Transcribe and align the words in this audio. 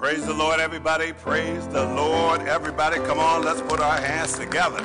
Praise 0.00 0.24
the 0.24 0.32
Lord, 0.32 0.60
everybody. 0.60 1.12
Praise 1.12 1.68
the 1.68 1.84
Lord, 1.84 2.40
everybody. 2.48 2.96
Come 3.00 3.18
on, 3.18 3.44
let's 3.44 3.60
put 3.60 3.80
our 3.80 4.00
hands 4.00 4.38
together. 4.38 4.82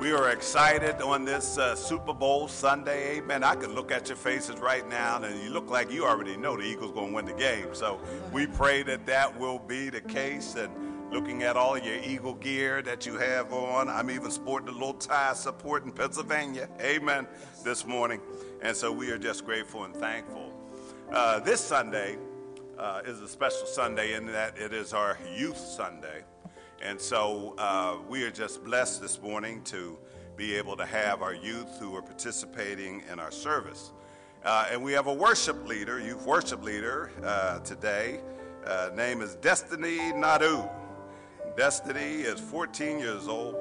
We 0.00 0.10
are 0.10 0.30
excited 0.30 1.00
on 1.00 1.24
this 1.24 1.56
uh, 1.56 1.76
Super 1.76 2.12
Bowl 2.12 2.48
Sunday. 2.48 3.18
Amen. 3.18 3.44
I 3.44 3.54
can 3.54 3.72
look 3.72 3.92
at 3.92 4.08
your 4.08 4.16
faces 4.16 4.58
right 4.58 4.86
now, 4.88 5.22
and 5.22 5.40
you 5.40 5.50
look 5.50 5.70
like 5.70 5.92
you 5.92 6.04
already 6.04 6.36
know 6.36 6.56
the 6.56 6.64
Eagles 6.64 6.90
going 6.90 7.10
to 7.10 7.14
win 7.14 7.26
the 7.26 7.32
game. 7.34 7.68
So 7.74 8.00
we 8.32 8.48
pray 8.48 8.82
that 8.82 9.06
that 9.06 9.38
will 9.38 9.60
be 9.60 9.88
the 9.88 10.00
case. 10.00 10.56
And 10.56 11.12
looking 11.12 11.44
at 11.44 11.56
all 11.56 11.78
your 11.78 12.02
Eagle 12.02 12.34
gear 12.34 12.82
that 12.82 13.06
you 13.06 13.18
have 13.18 13.52
on, 13.52 13.88
I'm 13.88 14.10
even 14.10 14.32
sporting 14.32 14.68
a 14.68 14.72
little 14.72 14.94
tie 14.94 15.32
supporting 15.32 15.92
Pennsylvania. 15.92 16.68
Amen. 16.80 17.28
This 17.62 17.86
morning, 17.86 18.20
and 18.62 18.76
so 18.76 18.90
we 18.90 19.12
are 19.12 19.18
just 19.18 19.44
grateful 19.44 19.84
and 19.84 19.94
thankful. 19.94 20.52
Uh, 21.12 21.38
this 21.38 21.60
Sunday 21.60 22.18
uh, 22.78 23.02
is 23.06 23.20
a 23.20 23.28
special 23.28 23.66
Sunday 23.66 24.14
in 24.14 24.26
that 24.26 24.58
it 24.58 24.72
is 24.72 24.92
our 24.92 25.18
Youth 25.36 25.56
Sunday. 25.56 26.22
And 26.82 27.00
so 27.00 27.54
uh, 27.58 27.96
we 28.08 28.24
are 28.24 28.30
just 28.30 28.64
blessed 28.64 29.00
this 29.00 29.20
morning 29.22 29.62
to 29.64 29.98
be 30.36 30.54
able 30.56 30.76
to 30.76 30.84
have 30.84 31.22
our 31.22 31.34
youth 31.34 31.78
who 31.78 31.94
are 31.96 32.02
participating 32.02 33.02
in 33.10 33.18
our 33.18 33.30
service. 33.30 33.92
Uh, 34.44 34.66
and 34.70 34.82
we 34.82 34.92
have 34.92 35.06
a 35.06 35.14
worship 35.14 35.66
leader, 35.66 36.00
youth 36.00 36.26
worship 36.26 36.62
leader 36.62 37.10
uh, 37.24 37.60
today. 37.60 38.20
Uh, 38.66 38.90
name 38.94 39.22
is 39.22 39.36
Destiny 39.36 40.12
Nadu. 40.12 40.68
Destiny 41.56 42.22
is 42.22 42.40
14 42.40 42.98
years 42.98 43.28
old, 43.28 43.54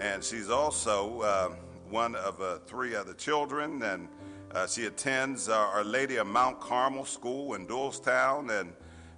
and 0.00 0.24
she's 0.24 0.48
also 0.48 1.20
uh, 1.20 1.48
one 1.90 2.14
of 2.16 2.40
three 2.66 2.96
other 2.96 3.14
children. 3.14 3.82
And 3.82 4.08
uh, 4.54 4.66
she 4.66 4.86
attends 4.86 5.48
Our 5.48 5.84
Lady 5.84 6.16
of 6.16 6.26
Mount 6.26 6.60
Carmel 6.60 7.04
School 7.04 7.54
in 7.54 7.66
Doylestown, 7.66 8.60
and 8.60 8.72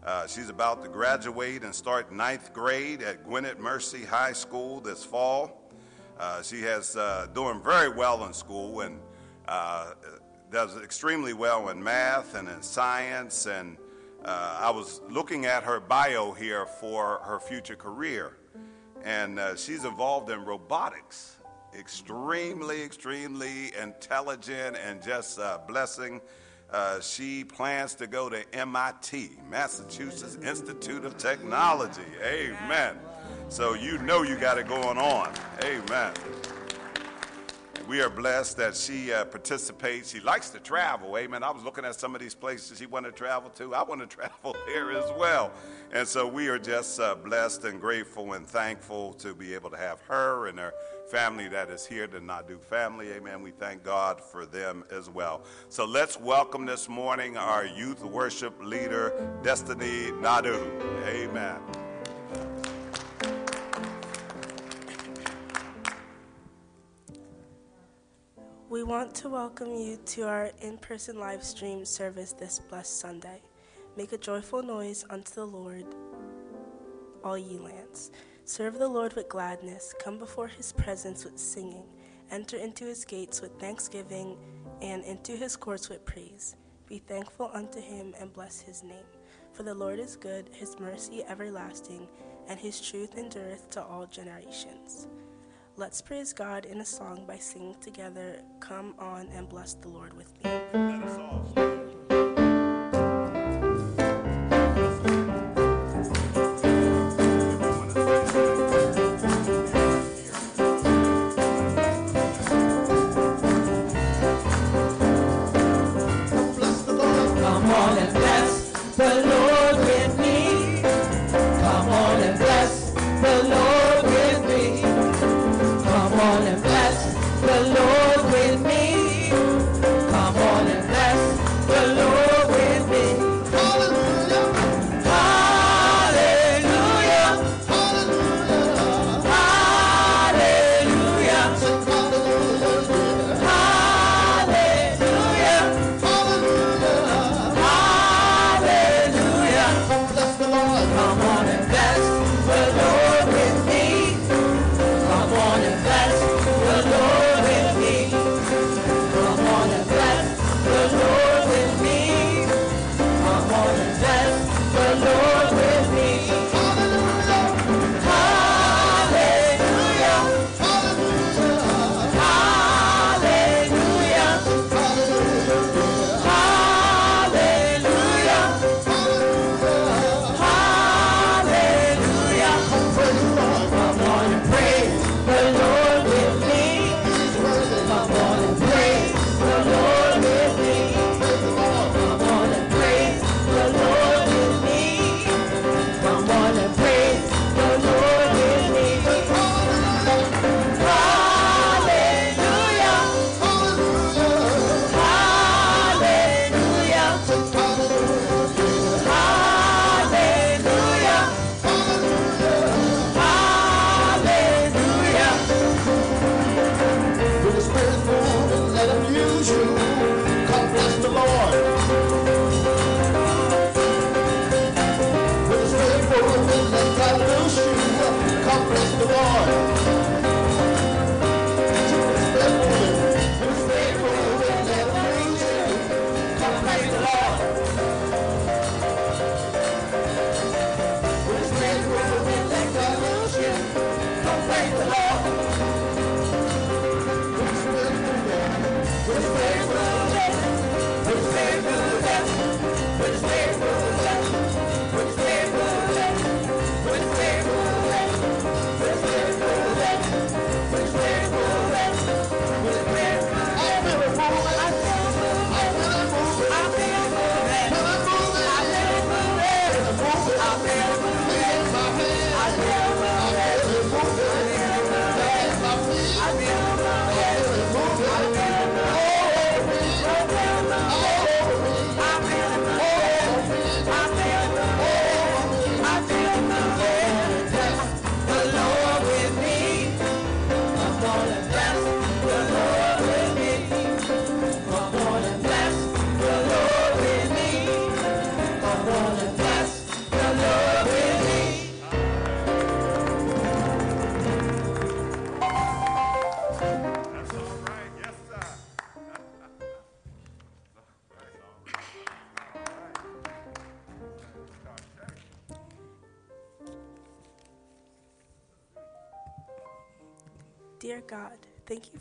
uh, 0.05 0.27
she's 0.27 0.48
about 0.48 0.82
to 0.82 0.88
graduate 0.88 1.62
and 1.62 1.74
start 1.74 2.12
ninth 2.12 2.52
grade 2.52 3.02
at 3.02 3.25
Gwynedd 3.25 3.58
Mercy 3.58 4.05
High 4.05 4.33
School 4.33 4.80
this 4.80 5.05
fall. 5.05 5.70
Uh, 6.19 6.42
she 6.42 6.60
has 6.62 6.97
uh, 6.97 7.28
doing 7.34 7.62
very 7.62 7.88
well 7.88 8.27
in 8.27 8.33
school 8.33 8.83
and 8.83 9.00
uh, 9.48 9.92
does 10.50 10.77
extremely 10.83 11.33
well 11.33 11.70
in 11.70 11.83
math 11.83 12.34
and 12.34 12.48
in 12.48 12.60
science. 12.60 13.47
And 13.47 13.77
uh, 14.25 14.58
I 14.60 14.70
was 14.70 15.00
looking 15.08 15.47
at 15.47 15.62
her 15.64 15.80
bio 15.80 16.33
here 16.33 16.66
for 16.66 17.20
her 17.25 17.41
future 17.41 17.77
career, 17.77 18.36
and 19.03 19.38
uh, 19.38 19.56
she's 19.56 19.84
involved 19.84 20.30
in 20.30 20.44
robotics. 20.44 21.38
Extremely, 21.78 22.83
extremely 22.83 23.73
intelligent 23.81 24.77
and 24.87 25.03
just 25.03 25.39
a 25.39 25.61
blessing 25.67 26.20
uh, 26.73 27.01
she 27.01 27.45
plans 27.45 27.95
to 27.95 28.06
go 28.06 28.28
to 28.28 28.42
MIT, 28.55 29.33
Massachusetts 29.51 30.37
Institute 30.43 31.05
of 31.05 31.19
Technology. 31.19 32.00
Amen. 32.25 32.98
So 33.48 33.75
you 33.75 33.98
know 33.98 34.23
you 34.23 34.37
got 34.37 34.59
it 34.59 34.69
going 34.69 34.97
on. 34.97 35.33
Amen. 35.62 36.15
We 37.88 38.00
are 38.00 38.08
blessed 38.08 38.56
that 38.58 38.77
she 38.77 39.12
uh, 39.12 39.25
participates. 39.25 40.12
She 40.12 40.20
likes 40.20 40.50
to 40.50 40.61
travel. 40.61 41.19
Amen. 41.19 41.42
I 41.42 41.50
was 41.50 41.64
looking 41.64 41.84
at 41.84 41.98
some 41.98 42.14
of 42.14 42.20
these 42.20 42.34
places 42.34 42.78
she 42.78 42.86
wanted 42.86 43.11
to 43.11 43.16
travel 43.16 43.50
to. 43.50 43.75
I 43.75 43.83
want 43.83 44.00
to 44.00 44.06
travel 44.16 44.55
there 44.66 44.92
as 44.92 45.11
well. 45.19 45.52
And 45.92 46.06
so 46.06 46.27
we 46.27 46.48
are 46.48 46.58
just 46.58 47.00
uh, 47.00 47.16
blessed 47.16 47.64
and 47.64 47.80
grateful 47.80 48.34
and 48.34 48.47
thankful 48.47 49.14
to 49.14 49.34
be 49.34 49.53
able 49.55 49.70
to 49.70 49.77
have 49.77 50.00
her 50.03 50.47
and 50.47 50.58
her 50.58 50.72
family 51.10 51.48
that 51.48 51.70
is 51.70 51.84
here, 51.84 52.06
the 52.06 52.20
Nadu 52.20 52.60
family. 52.60 53.10
Amen. 53.12 53.42
We 53.42 53.50
thank 53.50 53.83
God 53.83 54.20
for 54.20 54.47
them 54.47 54.84
as 54.91 55.10
well. 55.10 55.42
So 55.69 55.84
let's 55.84 56.19
welcome 56.19 56.64
this 56.64 56.88
morning 56.88 57.36
our 57.36 57.66
youth 57.66 58.05
worship 58.05 58.55
leader, 58.62 59.12
Destiny 59.42 60.12
Nadu. 60.20 60.56
Amen. 61.06 61.60
We 68.72 68.84
want 68.84 69.15
to 69.16 69.28
welcome 69.28 69.75
you 69.75 69.99
to 69.99 70.22
our 70.22 70.50
in 70.62 70.78
person 70.78 71.19
live 71.19 71.44
stream 71.44 71.84
service 71.84 72.33
this 72.33 72.59
blessed 72.59 73.00
Sunday. 73.00 73.43
Make 73.99 74.12
a 74.12 74.16
joyful 74.16 74.62
noise 74.62 75.05
unto 75.10 75.34
the 75.34 75.44
Lord, 75.44 75.84
all 77.22 77.37
ye 77.37 77.59
lands. 77.59 78.12
Serve 78.47 78.78
the 78.78 78.88
Lord 78.88 79.12
with 79.12 79.28
gladness, 79.28 79.94
come 80.03 80.19
before 80.19 80.49
his 80.49 80.72
presence 80.72 81.22
with 81.22 81.38
singing, 81.38 81.84
enter 82.31 82.56
into 82.56 82.87
his 82.87 83.05
gates 83.05 83.43
with 83.43 83.61
thanksgiving, 83.61 84.38
and 84.81 85.05
into 85.05 85.37
his 85.37 85.55
courts 85.55 85.91
with 85.91 86.06
praise. 86.06 86.56
Be 86.87 86.97
thankful 86.97 87.50
unto 87.53 87.78
him 87.78 88.15
and 88.19 88.32
bless 88.32 88.62
his 88.62 88.82
name. 88.82 89.05
For 89.53 89.65
the 89.65 89.75
Lord 89.75 89.99
is 89.99 90.16
good, 90.16 90.49
his 90.50 90.81
mercy 90.81 91.22
everlasting, 91.25 92.09
and 92.49 92.59
his 92.59 92.81
truth 92.81 93.19
endureth 93.19 93.69
to 93.69 93.82
all 93.82 94.06
generations. 94.06 95.09
Let's 95.77 96.03
praise 96.03 96.34
God 96.34 96.66
in 96.66 96.83
a 96.83 96.84
song 96.84 97.25
by 97.27 97.38
singing 97.38 97.77
together, 97.81 98.43
Come 98.60 98.94
on 98.99 99.28
and 99.34 99.49
bless 99.49 99.72
the 99.72 99.88
Lord 99.88 100.12
with 100.15 100.31
me. 100.44 101.62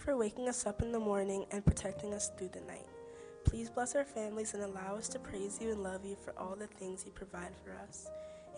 For 0.01 0.17
waking 0.17 0.49
us 0.49 0.65
up 0.65 0.81
in 0.81 0.91
the 0.91 0.99
morning 0.99 1.45
and 1.51 1.63
protecting 1.63 2.11
us 2.13 2.31
through 2.35 2.49
the 2.49 2.61
night. 2.61 2.87
Please 3.45 3.69
bless 3.69 3.95
our 3.95 4.03
families 4.03 4.55
and 4.55 4.63
allow 4.63 4.95
us 4.95 5.07
to 5.09 5.19
praise 5.19 5.59
you 5.61 5.71
and 5.71 5.83
love 5.83 6.03
you 6.03 6.15
for 6.15 6.33
all 6.39 6.55
the 6.55 6.65
things 6.65 7.03
you 7.05 7.11
provide 7.11 7.51
for 7.63 7.71
us. 7.87 8.09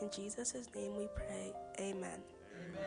In 0.01 0.09
Jesus' 0.09 0.53
name 0.73 0.95
we 0.95 1.07
pray. 1.13 1.53
Amen. 1.79 2.21
Amen. 2.71 2.83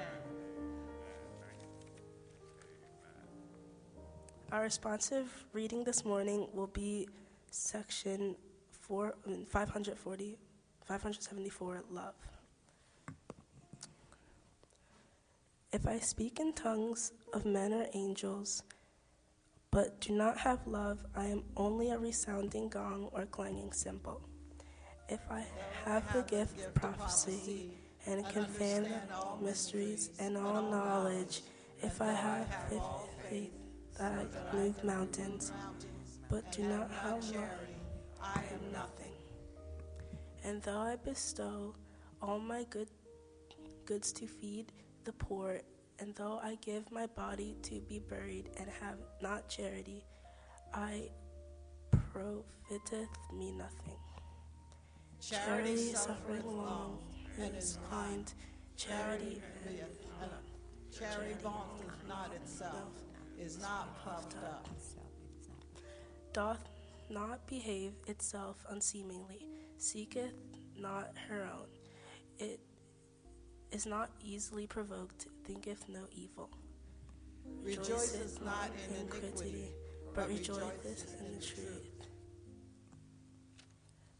Our 4.52 4.62
responsive 4.62 5.44
reading 5.52 5.84
this 5.84 6.04
morning 6.04 6.48
will 6.54 6.68
be 6.68 7.08
section 7.50 8.36
four, 8.70 9.16
540, 9.48 10.38
574, 10.84 11.82
Love. 11.90 12.14
If 15.76 15.86
I 15.86 15.98
speak 15.98 16.40
in 16.40 16.54
tongues 16.54 17.12
of 17.34 17.44
men 17.44 17.74
or 17.74 17.86
angels, 17.92 18.62
but 19.70 20.00
do 20.00 20.14
not 20.14 20.38
have 20.38 20.66
love, 20.66 21.04
I 21.14 21.26
am 21.26 21.44
only 21.54 21.90
a 21.90 21.98
resounding 21.98 22.70
gong 22.70 23.10
or 23.12 23.26
clanging 23.26 23.72
cymbal. 23.72 24.22
If 25.10 25.20
I 25.30 25.44
have 25.84 26.10
the 26.14 26.22
gift 26.22 26.58
of 26.64 26.72
prophecy 26.72 27.72
and 28.06 28.26
can 28.30 28.46
fan 28.46 28.88
all 29.14 29.38
mysteries 29.42 30.12
and 30.18 30.38
all 30.38 30.62
knowledge, 30.62 31.42
if 31.82 32.00
I 32.00 32.12
have 32.12 32.46
faith 33.28 33.52
that 33.98 34.12
I 34.12 34.56
move 34.56 34.82
mountains, 34.82 35.52
but 36.30 36.50
do 36.52 36.62
not 36.62 36.90
have 36.90 37.22
love, 37.34 37.50
I 38.22 38.40
am 38.54 38.72
nothing. 38.72 39.12
And 40.42 40.62
though 40.62 40.78
I 40.78 40.96
bestow 40.96 41.74
all 42.22 42.38
my 42.38 42.64
good 42.70 42.88
goods 43.84 44.10
to 44.12 44.26
feed 44.26 44.72
the 45.06 45.12
poor, 45.12 45.60
and 46.00 46.14
though 46.16 46.40
I 46.42 46.58
give 46.60 46.90
my 46.90 47.06
body 47.06 47.56
to 47.62 47.80
be 47.88 48.00
buried 48.00 48.50
and 48.58 48.68
have 48.80 48.98
not 49.22 49.48
charity, 49.48 50.04
I 50.74 51.08
profiteth 51.92 53.16
me 53.32 53.52
nothing. 53.52 53.96
Charity, 55.20 55.76
charity 55.76 55.94
suffering 55.94 56.56
long 56.56 56.98
and 57.40 57.56
is 57.56 57.78
kind. 57.88 58.30
Charity 58.76 59.40
charity 60.90 61.34
vaunteth 61.40 62.08
not 62.08 62.32
itself, 62.34 62.90
is 63.38 63.60
not 63.60 64.04
puffed 64.04 64.34
up, 64.44 64.68
doth 66.32 66.68
not 67.08 67.46
behave 67.46 67.92
itself 68.08 68.64
unseemingly, 68.70 69.46
seeketh 69.78 70.34
not 70.76 71.12
her 71.28 71.44
own. 71.44 71.68
It 72.38 72.60
is 73.76 73.84
not 73.84 74.08
easily 74.24 74.66
provoked, 74.66 75.26
thinketh 75.44 75.84
no 75.86 76.00
evil. 76.10 76.48
Rejoiceth 77.62 78.42
not 78.42 78.70
in 78.88 79.02
iniquity, 79.02 79.70
but 80.14 80.28
rejoiceth 80.30 81.20
in 81.20 81.34
the 81.34 81.44
truth. 81.44 82.06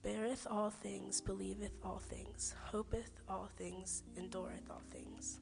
Beareth 0.02 0.46
all 0.50 0.68
things, 0.68 1.22
believeth 1.22 1.72
all 1.82 2.02
things, 2.06 2.54
hopeth 2.64 3.12
all 3.30 3.48
things, 3.56 4.02
endureth 4.18 4.70
all 4.70 4.82
things. 4.90 5.40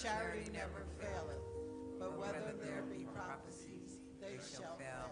Charity 0.00 0.48
never 0.52 0.86
faileth, 1.00 1.42
but 1.98 2.16
whether 2.16 2.54
there 2.62 2.84
be 2.88 3.08
prophecies, 3.12 3.98
they 4.20 4.36
shall 4.36 4.76
fail. 4.78 5.10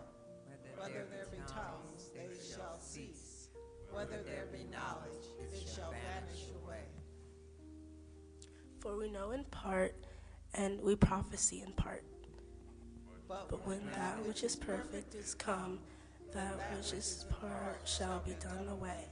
Whether 0.78 1.04
there 1.10 1.26
be 1.32 1.38
tongues, 1.48 2.10
they 2.14 2.28
shall 2.54 2.78
cease. 2.78 3.48
Whether 3.90 4.22
there 4.22 4.46
be 4.52 4.68
knowledge, 4.70 5.26
it 5.52 5.68
shall 5.68 5.90
vanish 5.90 6.44
away. 6.62 6.93
For 8.84 8.98
we 8.98 9.10
know 9.10 9.30
in 9.30 9.44
part, 9.44 9.94
and 10.52 10.78
we 10.82 10.94
prophesy 10.94 11.62
in 11.66 11.72
part. 11.72 12.04
But 13.26 13.66
when 13.66 13.80
that 13.94 14.22
which 14.26 14.42
is 14.42 14.54
perfect 14.54 15.14
is 15.14 15.34
come, 15.34 15.78
that 16.34 16.60
which 16.76 16.92
is 16.92 17.24
part 17.40 17.80
shall 17.86 18.20
be 18.26 18.34
done 18.34 18.68
away. 18.68 19.06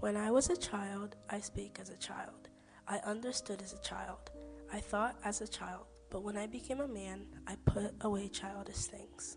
When 0.00 0.16
I 0.16 0.32
was 0.32 0.50
a 0.50 0.56
child, 0.56 1.14
I 1.30 1.38
spake 1.38 1.78
as 1.80 1.90
a 1.90 1.96
child. 1.98 2.48
I 2.88 2.96
understood 3.06 3.62
as 3.62 3.72
a 3.72 3.82
child. 3.82 4.32
I 4.72 4.80
thought 4.80 5.14
as 5.24 5.40
a 5.40 5.46
child. 5.46 5.86
But 6.10 6.24
when 6.24 6.36
I 6.36 6.48
became 6.48 6.80
a 6.80 6.88
man, 6.88 7.24
I 7.46 7.54
put 7.66 7.94
away 8.00 8.30
childish 8.30 8.86
things. 8.86 9.36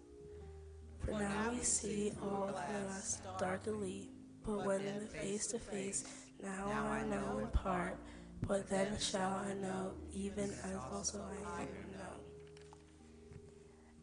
For 1.05 1.11
now 1.11 1.51
we 1.51 1.61
see 1.61 2.13
all 2.23 2.49
of 2.49 2.55
us 2.55 3.21
darkly, 3.37 4.09
but 4.43 4.65
when 4.65 5.05
face 5.07 5.45
to 5.47 5.59
face, 5.59 6.03
now 6.43 6.87
I 6.87 7.03
know 7.03 7.39
in 7.39 7.47
part, 7.47 7.97
but 8.47 8.69
then 8.69 8.97
shall 8.99 9.41
I 9.47 9.53
know, 9.53 9.91
even 10.13 10.49
as 10.63 10.75
also 10.91 11.21
I 11.45 11.61
am 11.61 11.67
known. 11.91 12.21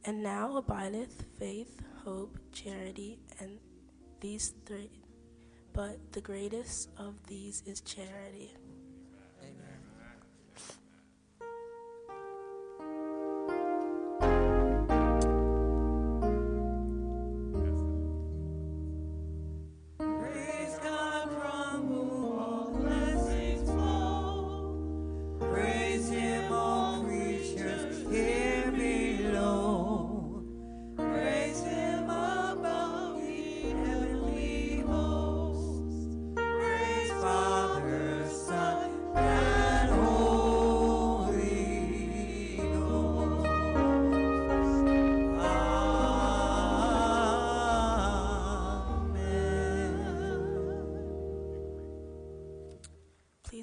And 0.05 0.23
now 0.23 0.57
abideth 0.57 1.25
faith, 1.39 1.81
hope, 2.05 2.39
charity, 2.53 3.19
and 3.41 3.59
these 4.21 4.55
three. 4.65 4.91
But 5.73 6.13
the 6.13 6.21
greatest 6.21 6.91
of 6.97 7.15
these 7.27 7.63
is 7.67 7.81
charity. 7.81 8.55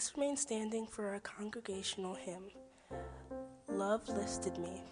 Please 0.06 0.18
remain 0.18 0.38
standing 0.38 0.86
for 0.86 1.08
our 1.08 1.20
congregational 1.22 2.14
hymn. 2.14 2.52
Love 3.68 4.08
listed 4.10 4.56
me. 4.60 4.84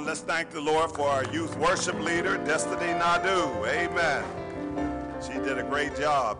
On, 0.00 0.06
let's 0.06 0.20
thank 0.20 0.50
the 0.50 0.60
Lord 0.60 0.90
for 0.92 1.08
our 1.08 1.24
youth 1.32 1.56
worship 1.58 1.98
leader, 2.00 2.38
Destiny 2.38 2.92
Nadu. 2.98 3.66
Amen. 3.68 4.24
She 5.22 5.34
did 5.34 5.58
a 5.58 5.62
great 5.62 5.96
job. 5.96 6.38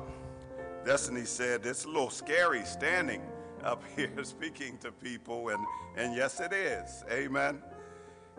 Destiny 0.84 1.24
said, 1.24 1.66
It's 1.66 1.84
a 1.84 1.88
little 1.88 2.10
scary 2.10 2.64
standing 2.64 3.22
up 3.62 3.82
here 3.96 4.10
speaking 4.22 4.78
to 4.78 4.92
people, 4.92 5.50
and, 5.50 5.64
and 5.96 6.14
yes, 6.14 6.40
it 6.40 6.52
is. 6.52 7.04
Amen. 7.10 7.62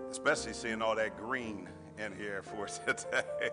Especially 0.09 0.53
seeing 0.53 0.81
all 0.81 0.95
that 0.95 1.17
green 1.17 1.69
in 1.97 2.15
here 2.15 2.41
for 2.41 2.67
today. 2.87 3.51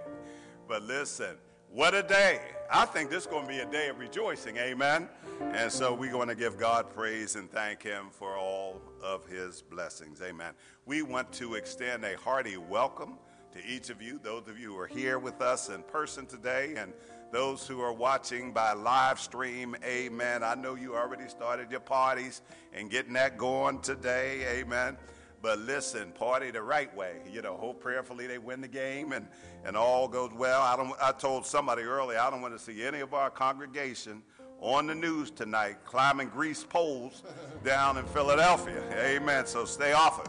but 0.66 0.82
listen, 0.82 1.36
what 1.72 1.94
a 1.94 2.02
day. 2.02 2.40
I 2.70 2.84
think 2.84 3.10
this 3.10 3.24
is 3.24 3.26
going 3.26 3.44
to 3.44 3.48
be 3.48 3.58
a 3.60 3.66
day 3.66 3.88
of 3.88 3.98
rejoicing. 3.98 4.56
Amen. 4.56 5.08
And 5.52 5.70
so 5.70 5.94
we're 5.94 6.12
going 6.12 6.28
to 6.28 6.34
give 6.34 6.58
God 6.58 6.90
praise 6.90 7.36
and 7.36 7.50
thank 7.50 7.82
Him 7.82 8.06
for 8.10 8.36
all 8.36 8.80
of 9.02 9.26
His 9.26 9.62
blessings. 9.62 10.20
Amen. 10.22 10.52
We 10.86 11.02
want 11.02 11.32
to 11.34 11.54
extend 11.54 12.04
a 12.04 12.16
hearty 12.16 12.56
welcome 12.56 13.18
to 13.52 13.64
each 13.66 13.90
of 13.90 14.02
you, 14.02 14.20
those 14.22 14.48
of 14.48 14.58
you 14.58 14.72
who 14.72 14.78
are 14.78 14.86
here 14.86 15.18
with 15.18 15.40
us 15.40 15.68
in 15.68 15.82
person 15.82 16.26
today, 16.26 16.74
and 16.76 16.92
those 17.32 17.66
who 17.66 17.80
are 17.80 17.92
watching 17.92 18.52
by 18.52 18.72
live 18.72 19.20
stream. 19.20 19.76
Amen. 19.84 20.42
I 20.42 20.54
know 20.54 20.74
you 20.74 20.94
already 20.94 21.28
started 21.28 21.70
your 21.70 21.80
parties 21.80 22.42
and 22.72 22.90
getting 22.90 23.12
that 23.14 23.36
going 23.36 23.80
today. 23.80 24.60
Amen. 24.60 24.96
But 25.40 25.60
listen, 25.60 26.10
party 26.12 26.50
the 26.50 26.62
right 26.62 26.94
way. 26.96 27.16
You 27.30 27.42
know, 27.42 27.56
hope 27.56 27.80
prayerfully 27.80 28.26
they 28.26 28.38
win 28.38 28.60
the 28.60 28.68
game 28.68 29.12
and, 29.12 29.26
and 29.64 29.76
all 29.76 30.08
goes 30.08 30.32
well. 30.34 30.62
I, 30.62 30.76
don't, 30.76 30.92
I 31.00 31.12
told 31.12 31.46
somebody 31.46 31.82
earlier, 31.82 32.18
I 32.18 32.30
don't 32.30 32.42
want 32.42 32.58
to 32.58 32.62
see 32.62 32.82
any 32.82 33.00
of 33.00 33.14
our 33.14 33.30
congregation 33.30 34.22
on 34.60 34.88
the 34.88 34.94
news 34.94 35.30
tonight 35.30 35.76
climbing 35.84 36.28
grease 36.28 36.64
poles 36.64 37.22
down 37.64 37.96
in 37.96 38.04
Philadelphia. 38.06 38.82
Amen. 38.98 39.46
So 39.46 39.64
stay 39.64 39.92
off 39.92 40.20
it. 40.20 40.28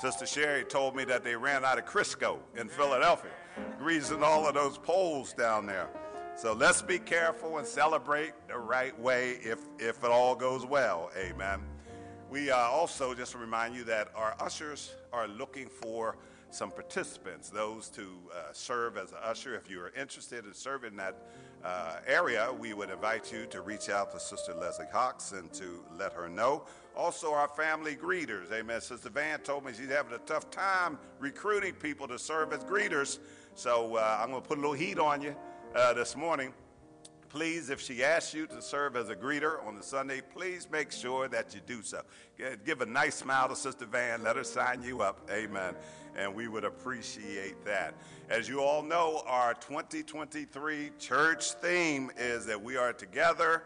Sister 0.00 0.26
Sherry 0.26 0.64
told 0.64 0.96
me 0.96 1.04
that 1.04 1.22
they 1.22 1.36
ran 1.36 1.64
out 1.64 1.78
of 1.78 1.84
Crisco 1.84 2.38
in 2.56 2.68
Philadelphia, 2.68 3.32
greasing 3.78 4.22
all 4.22 4.48
of 4.48 4.54
those 4.54 4.78
poles 4.78 5.34
down 5.34 5.66
there. 5.66 5.88
So 6.36 6.54
let's 6.54 6.80
be 6.80 6.98
careful 6.98 7.58
and 7.58 7.66
celebrate 7.66 8.32
the 8.48 8.56
right 8.56 8.98
way 8.98 9.32
if, 9.42 9.58
if 9.78 10.02
it 10.02 10.10
all 10.10 10.34
goes 10.34 10.64
well. 10.64 11.10
Amen. 11.18 11.60
We 12.30 12.48
uh, 12.48 12.56
also 12.56 13.12
just 13.12 13.34
remind 13.34 13.74
you 13.74 13.82
that 13.84 14.12
our 14.14 14.36
ushers 14.38 14.94
are 15.12 15.26
looking 15.26 15.66
for 15.66 16.16
some 16.50 16.70
participants, 16.70 17.50
those 17.50 17.88
to 17.88 18.02
uh, 18.32 18.52
serve 18.52 18.96
as 18.96 19.10
an 19.10 19.18
usher. 19.24 19.56
If 19.56 19.68
you 19.68 19.80
are 19.80 19.92
interested 20.00 20.44
in 20.44 20.54
serving 20.54 20.94
that 20.96 21.16
uh, 21.64 21.96
area, 22.06 22.52
we 22.56 22.72
would 22.72 22.88
invite 22.88 23.32
you 23.32 23.46
to 23.46 23.62
reach 23.62 23.88
out 23.88 24.12
to 24.12 24.20
Sister 24.20 24.54
Leslie 24.54 24.86
Hawks 24.92 25.32
and 25.32 25.52
to 25.54 25.84
let 25.98 26.12
her 26.12 26.28
know. 26.28 26.66
Also, 26.96 27.32
our 27.32 27.48
family 27.48 27.96
greeters. 27.96 28.52
Amen. 28.52 28.80
Sister 28.80 29.10
Van 29.10 29.40
told 29.40 29.64
me 29.64 29.72
she's 29.76 29.90
having 29.90 30.12
a 30.12 30.18
tough 30.18 30.52
time 30.52 30.98
recruiting 31.18 31.74
people 31.74 32.06
to 32.06 32.18
serve 32.18 32.52
as 32.52 32.62
greeters. 32.62 33.18
So 33.56 33.96
uh, 33.96 34.20
I'm 34.20 34.30
going 34.30 34.40
to 34.42 34.48
put 34.48 34.58
a 34.58 34.60
little 34.60 34.76
heat 34.76 35.00
on 35.00 35.20
you 35.20 35.34
uh, 35.74 35.94
this 35.94 36.14
morning 36.14 36.52
please, 37.30 37.70
if 37.70 37.80
she 37.80 38.04
asks 38.04 38.34
you 38.34 38.46
to 38.48 38.60
serve 38.60 38.96
as 38.96 39.08
a 39.08 39.14
greeter 39.14 39.64
on 39.66 39.76
the 39.76 39.82
Sunday, 39.82 40.20
please 40.20 40.68
make 40.70 40.90
sure 40.92 41.28
that 41.28 41.54
you 41.54 41.60
do 41.66 41.80
so. 41.82 42.02
Give 42.66 42.80
a 42.80 42.86
nice 42.86 43.14
smile 43.14 43.48
to 43.48 43.56
Sister 43.56 43.86
Van. 43.86 44.22
Let 44.22 44.36
her 44.36 44.44
sign 44.44 44.82
you 44.82 45.00
up. 45.00 45.28
Amen. 45.30 45.74
And 46.16 46.34
we 46.34 46.48
would 46.48 46.64
appreciate 46.64 47.64
that. 47.64 47.94
As 48.28 48.48
you 48.48 48.60
all 48.60 48.82
know, 48.82 49.22
our 49.26 49.54
2023 49.54 50.90
church 50.98 51.52
theme 51.52 52.10
is 52.18 52.44
that 52.46 52.60
we 52.60 52.76
are 52.76 52.92
together 52.92 53.62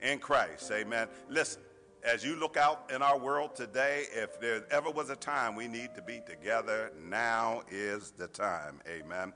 in 0.00 0.18
Christ. 0.18 0.70
Amen. 0.70 1.08
Listen, 1.28 1.62
as 2.04 2.22
you 2.24 2.36
look 2.36 2.56
out 2.56 2.90
in 2.94 3.02
our 3.02 3.18
world 3.18 3.56
today, 3.56 4.04
if 4.12 4.38
there 4.40 4.64
ever 4.70 4.90
was 4.90 5.10
a 5.10 5.16
time 5.16 5.56
we 5.56 5.66
need 5.66 5.94
to 5.94 6.02
be 6.02 6.20
together, 6.26 6.92
now 7.08 7.62
is 7.70 8.12
the 8.12 8.28
time. 8.28 8.80
Amen. 8.86 9.32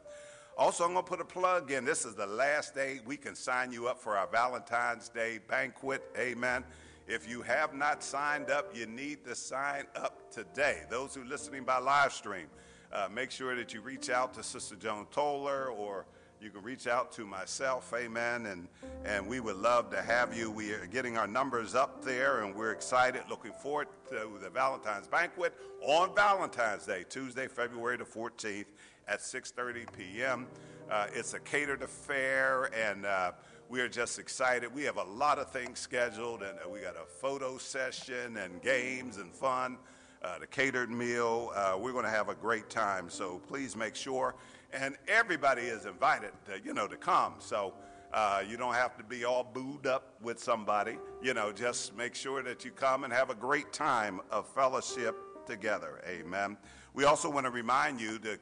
Also, 0.60 0.84
I'm 0.84 0.92
going 0.92 1.02
to 1.02 1.08
put 1.08 1.22
a 1.22 1.24
plug 1.24 1.70
in. 1.70 1.86
This 1.86 2.04
is 2.04 2.14
the 2.14 2.26
last 2.26 2.74
day 2.74 3.00
we 3.06 3.16
can 3.16 3.34
sign 3.34 3.72
you 3.72 3.88
up 3.88 3.98
for 3.98 4.18
our 4.18 4.26
Valentine's 4.26 5.08
Day 5.08 5.38
banquet. 5.48 6.02
Amen. 6.18 6.64
If 7.08 7.26
you 7.26 7.40
have 7.40 7.72
not 7.72 8.04
signed 8.04 8.50
up, 8.50 8.76
you 8.76 8.84
need 8.84 9.24
to 9.24 9.34
sign 9.34 9.84
up 9.96 10.30
today. 10.30 10.82
Those 10.90 11.14
who 11.14 11.22
are 11.22 11.24
listening 11.24 11.64
by 11.64 11.78
live 11.78 12.12
stream, 12.12 12.44
uh, 12.92 13.08
make 13.10 13.30
sure 13.30 13.56
that 13.56 13.72
you 13.72 13.80
reach 13.80 14.10
out 14.10 14.34
to 14.34 14.42
Sister 14.42 14.76
Joan 14.76 15.06
Toller 15.10 15.68
or 15.68 16.04
you 16.42 16.50
can 16.50 16.62
reach 16.62 16.86
out 16.86 17.12
to 17.12 17.26
myself, 17.26 17.92
amen, 17.94 18.46
and, 18.46 18.66
and 19.04 19.26
we 19.26 19.40
would 19.40 19.56
love 19.56 19.90
to 19.90 20.00
have 20.00 20.34
you. 20.34 20.50
We 20.50 20.72
are 20.72 20.86
getting 20.86 21.18
our 21.18 21.26
numbers 21.26 21.74
up 21.74 22.02
there, 22.02 22.42
and 22.42 22.54
we're 22.54 22.72
excited, 22.72 23.22
looking 23.28 23.52
forward 23.52 23.88
to 24.08 24.30
the 24.40 24.48
Valentine's 24.48 25.06
Banquet 25.06 25.52
on 25.82 26.14
Valentine's 26.14 26.86
Day, 26.86 27.04
Tuesday, 27.08 27.46
February 27.46 27.98
the 27.98 28.04
14th 28.04 28.64
at 29.10 29.18
6.30 29.18 29.86
p.m. 29.96 30.46
Uh, 30.88 31.08
it's 31.12 31.34
a 31.34 31.40
catered 31.40 31.82
affair, 31.82 32.70
and 32.74 33.04
uh, 33.04 33.32
we 33.68 33.80
are 33.80 33.88
just 33.88 34.20
excited. 34.20 34.72
We 34.72 34.84
have 34.84 34.98
a 34.98 35.04
lot 35.04 35.38
of 35.38 35.50
things 35.50 35.80
scheduled, 35.80 36.42
and 36.42 36.56
uh, 36.64 36.68
we 36.68 36.80
got 36.80 36.94
a 36.94 37.04
photo 37.04 37.58
session 37.58 38.36
and 38.36 38.62
games 38.62 39.16
and 39.16 39.34
fun, 39.34 39.78
uh, 40.22 40.38
the 40.38 40.46
catered 40.46 40.90
meal. 40.90 41.50
Uh, 41.56 41.76
we're 41.78 41.92
going 41.92 42.04
to 42.04 42.10
have 42.10 42.28
a 42.28 42.36
great 42.36 42.70
time, 42.70 43.10
so 43.10 43.40
please 43.48 43.76
make 43.76 43.96
sure. 43.96 44.36
And 44.72 44.96
everybody 45.08 45.62
is 45.62 45.86
invited, 45.86 46.30
to, 46.46 46.60
you 46.64 46.72
know, 46.72 46.86
to 46.86 46.96
come. 46.96 47.34
So 47.40 47.74
uh, 48.12 48.44
you 48.48 48.56
don't 48.56 48.74
have 48.74 48.96
to 48.98 49.02
be 49.02 49.24
all 49.24 49.42
booed 49.42 49.88
up 49.88 50.14
with 50.22 50.38
somebody. 50.38 50.98
You 51.20 51.34
know, 51.34 51.50
just 51.50 51.96
make 51.96 52.14
sure 52.14 52.44
that 52.44 52.64
you 52.64 52.70
come 52.70 53.02
and 53.02 53.12
have 53.12 53.30
a 53.30 53.34
great 53.34 53.72
time 53.72 54.20
of 54.30 54.46
fellowship 54.46 55.16
together. 55.46 56.00
Amen. 56.08 56.56
We 56.94 57.04
also 57.04 57.28
want 57.28 57.46
to 57.46 57.50
remind 57.50 58.00
you 58.00 58.18
to 58.20 58.38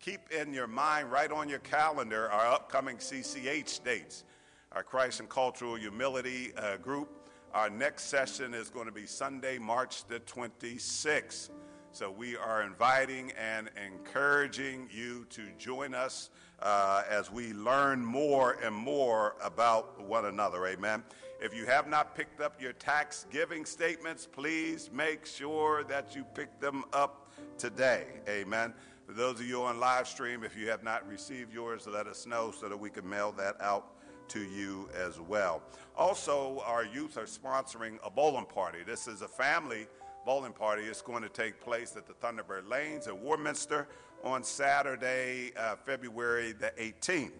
keep 0.00 0.30
in 0.30 0.52
your 0.52 0.66
mind, 0.66 1.10
right 1.10 1.30
on 1.30 1.48
your 1.48 1.58
calendar, 1.60 2.30
our 2.30 2.46
upcoming 2.46 2.96
CCH 2.96 3.82
dates. 3.84 4.24
Our 4.72 4.82
Christ 4.82 5.20
and 5.20 5.28
Cultural 5.28 5.76
Humility 5.76 6.52
uh, 6.56 6.76
group. 6.76 7.08
Our 7.54 7.70
next 7.70 8.04
session 8.04 8.52
is 8.52 8.68
going 8.68 8.86
to 8.86 8.92
be 8.92 9.06
Sunday, 9.06 9.58
March 9.58 10.04
the 10.04 10.20
26th. 10.20 11.50
So 11.92 12.10
we 12.10 12.36
are 12.36 12.62
inviting 12.62 13.32
and 13.32 13.70
encouraging 13.86 14.90
you 14.92 15.24
to 15.30 15.44
join 15.56 15.94
us 15.94 16.28
uh, 16.60 17.04
as 17.08 17.30
we 17.30 17.54
learn 17.54 18.04
more 18.04 18.58
and 18.62 18.74
more 18.74 19.36
about 19.42 20.02
one 20.06 20.26
another. 20.26 20.66
Amen. 20.66 21.02
If 21.40 21.54
you 21.54 21.64
have 21.64 21.88
not 21.88 22.14
picked 22.14 22.42
up 22.42 22.60
your 22.60 22.74
tax 22.74 23.26
giving 23.30 23.64
statements, 23.64 24.26
please 24.30 24.90
make 24.92 25.24
sure 25.24 25.84
that 25.84 26.14
you 26.14 26.24
pick 26.34 26.60
them 26.60 26.84
up 26.92 27.30
today. 27.56 28.06
Amen. 28.28 28.74
For 29.06 29.12
those 29.12 29.38
of 29.38 29.46
you 29.46 29.62
on 29.62 29.78
live 29.78 30.08
stream, 30.08 30.42
if 30.42 30.56
you 30.56 30.68
have 30.68 30.82
not 30.82 31.06
received 31.08 31.54
yours, 31.54 31.86
let 31.86 32.08
us 32.08 32.26
know 32.26 32.50
so 32.50 32.68
that 32.68 32.76
we 32.76 32.90
can 32.90 33.08
mail 33.08 33.30
that 33.38 33.54
out 33.60 33.92
to 34.30 34.40
you 34.40 34.88
as 34.96 35.20
well. 35.20 35.62
Also, 35.96 36.60
our 36.66 36.84
youth 36.84 37.16
are 37.16 37.26
sponsoring 37.26 37.98
a 38.04 38.10
bowling 38.10 38.46
party. 38.46 38.78
This 38.84 39.06
is 39.06 39.22
a 39.22 39.28
family 39.28 39.86
bowling 40.24 40.52
party. 40.52 40.82
It's 40.82 41.02
going 41.02 41.22
to 41.22 41.28
take 41.28 41.60
place 41.60 41.96
at 41.96 42.08
the 42.08 42.14
Thunderbird 42.14 42.68
Lanes 42.68 43.06
in 43.06 43.22
Warminster 43.22 43.86
on 44.24 44.42
Saturday, 44.42 45.52
uh, 45.56 45.76
February 45.76 46.50
the 46.50 46.72
18th. 46.76 47.30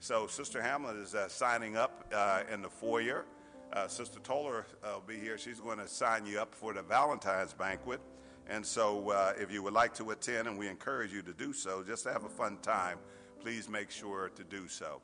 So, 0.00 0.26
Sister 0.26 0.60
Hamlet 0.60 0.96
is 0.96 1.14
uh, 1.14 1.28
signing 1.28 1.76
up 1.76 2.04
uh, 2.12 2.42
in 2.52 2.62
the 2.62 2.68
foyer. 2.68 3.26
Uh, 3.72 3.86
Sister 3.86 4.18
Toller 4.18 4.66
uh, 4.82 4.94
will 4.94 5.04
be 5.06 5.20
here. 5.20 5.38
She's 5.38 5.60
going 5.60 5.78
to 5.78 5.86
sign 5.86 6.26
you 6.26 6.40
up 6.40 6.52
for 6.52 6.74
the 6.74 6.82
Valentine's 6.82 7.52
banquet. 7.52 8.00
And 8.48 8.64
so, 8.64 9.10
uh, 9.10 9.32
if 9.38 9.52
you 9.52 9.62
would 9.62 9.72
like 9.72 9.94
to 9.94 10.10
attend, 10.10 10.48
and 10.48 10.58
we 10.58 10.68
encourage 10.68 11.12
you 11.12 11.22
to 11.22 11.32
do 11.32 11.52
so, 11.52 11.82
just 11.82 12.04
to 12.04 12.12
have 12.12 12.24
a 12.24 12.28
fun 12.28 12.58
time, 12.62 12.98
please 13.40 13.68
make 13.68 13.90
sure 13.90 14.30
to 14.34 14.44
do 14.44 14.68
so. 14.68 15.00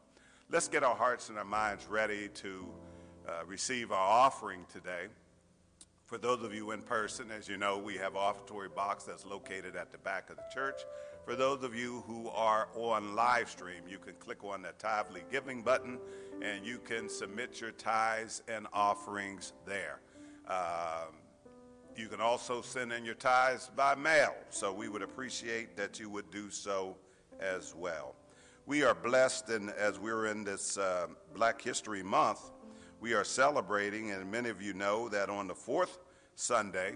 Let's 0.50 0.68
get 0.68 0.82
our 0.82 0.94
hearts 0.94 1.28
and 1.28 1.38
our 1.38 1.44
minds 1.44 1.86
ready 1.86 2.28
to 2.34 2.66
uh, 3.28 3.44
receive 3.46 3.92
our 3.92 3.98
offering 3.98 4.64
today. 4.72 5.06
For 6.06 6.16
those 6.16 6.42
of 6.42 6.54
you 6.54 6.70
in 6.70 6.80
person, 6.80 7.30
as 7.30 7.48
you 7.48 7.58
know, 7.58 7.76
we 7.76 7.96
have 7.96 8.14
an 8.14 8.20
offertory 8.20 8.70
box 8.74 9.04
that's 9.04 9.26
located 9.26 9.76
at 9.76 9.92
the 9.92 9.98
back 9.98 10.30
of 10.30 10.36
the 10.36 10.44
church. 10.52 10.80
For 11.26 11.36
those 11.36 11.62
of 11.62 11.74
you 11.74 12.02
who 12.06 12.30
are 12.30 12.68
on 12.74 13.14
live 13.14 13.50
stream, 13.50 13.82
you 13.86 13.98
can 13.98 14.14
click 14.14 14.42
on 14.42 14.62
the 14.62 14.72
Tithely 14.78 15.20
Giving 15.30 15.60
button 15.60 15.98
and 16.40 16.64
you 16.64 16.78
can 16.78 17.10
submit 17.10 17.60
your 17.60 17.72
tithes 17.72 18.42
and 18.48 18.66
offerings 18.72 19.52
there. 19.66 20.00
Um, 20.46 21.16
you 21.98 22.06
can 22.06 22.20
also 22.20 22.62
send 22.62 22.92
in 22.92 23.04
your 23.04 23.16
tithes 23.16 23.70
by 23.74 23.94
mail, 23.96 24.34
so 24.50 24.72
we 24.72 24.88
would 24.88 25.02
appreciate 25.02 25.76
that 25.76 25.98
you 25.98 26.08
would 26.08 26.30
do 26.30 26.48
so 26.48 26.96
as 27.40 27.74
well. 27.74 28.14
We 28.66 28.84
are 28.84 28.94
blessed, 28.94 29.48
and 29.48 29.70
as 29.70 29.98
we're 29.98 30.26
in 30.26 30.44
this 30.44 30.78
uh, 30.78 31.08
Black 31.34 31.60
History 31.60 32.04
Month, 32.04 32.52
we 33.00 33.14
are 33.14 33.24
celebrating, 33.24 34.12
and 34.12 34.30
many 34.30 34.48
of 34.48 34.62
you 34.62 34.74
know 34.74 35.08
that 35.08 35.28
on 35.28 35.48
the 35.48 35.54
fourth 35.54 35.98
Sunday 36.36 36.94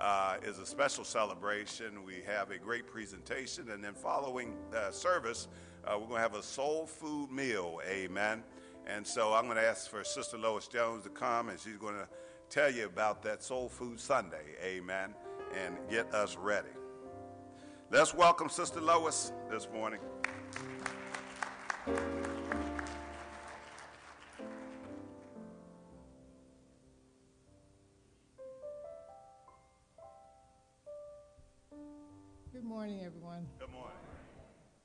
uh, 0.00 0.36
is 0.42 0.58
a 0.58 0.66
special 0.66 1.04
celebration. 1.04 2.02
We 2.04 2.22
have 2.26 2.50
a 2.50 2.58
great 2.58 2.86
presentation, 2.86 3.70
and 3.70 3.84
then 3.84 3.92
following 3.92 4.54
uh, 4.74 4.90
service, 4.92 5.48
uh, 5.84 5.98
we're 5.98 6.06
going 6.06 6.16
to 6.16 6.22
have 6.22 6.36
a 6.36 6.42
soul 6.42 6.86
food 6.86 7.30
meal. 7.30 7.80
Amen. 7.86 8.42
And 8.86 9.06
so 9.06 9.34
I'm 9.34 9.44
going 9.44 9.58
to 9.58 9.66
ask 9.66 9.90
for 9.90 10.02
Sister 10.04 10.38
Lois 10.38 10.68
Jones 10.68 11.04
to 11.04 11.10
come, 11.10 11.50
and 11.50 11.60
she's 11.60 11.76
going 11.76 11.96
to 11.96 12.08
tell 12.50 12.70
you 12.70 12.86
about 12.86 13.22
that 13.22 13.42
Soul 13.42 13.68
Food 13.68 14.00
Sunday, 14.00 14.56
amen, 14.64 15.14
and 15.54 15.76
get 15.90 16.12
us 16.14 16.36
ready. 16.36 16.68
Let's 17.90 18.14
welcome 18.14 18.48
Sister 18.48 18.80
Lois 18.80 19.32
this 19.50 19.68
morning. 19.72 20.00
Good 32.52 32.64
morning, 32.64 33.00
everyone. 33.04 33.46
Good 33.58 33.70
morning. 33.70 33.92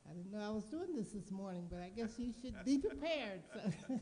I 0.10 0.14
didn't 0.14 0.32
know 0.34 0.46
I 0.46 0.50
was 0.50 0.66
doing 0.66 0.94
this 0.96 1.10
this 1.10 1.32
morning, 1.32 1.68
but 1.70 1.80
I 1.80 1.90
guess 1.96 2.12
you 2.18 2.34
should 2.42 2.56
be 2.66 2.78
prepared. 2.78 3.42
So. 3.54 4.00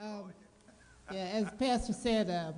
um, 0.00 0.32
yeah, 1.12 1.30
as 1.32 1.50
Pastor 1.58 1.92
said, 1.92 2.30
uh, 2.30 2.52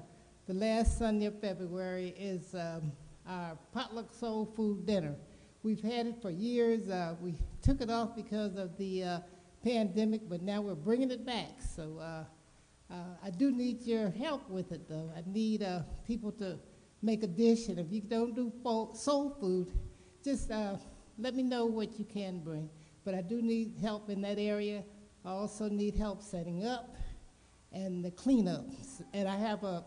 the 0.47 0.53
last 0.53 0.99
Sunday 0.99 1.27
of 1.27 1.41
February 1.41 2.15
is 2.19 2.55
um, 2.55 2.93
our 3.27 3.57
potluck 3.73 4.12
soul 4.12 4.45
food 4.45 4.85
dinner. 4.85 5.15
We've 5.62 5.81
had 5.81 6.07
it 6.07 6.21
for 6.21 6.31
years. 6.31 6.88
Uh, 6.88 7.15
we 7.21 7.35
took 7.62 7.81
it 7.81 7.88
off 7.88 8.15
because 8.15 8.57
of 8.57 8.77
the 8.77 9.05
uh, 9.05 9.19
pandemic, 9.65 10.29
but 10.29 10.43
now 10.43 10.61
we're 10.61 10.75
bringing 10.75 11.11
it 11.11 11.25
back. 11.25 11.62
So 11.75 11.99
uh, 11.99 12.25
uh, 12.93 12.97
I 13.25 13.31
do 13.31 13.53
need 13.53 13.83
your 13.83 14.11
help 14.11 14.51
with 14.51 14.71
it, 14.73 14.87
though. 14.87 15.11
I 15.17 15.23
need 15.27 15.62
uh, 15.62 15.81
people 16.07 16.33
to 16.33 16.59
make 17.01 17.23
a 17.23 17.29
dish, 17.29 17.69
and 17.69 17.79
if 17.79 17.91
you 17.91 18.03
don't 18.03 18.35
do 18.35 18.53
soul 18.95 19.35
food, 19.41 19.73
just 20.23 20.51
let 21.19 21.35
me 21.35 21.43
know 21.43 21.65
what 21.65 21.99
you 21.99 22.05
can 22.05 22.41
bring. 22.41 22.69
But 23.05 23.15
I 23.15 23.23
do 23.23 23.41
need 23.41 23.79
help 23.81 24.11
in 24.11 24.21
that 24.23 24.38
area. 24.38 24.85
I 25.25 25.31
also 25.31 25.69
need 25.69 25.95
help 25.95 26.23
setting 26.23 26.67
up 26.67 26.97
and 27.73 28.05
the 28.05 28.11
cleanups. 28.11 29.03
And 29.13 29.29
I 29.29 29.37
have 29.37 29.65
a 29.65 29.85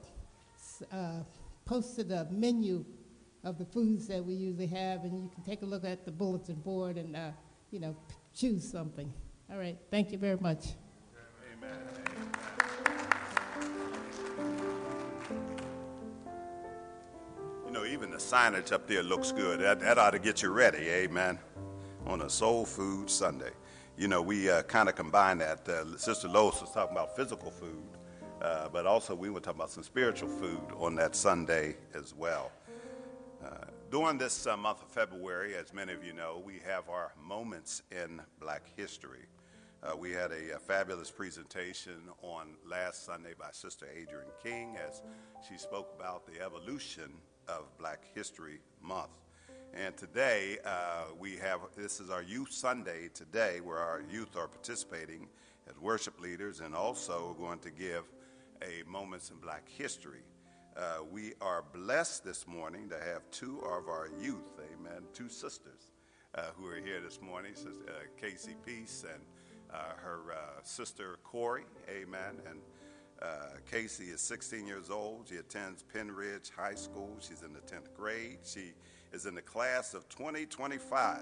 uh, 0.91 1.19
posted 1.65 2.11
a 2.11 2.27
menu 2.31 2.85
of 3.43 3.57
the 3.57 3.65
foods 3.65 4.07
that 4.07 4.23
we 4.23 4.33
usually 4.33 4.67
have, 4.67 5.03
and 5.03 5.23
you 5.23 5.29
can 5.33 5.43
take 5.43 5.61
a 5.61 5.65
look 5.65 5.83
at 5.83 6.05
the 6.05 6.11
bulletin 6.11 6.55
board 6.55 6.97
and, 6.97 7.15
uh, 7.15 7.31
you 7.71 7.79
know, 7.79 7.95
choose 8.33 8.69
something. 8.69 9.11
All 9.51 9.57
right, 9.57 9.77
thank 9.91 10.11
you 10.11 10.17
very 10.17 10.37
much. 10.37 10.65
Amen. 11.53 11.77
You 17.65 17.71
know, 17.71 17.85
even 17.85 18.09
the 18.09 18.17
signage 18.17 18.71
up 18.71 18.87
there 18.87 19.03
looks 19.03 19.31
good. 19.31 19.59
That, 19.59 19.79
that 19.81 19.97
ought 19.97 20.11
to 20.11 20.19
get 20.19 20.41
you 20.41 20.49
ready, 20.49 20.89
amen, 20.89 21.37
on 22.07 22.21
a 22.21 22.29
Soul 22.29 22.65
Food 22.65 23.09
Sunday. 23.09 23.51
You 23.97 24.09
know, 24.09 24.21
we 24.21 24.49
uh, 24.49 24.61
kind 24.63 24.89
of 24.89 24.95
combine 24.95 25.37
that. 25.37 25.69
Uh, 25.69 25.95
Sister 25.97 26.27
Lois 26.27 26.59
was 26.59 26.69
talking 26.71 26.97
about 26.97 27.15
physical 27.15 27.49
food, 27.49 27.87
uh, 28.41 28.67
but 28.67 28.85
also 28.85 29.15
we 29.15 29.29
were 29.29 29.39
talking 29.39 29.61
about 29.61 29.71
some 29.71 29.83
spiritual 29.83 30.27
food 30.27 30.59
on 30.77 30.95
that 30.95 31.15
Sunday 31.15 31.77
as 31.93 32.13
well. 32.13 32.51
Uh, 33.41 33.51
during 33.89 34.17
this 34.17 34.47
uh, 34.47 34.57
month 34.57 34.81
of 34.81 34.89
February, 34.89 35.55
as 35.55 35.73
many 35.73 35.93
of 35.93 36.03
you 36.03 36.11
know, 36.11 36.43
we 36.45 36.59
have 36.65 36.89
our 36.89 37.13
Moments 37.23 37.83
in 37.89 38.21
Black 38.41 38.63
History. 38.75 39.27
Uh, 39.81 39.95
we 39.95 40.11
had 40.11 40.31
a, 40.31 40.55
a, 40.55 40.59
fabulous 40.59 41.09
presentation 41.09 42.09
on 42.21 42.55
last 42.69 43.05
Sunday 43.05 43.33
by 43.39 43.47
Sister 43.51 43.85
Adrienne 43.85 44.31
King 44.43 44.75
as 44.85 45.01
she 45.47 45.57
spoke 45.57 45.93
about 45.97 46.25
the 46.25 46.43
evolution 46.43 47.13
of 47.47 47.65
Black 47.77 48.03
History 48.13 48.59
Month. 48.81 49.24
And 49.77 49.97
today, 49.97 50.57
uh, 50.63 51.03
we 51.19 51.35
have 51.35 51.59
this 51.75 51.99
is 51.99 52.09
our 52.09 52.23
Youth 52.23 52.53
Sunday 52.53 53.09
today, 53.13 53.59
where 53.59 53.79
our 53.79 54.01
youth 54.09 54.37
are 54.37 54.47
participating 54.47 55.27
as 55.69 55.77
worship 55.81 56.17
leaders 56.21 56.61
and 56.61 56.73
also 56.73 57.35
going 57.37 57.59
to 57.59 57.71
give 57.71 58.05
a 58.61 58.89
Moments 58.89 59.31
in 59.31 59.35
Black 59.35 59.67
History. 59.67 60.23
Uh, 60.77 60.99
we 61.11 61.33
are 61.41 61.61
blessed 61.73 62.23
this 62.23 62.47
morning 62.47 62.87
to 62.87 62.95
have 62.95 63.29
two 63.31 63.59
of 63.65 63.89
our 63.89 64.09
youth, 64.21 64.61
amen, 64.73 65.03
two 65.13 65.27
sisters 65.27 65.91
uh, 66.35 66.43
who 66.57 66.67
are 66.67 66.77
here 66.77 67.01
this 67.01 67.19
morning, 67.21 67.51
uh, 67.67 67.91
Casey 68.15 68.55
Peace 68.65 69.03
and 69.13 69.21
uh, 69.73 69.93
her 69.97 70.21
uh, 70.31 70.63
sister 70.63 71.17
Corey, 71.25 71.65
amen. 71.89 72.39
And 72.49 72.61
Casey 73.69 74.05
is 74.05 74.21
16 74.21 74.65
years 74.65 74.89
old. 74.89 75.27
She 75.27 75.35
attends 75.35 75.83
Pennridge 75.93 76.49
High 76.49 76.75
School. 76.75 77.17
She's 77.19 77.41
in 77.41 77.51
the 77.51 77.59
10th 77.59 77.93
grade. 77.93 78.37
She 78.45 78.73
is 79.15 79.25
in 79.25 79.33
the 79.33 79.41
class 79.41 79.93
of 79.93 80.07
2025 80.09 81.21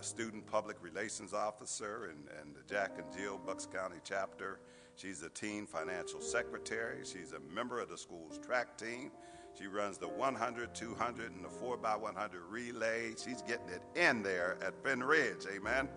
student 0.00 0.46
public 0.46 0.76
relations 0.82 1.34
officer 1.34 2.10
and, 2.10 2.54
the 2.54 2.62
Jack 2.72 2.92
and 2.96 3.06
Jill 3.16 3.38
Bucks 3.44 3.66
County 3.66 3.98
chapter 4.04 4.60
She's 5.00 5.22
a 5.22 5.30
teen 5.30 5.66
financial 5.66 6.20
secretary. 6.20 6.98
She's 7.04 7.32
a 7.32 7.54
member 7.54 7.80
of 7.80 7.88
the 7.88 7.96
school's 7.96 8.38
track 8.38 8.76
team. 8.76 9.10
She 9.58 9.66
runs 9.66 9.96
the 9.96 10.08
100, 10.08 10.74
200, 10.74 11.32
and 11.32 11.42
the 11.42 11.48
4x100 11.48 12.28
relay. 12.50 13.14
She's 13.16 13.40
getting 13.40 13.70
it 13.70 13.80
in 13.94 14.22
there 14.22 14.58
at 14.62 14.82
Pennridge. 14.84 15.46
Amen. 15.50 15.88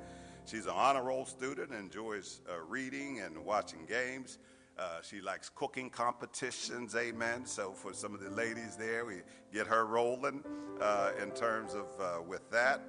She's 0.46 0.68
an 0.68 0.74
honor 0.74 1.04
roll 1.04 1.26
student, 1.26 1.74
enjoys 1.74 2.40
uh, 2.50 2.62
reading 2.70 3.20
and 3.20 3.38
watching 3.44 3.86
games. 3.86 4.38
Uh, 4.78 5.02
she 5.04 5.22
likes 5.22 5.50
cooking 5.50 5.90
competitions, 5.90 6.96
amen. 6.96 7.46
So 7.46 7.72
for 7.72 7.94
some 7.94 8.16
of 8.16 8.22
the 8.22 8.32
ladies 8.32 8.76
there, 8.76 9.06
we 9.06 9.22
get 9.54 9.68
her 9.68 9.86
rolling 9.86 10.44
uh, 10.82 11.12
in 11.22 11.30
terms 11.32 11.76
of 11.76 11.86
uh, 12.00 12.22
with 12.24 12.50
that. 12.50 12.82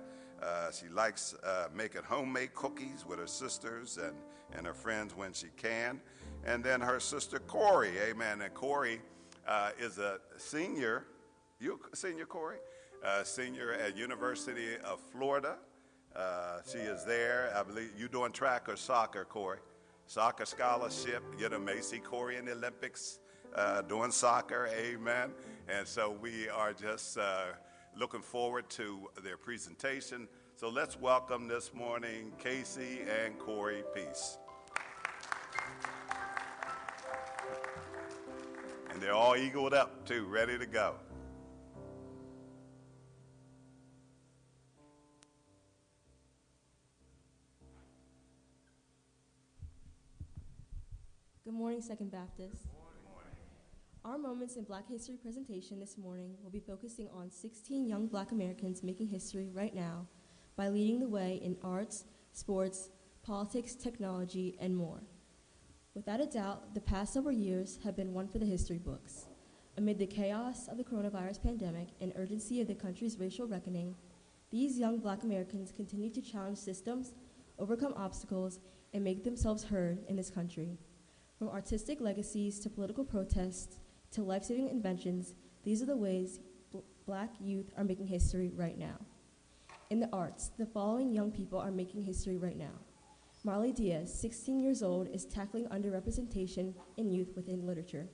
Uh, 0.43 0.71
she 0.71 0.89
likes 0.89 1.35
uh, 1.45 1.69
making 1.75 2.03
homemade 2.03 2.55
cookies 2.55 3.05
with 3.07 3.19
her 3.19 3.27
sisters 3.27 3.99
and 3.99 4.17
and 4.57 4.67
her 4.67 4.75
friends 4.75 5.17
when 5.17 5.33
she 5.33 5.49
can. 5.57 6.01
And 6.47 6.63
then 6.63 6.81
her 6.81 7.01
sister 7.01 7.39
Corey, 7.41 7.93
amen. 7.99 8.41
And 8.43 8.55
Corey 8.55 9.01
uh, 9.49 9.71
is 9.79 9.99
a 9.99 10.21
senior, 10.37 11.07
you 11.59 11.81
senior 11.93 12.27
Corey, 12.27 12.59
senior 13.25 13.73
at 13.73 13.97
University 13.97 14.77
of 14.85 15.01
Florida. 15.13 15.57
She 16.71 16.79
is 16.79 17.05
there. 17.05 17.53
I 17.57 17.63
believe 17.63 17.91
you 17.99 18.09
doing 18.09 18.33
track 18.33 18.69
or 18.69 18.77
soccer, 18.77 19.25
Corey? 19.25 19.59
Soccer 20.07 20.45
scholarship. 20.45 21.23
Get 21.39 21.53
a 21.53 21.59
Macy 21.59 21.99
Corey 21.99 22.37
in 22.37 22.45
the 22.45 22.53
Olympics 22.53 23.19
uh, 23.55 23.83
doing 23.83 24.11
soccer, 24.11 24.69
amen. 24.77 25.33
And 25.69 25.89
so 25.89 26.11
we 26.11 26.49
are 26.49 26.73
just 26.73 27.17
uh, 27.17 27.47
looking 27.97 28.21
forward 28.21 28.69
to 28.71 29.09
their 29.23 29.37
presentation. 29.37 30.29
So 30.57 30.69
let's 30.69 31.01
welcome 31.01 31.49
this 31.49 31.73
morning 31.73 32.33
Casey 32.39 33.01
and 33.25 33.39
Corey 33.39 33.83
Peace. 33.95 34.39
And 38.91 39.03
they're 39.03 39.15
all 39.15 39.37
eagled 39.37 39.75
up, 39.75 40.07
too, 40.07 40.27
ready 40.27 40.59
to 40.59 40.67
go. 40.67 40.97
Good 51.45 51.53
morning, 51.53 51.83
Second 51.83 52.11
Baptist. 52.11 52.69
Our 54.03 54.17
Moments 54.17 54.57
in 54.57 54.65
Black 54.65 54.89
History 54.89 55.19
presentation 55.19 55.79
this 55.79 55.99
morning 55.99 56.37
will 56.43 56.51
be 56.51 56.59
focusing 56.59 57.11
on 57.15 57.31
16 57.31 57.87
young 57.87 58.07
black 58.07 58.33
Americans 58.33 58.83
making 58.83 59.09
history 59.09 59.51
right 59.53 59.75
now 59.75 60.07
by 60.57 60.71
leading 60.71 61.01
the 61.01 61.09
way 61.09 61.43
in 61.45 61.59
arts, 61.63 62.05
sports, 62.33 62.89
politics, 63.23 63.75
technology, 63.75 64.57
and 64.59 64.75
more. 64.75 65.03
Without 65.93 66.23
a 66.23 66.25
doubt, 66.25 66.73
the 66.73 66.81
past 66.81 67.13
several 67.13 67.35
years 67.35 67.79
have 67.85 67.95
been 67.95 68.15
one 68.15 68.27
for 68.27 68.39
the 68.39 68.47
history 68.47 68.79
books. 68.79 69.27
Amid 69.77 69.99
the 69.99 70.07
chaos 70.07 70.67
of 70.69 70.79
the 70.79 70.85
coronavirus 70.85 71.43
pandemic 71.43 71.89
and 72.01 72.15
urgency 72.17 72.63
of 72.63 72.69
the 72.69 72.75
country's 72.75 73.21
racial 73.21 73.47
reckoning, 73.47 73.95
these 74.51 74.79
young 74.79 74.97
black 74.97 75.25
Americans 75.25 75.73
continue 75.73 76.09
to 76.09 76.23
challenge 76.23 76.57
systems, 76.57 77.13
overcome 77.59 77.93
obstacles, 77.99 78.61
and 78.95 79.05
make 79.05 79.25
themselves 79.25 79.65
heard 79.65 79.99
in 80.09 80.17
this 80.17 80.31
country. 80.31 80.79
From 81.39 81.49
artistic 81.49 82.01
legacies 82.01 82.61
to 82.61 82.71
political 82.71 83.05
protests 83.05 83.79
to 84.13 84.23
life 84.23 84.45
saving 84.45 84.69
inventions, 84.69 85.35
these 85.65 85.83
are 85.83 85.87
the 85.87 85.97
ways 85.97 86.39
bl- 86.71 86.79
black 87.07 87.31
youth 87.41 87.73
are 87.77 87.85
making 87.85 88.07
history 88.07 88.53
right 88.55 88.79
now. 88.79 88.97
In 89.91 89.99
the 89.99 90.09
arts, 90.13 90.51
the 90.59 90.67
following 90.67 91.13
young 91.13 91.33
people 91.33 91.59
are 91.59 91.73
making 91.73 92.03
history 92.03 92.37
right 92.37 92.57
now. 92.57 92.73
Marley 93.43 93.73
Dias, 93.73 94.15
16 94.15 94.61
years 94.61 94.83
old, 94.83 95.09
is 95.09 95.25
tackling 95.25 95.67
underrepresentation 95.67 96.73
in 96.97 97.11
youth 97.11 97.33
within 97.35 97.67
literature. 97.67 98.09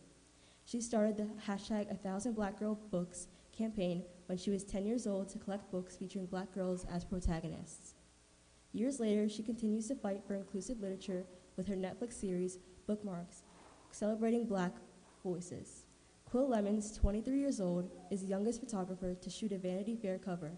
She 0.64 0.80
started 0.80 1.16
the 1.16 1.28
hashtag 1.46 1.88
1000 1.88 2.34
Black 2.34 2.58
Girl 2.58 2.78
Books 2.90 3.28
campaign 3.52 4.02
when 4.26 4.38
she 4.38 4.50
was 4.50 4.64
10 4.64 4.86
years 4.86 5.06
old 5.06 5.28
to 5.28 5.38
collect 5.38 5.70
books 5.70 5.96
featuring 5.96 6.26
black 6.26 6.52
girls 6.52 6.86
as 6.90 7.04
protagonists. 7.04 7.94
Years 8.72 8.98
later, 8.98 9.28
she 9.28 9.42
continues 9.42 9.88
to 9.88 9.94
fight 9.94 10.22
for 10.26 10.34
inclusive 10.34 10.80
literature 10.80 11.26
with 11.56 11.66
her 11.66 11.76
Netflix 11.76 12.14
series, 12.14 12.58
Bookmarks, 12.90 13.44
celebrating 13.92 14.46
black 14.46 14.74
voices. 15.22 15.86
Quill 16.28 16.48
Lemons, 16.48 16.98
23 16.98 17.38
years 17.38 17.60
old, 17.60 17.88
is 18.10 18.22
the 18.22 18.26
youngest 18.26 18.58
photographer 18.58 19.14
to 19.14 19.30
shoot 19.30 19.52
a 19.52 19.58
Vanity 19.58 19.94
Fair 19.94 20.18
cover. 20.18 20.50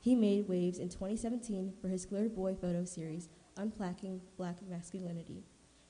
He 0.00 0.14
made 0.14 0.48
waves 0.48 0.78
in 0.78 0.88
2017 0.88 1.74
for 1.78 1.88
his 1.88 2.06
Glittered 2.06 2.34
Boy 2.34 2.54
photo 2.54 2.86
series, 2.86 3.28
Unpacking 3.58 4.22
Black 4.38 4.66
Masculinity, 4.66 5.44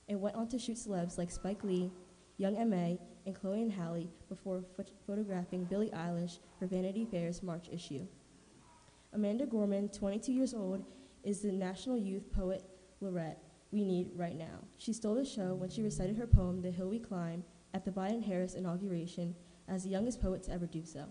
and 0.09 0.19
went 0.19 0.35
on 0.35 0.49
to 0.49 0.59
shoot 0.59 0.75
celebs 0.75 1.17
like 1.17 1.31
Spike 1.31 1.63
Lee, 1.63 1.93
Young 2.35 2.57
M.A., 2.57 2.99
and 3.25 3.33
Chloe 3.33 3.61
and 3.61 3.71
Halle 3.71 4.09
before 4.27 4.65
ph- 4.75 4.89
photographing 5.07 5.63
Billie 5.63 5.91
Eilish 5.91 6.39
for 6.59 6.67
Vanity 6.67 7.05
Fair's 7.05 7.41
March 7.41 7.69
issue. 7.71 8.05
Amanda 9.13 9.45
Gorman, 9.45 9.87
22 9.87 10.33
years 10.33 10.53
old, 10.53 10.83
is 11.23 11.39
the 11.39 11.53
National 11.53 11.97
Youth 11.97 12.33
Poet 12.33 12.65
Laureate 12.99 13.37
we 13.73 13.83
need 13.83 14.11
right 14.15 14.37
now. 14.37 14.59
She 14.77 14.93
stole 14.93 15.15
the 15.15 15.25
show 15.25 15.55
when 15.55 15.69
she 15.69 15.81
recited 15.81 16.15
her 16.17 16.27
poem, 16.27 16.61
The 16.61 16.69
Hill 16.71 16.89
We 16.89 16.99
Climb, 16.99 17.43
at 17.73 17.83
the 17.83 17.91
Biden 17.91 18.23
Harris 18.23 18.53
inauguration 18.53 19.35
as 19.67 19.83
the 19.83 19.89
youngest 19.89 20.21
poet 20.21 20.43
to 20.43 20.51
ever 20.51 20.67
do 20.67 20.85
so. 20.85 21.05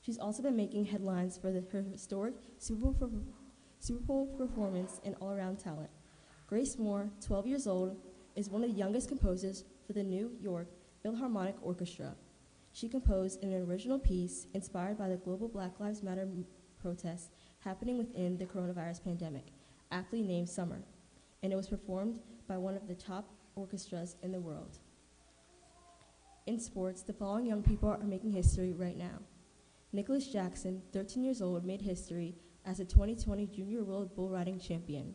She's 0.00 0.18
also 0.18 0.42
been 0.42 0.56
making 0.56 0.84
headlines 0.86 1.36
for 1.36 1.50
the, 1.50 1.64
her 1.72 1.82
historic 1.82 2.34
Super 2.58 2.92
Bowl, 2.92 3.10
Super 3.80 4.02
Bowl 4.02 4.26
performance 4.38 5.00
and 5.04 5.16
all 5.20 5.32
around 5.32 5.58
talent. 5.58 5.90
Grace 6.46 6.78
Moore, 6.78 7.10
12 7.20 7.46
years 7.46 7.66
old, 7.66 7.96
is 8.36 8.48
one 8.48 8.62
of 8.62 8.70
the 8.70 8.78
youngest 8.78 9.08
composers 9.08 9.64
for 9.86 9.92
the 9.92 10.02
New 10.02 10.30
York 10.40 10.68
Philharmonic 11.02 11.56
Orchestra. 11.60 12.14
She 12.72 12.88
composed 12.88 13.42
an 13.42 13.52
original 13.54 13.98
piece 13.98 14.46
inspired 14.54 14.96
by 14.96 15.08
the 15.08 15.16
global 15.16 15.48
Black 15.48 15.80
Lives 15.80 16.02
Matter 16.02 16.28
protests 16.80 17.30
happening 17.60 17.98
within 17.98 18.38
the 18.38 18.46
coronavirus 18.46 19.04
pandemic, 19.04 19.46
aptly 19.90 20.22
named 20.22 20.48
Summer, 20.48 20.82
and 21.42 21.52
it 21.52 21.56
was 21.56 21.68
performed 21.68 22.20
by 22.46 22.56
one 22.56 22.76
of 22.76 22.86
the 22.86 22.94
top 22.94 23.28
orchestras 23.54 24.16
in 24.22 24.32
the 24.32 24.40
world. 24.40 24.78
In 26.46 26.58
sports, 26.58 27.02
the 27.02 27.12
following 27.12 27.46
young 27.46 27.62
people 27.62 27.88
are 27.88 27.98
making 27.98 28.32
history 28.32 28.72
right 28.72 28.96
now. 28.96 29.20
Nicholas 29.92 30.26
Jackson, 30.26 30.82
13 30.92 31.22
years 31.22 31.42
old, 31.42 31.64
made 31.64 31.82
history 31.82 32.34
as 32.64 32.80
a 32.80 32.84
2020 32.84 33.46
Junior 33.46 33.84
World 33.84 34.14
Bull 34.16 34.28
Riding 34.28 34.58
Champion. 34.58 35.14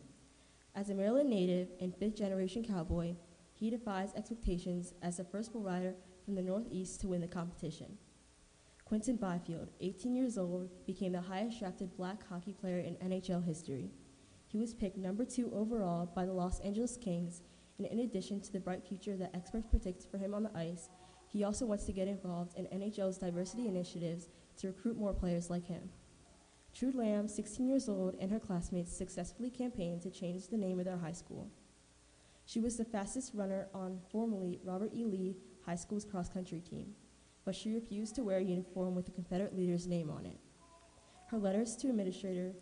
As 0.74 0.90
a 0.90 0.94
Maryland 0.94 1.30
native 1.30 1.68
and 1.80 1.94
fifth 1.96 2.16
generation 2.16 2.64
cowboy, 2.64 3.14
he 3.52 3.70
defies 3.70 4.14
expectations 4.14 4.94
as 5.02 5.16
the 5.16 5.24
first 5.24 5.52
bull 5.52 5.62
rider 5.62 5.94
from 6.24 6.34
the 6.34 6.42
Northeast 6.42 7.00
to 7.00 7.08
win 7.08 7.20
the 7.20 7.26
competition. 7.26 7.98
Quinton 8.84 9.16
Byfield, 9.16 9.70
18 9.80 10.14
years 10.14 10.38
old, 10.38 10.70
became 10.86 11.12
the 11.12 11.20
highest 11.20 11.58
drafted 11.58 11.96
black 11.96 12.26
hockey 12.28 12.52
player 12.52 12.78
in 12.78 12.94
NHL 12.96 13.44
history. 13.44 13.90
He 14.48 14.58
was 14.58 14.74
picked 14.74 14.96
number 14.96 15.24
two 15.24 15.52
overall 15.54 16.10
by 16.14 16.26
the 16.26 16.32
Los 16.32 16.58
Angeles 16.60 16.96
Kings, 16.96 17.42
and 17.78 17.86
in 17.86 18.00
addition 18.00 18.40
to 18.40 18.52
the 18.52 18.58
bright 18.58 18.82
future 18.82 19.16
that 19.16 19.34
experts 19.34 19.68
predict 19.68 20.06
for 20.10 20.18
him 20.18 20.34
on 20.34 20.42
the 20.42 20.56
ice, 20.56 20.88
he 21.28 21.44
also 21.44 21.66
wants 21.66 21.84
to 21.84 21.92
get 21.92 22.08
involved 22.08 22.56
in 22.56 22.66
NHL's 22.66 23.18
diversity 23.18 23.68
initiatives 23.68 24.28
to 24.56 24.66
recruit 24.66 24.96
more 24.96 25.12
players 25.12 25.50
like 25.50 25.66
him. 25.66 25.90
Trude 26.74 26.96
Lamb, 26.96 27.28
16 27.28 27.68
years 27.68 27.88
old, 27.88 28.16
and 28.20 28.30
her 28.32 28.40
classmates 28.40 28.96
successfully 28.96 29.50
campaigned 29.50 30.02
to 30.02 30.10
change 30.10 30.48
the 30.48 30.56
name 30.56 30.78
of 30.78 30.86
their 30.86 30.98
high 30.98 31.12
school. 31.12 31.50
She 32.44 32.60
was 32.60 32.76
the 32.76 32.84
fastest 32.84 33.34
runner 33.34 33.68
on 33.72 34.00
formerly 34.10 34.58
Robert 34.64 34.90
E. 34.94 35.04
Lee 35.04 35.36
High 35.64 35.76
School's 35.76 36.04
cross 36.04 36.28
country 36.28 36.60
team 36.60 36.94
but 37.48 37.54
she 37.54 37.72
refused 37.72 38.14
to 38.14 38.22
wear 38.22 38.36
a 38.36 38.42
uniform 38.42 38.94
with 38.94 39.06
the 39.06 39.10
Confederate 39.10 39.56
leader's 39.56 39.86
name 39.86 40.10
on 40.10 40.26
it. 40.26 40.38
Her 41.30 41.38
letters 41.38 41.76
to 41.76 41.88
administrator 41.88 42.52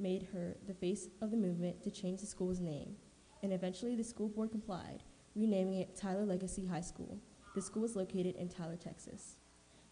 made 0.00 0.28
her 0.32 0.56
the 0.66 0.74
face 0.74 1.08
of 1.20 1.30
the 1.30 1.36
movement 1.36 1.82
to 1.82 1.90
change 1.90 2.20
the 2.20 2.26
school's 2.26 2.60
name, 2.60 2.96
and 3.42 3.52
eventually 3.52 3.94
the 3.94 4.04
school 4.04 4.28
board 4.28 4.50
complied, 4.50 5.02
renaming 5.34 5.80
it 5.80 5.96
Tyler 5.96 6.24
Legacy 6.24 6.66
High 6.66 6.80
School. 6.80 7.18
The 7.54 7.62
school 7.62 7.84
is 7.84 7.96
located 7.96 8.36
in 8.36 8.48
Tyler, 8.48 8.76
Texas. 8.76 9.36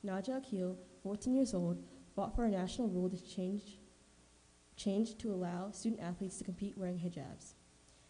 Najah 0.04 0.42
Aqeel, 0.42 0.76
14 1.02 1.34
years 1.34 1.54
old, 1.54 1.82
fought 2.14 2.34
for 2.34 2.44
a 2.44 2.50
national 2.50 2.88
rule 2.88 3.10
to 3.10 3.24
change, 3.24 3.78
change 4.76 5.18
to 5.18 5.32
allow 5.32 5.70
student 5.70 6.00
athletes 6.00 6.38
to 6.38 6.44
compete 6.44 6.78
wearing 6.78 6.98
hijabs. 6.98 7.54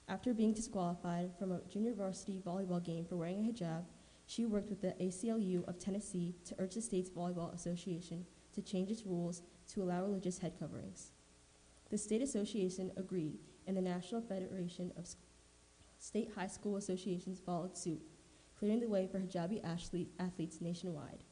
After 0.09 0.33
being 0.33 0.55
disqualified 0.55 1.33
from 1.39 1.53
a 1.53 1.61
junior 1.69 1.93
varsity 1.93 2.41
volleyball 2.45 2.83
game 2.83 3.05
for 3.05 3.17
wearing 3.17 3.41
a 3.41 3.53
hijab, 3.53 3.85
she 4.27 4.45
worked 4.45 4.69
with 4.69 4.83
the 4.83 4.95
ACLU 5.01 5.67
of 5.67 5.79
Tennessee 5.79 6.35
to 6.45 6.55
urge 6.59 6.75
the 6.75 6.83
state's 6.83 7.11
volleyball 7.11 7.55
association 7.55 8.27
to 8.55 8.63
change 8.63 8.91
its 8.91 9.07
rules 9.07 9.43
to 9.69 9.83
allow 9.83 10.03
religious 10.03 10.39
head 10.39 10.53
coverings. 10.59 11.13
The 11.91 11.99
state 11.99 12.21
association 12.21 12.93
agreed, 12.99 13.39
and 13.67 13.75
the 13.75 13.81
National 13.81 14.21
Federation 14.21 14.93
of 14.99 15.07
State 15.99 16.31
High 16.35 16.47
School 16.47 16.77
Associations 16.77 17.41
followed 17.41 17.79
suit, 17.79 18.03
clearing 18.59 18.81
the 18.81 18.89
way 18.89 19.07
for 19.07 19.19
hijabi 19.19 19.63
athletes 19.65 20.61
nationwide. 20.61 21.25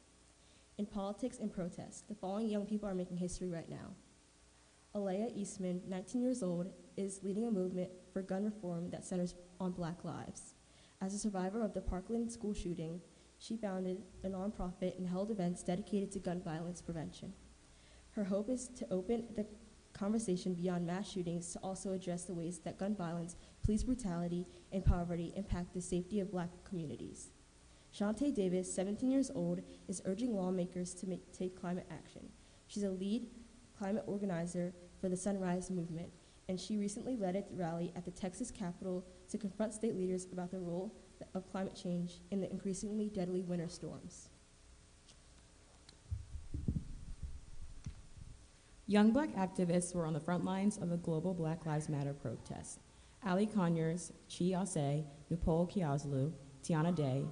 In 0.79 0.87
politics 0.87 1.37
and 1.39 1.53
protest, 1.53 2.07
the 2.07 2.15
following 2.15 2.49
young 2.49 2.65
people 2.65 2.89
are 2.89 2.95
making 2.95 3.17
history 3.17 3.49
right 3.49 3.69
now. 3.69 3.93
Aalayah 4.95 5.37
Eastmond, 5.37 5.87
19 5.87 6.21
years 6.23 6.41
old, 6.41 6.71
is 6.95 7.19
leading 7.21 7.45
a 7.45 7.51
movement 7.51 7.89
for 8.11 8.23
gun 8.23 8.43
reform 8.43 8.89
that 8.89 9.05
centers 9.05 9.35
on 9.59 9.71
black 9.71 10.03
lives. 10.03 10.55
As 11.01 11.13
a 11.13 11.19
survivor 11.19 11.61
of 11.61 11.75
the 11.75 11.81
Parkland 11.81 12.31
school 12.31 12.53
shooting, 12.53 12.99
she 13.37 13.57
founded 13.57 14.01
a 14.23 14.27
nonprofit 14.27 14.97
and 14.97 15.07
held 15.07 15.29
events 15.29 15.61
dedicated 15.61 16.11
to 16.13 16.19
gun 16.19 16.41
violence 16.41 16.81
prevention. 16.81 17.33
Her 18.11 18.23
hope 18.23 18.49
is 18.49 18.67
to 18.69 18.87
open 18.89 19.25
the 19.35 19.45
conversation 19.97 20.53
beyond 20.53 20.85
mass 20.85 21.11
shootings 21.11 21.51
to 21.53 21.59
also 21.59 21.93
address 21.93 22.23
the 22.23 22.33
ways 22.33 22.59
that 22.59 22.77
gun 22.77 22.95
violence, 22.95 23.35
police 23.63 23.83
brutality, 23.83 24.45
and 24.71 24.85
poverty 24.85 25.33
impact 25.35 25.73
the 25.73 25.81
safety 25.81 26.19
of 26.19 26.31
black 26.31 26.49
communities. 26.63 27.29
Shantae 27.93 28.33
Davis, 28.33 28.71
17 28.73 29.09
years 29.09 29.31
old, 29.33 29.61
is 29.87 30.01
urging 30.05 30.35
lawmakers 30.35 30.93
to 30.95 31.07
make, 31.07 31.31
take 31.33 31.59
climate 31.59 31.87
action. 31.91 32.29
She's 32.67 32.83
a 32.83 32.91
lead 32.91 33.27
climate 33.77 34.03
organizer 34.07 34.73
for 34.99 35.09
the 35.09 35.17
Sunrise 35.17 35.69
Movement, 35.69 36.09
and 36.49 36.59
she 36.59 36.77
recently 36.77 37.15
led 37.15 37.35
a 37.35 37.43
rally 37.51 37.91
at 37.95 38.05
the 38.05 38.11
Texas 38.11 38.51
Capitol 38.51 39.05
to 39.29 39.37
confront 39.37 39.73
state 39.73 39.95
leaders 39.95 40.27
about 40.31 40.51
the 40.51 40.59
role 40.59 40.93
of 41.33 41.49
climate 41.51 41.75
change 41.75 42.21
in 42.31 42.39
the 42.39 42.51
increasingly 42.51 43.09
deadly 43.09 43.41
winter 43.41 43.67
storms. 43.67 44.29
Young 48.89 49.11
black 49.11 49.35
activists 49.35 49.93
were 49.93 50.05
on 50.05 50.13
the 50.13 50.19
front 50.21 50.45
lines 50.45 50.77
of 50.77 50.89
the 50.89 50.95
global 50.95 51.33
Black 51.33 51.65
Lives 51.65 51.89
Matter 51.89 52.13
protest. 52.13 52.79
Ali 53.25 53.45
Conyers, 53.45 54.13
Chi 54.29 54.45
Ossé, 54.55 55.03
Nupol 55.29 55.69
Kiazolu, 55.69 56.31
Tiana 56.63 56.95
Day, 56.95 57.25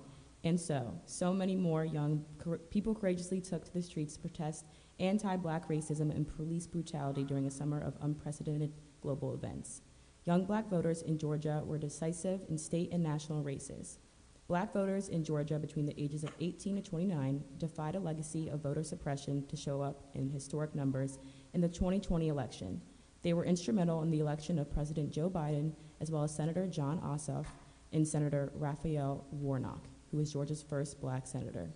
and 0.43 0.59
so, 0.59 0.99
so 1.05 1.33
many 1.33 1.55
more 1.55 1.85
young 1.85 2.25
people 2.69 2.93
courageously 2.93 3.39
took 3.39 3.63
to 3.63 3.73
the 3.73 3.81
streets 3.81 4.15
to 4.15 4.19
protest 4.19 4.65
anti-black 4.99 5.69
racism 5.69 6.13
and 6.13 6.27
police 6.27 6.67
brutality 6.67 7.23
during 7.23 7.47
a 7.47 7.51
summer 7.51 7.79
of 7.79 7.95
unprecedented 8.01 8.73
global 9.01 9.33
events. 9.33 9.81
Young 10.25 10.43
black 10.43 10.69
voters 10.69 11.03
in 11.03 11.17
Georgia 11.17 11.63
were 11.65 11.77
decisive 11.77 12.43
in 12.49 12.57
state 12.57 12.91
and 12.91 13.01
national 13.01 13.43
races. 13.43 13.99
Black 14.47 14.73
voters 14.73 15.07
in 15.07 15.23
Georgia 15.23 15.57
between 15.57 15.87
the 15.87 15.99
ages 15.99 16.23
of 16.23 16.31
18 16.39 16.75
to 16.75 16.81
29 16.81 17.43
defied 17.57 17.95
a 17.95 17.99
legacy 17.99 18.49
of 18.49 18.61
voter 18.61 18.83
suppression 18.83 19.43
to 19.47 19.55
show 19.55 19.81
up 19.81 20.03
in 20.13 20.29
historic 20.29 20.75
numbers 20.75 21.17
in 21.55 21.61
the 21.61 21.67
2020 21.67 22.27
election. 22.27 22.79
They 23.23 23.33
were 23.33 23.45
instrumental 23.45 24.03
in 24.03 24.11
the 24.11 24.19
election 24.19 24.59
of 24.59 24.71
President 24.71 25.09
Joe 25.09 25.29
Biden, 25.29 25.71
as 25.99 26.11
well 26.11 26.23
as 26.23 26.35
Senator 26.35 26.67
Jon 26.67 26.99
Ossoff 26.99 27.47
and 27.91 28.07
Senator 28.07 28.51
Raphael 28.53 29.25
Warnock, 29.31 29.87
who 30.11 30.17
was 30.17 30.31
Georgia's 30.31 30.61
first 30.61 31.01
black 31.01 31.25
senator. 31.25 31.71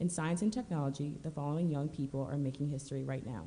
In 0.00 0.08
science 0.08 0.42
and 0.42 0.52
technology, 0.52 1.18
the 1.22 1.30
following 1.30 1.68
young 1.68 1.88
people 1.88 2.26
are 2.28 2.36
making 2.36 2.68
history 2.68 3.04
right 3.04 3.24
now. 3.24 3.44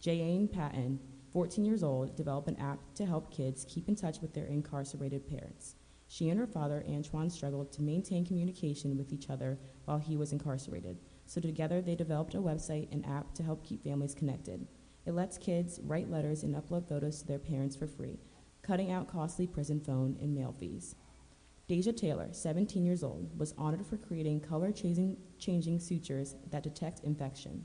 Jane 0.00 0.48
Patton 0.48 0.98
14 1.32 1.64
years 1.64 1.82
old, 1.82 2.14
developed 2.14 2.48
an 2.48 2.56
app 2.56 2.78
to 2.94 3.06
help 3.06 3.30
kids 3.30 3.64
keep 3.66 3.88
in 3.88 3.96
touch 3.96 4.20
with 4.20 4.34
their 4.34 4.46
incarcerated 4.46 5.26
parents. 5.26 5.76
She 6.06 6.28
and 6.28 6.38
her 6.38 6.46
father, 6.46 6.84
Antoine, 6.86 7.30
struggled 7.30 7.72
to 7.72 7.82
maintain 7.82 8.26
communication 8.26 8.98
with 8.98 9.14
each 9.14 9.30
other 9.30 9.58
while 9.86 9.96
he 9.96 10.18
was 10.18 10.32
incarcerated. 10.32 10.98
So 11.24 11.40
together 11.40 11.80
they 11.80 11.94
developed 11.94 12.34
a 12.34 12.38
website 12.38 12.92
and 12.92 13.06
app 13.06 13.32
to 13.34 13.42
help 13.42 13.64
keep 13.64 13.82
families 13.82 14.14
connected. 14.14 14.66
It 15.04 15.14
lets 15.14 15.38
kids 15.38 15.80
write 15.82 16.10
letters 16.10 16.42
and 16.42 16.54
upload 16.54 16.88
photos 16.88 17.20
to 17.20 17.26
their 17.26 17.38
parents 17.38 17.74
for 17.74 17.86
free, 17.86 18.20
cutting 18.62 18.92
out 18.92 19.08
costly 19.08 19.46
prison 19.46 19.80
phone 19.80 20.16
and 20.20 20.34
mail 20.34 20.54
fees. 20.58 20.94
Dasia 21.68 21.96
Taylor, 21.96 22.28
17 22.32 22.84
years 22.84 23.02
old, 23.02 23.38
was 23.38 23.54
honored 23.56 23.86
for 23.86 23.96
creating 23.96 24.40
color 24.40 24.70
changing, 24.72 25.16
sutures 25.80 26.36
that 26.50 26.62
detect 26.62 27.00
infection. 27.00 27.64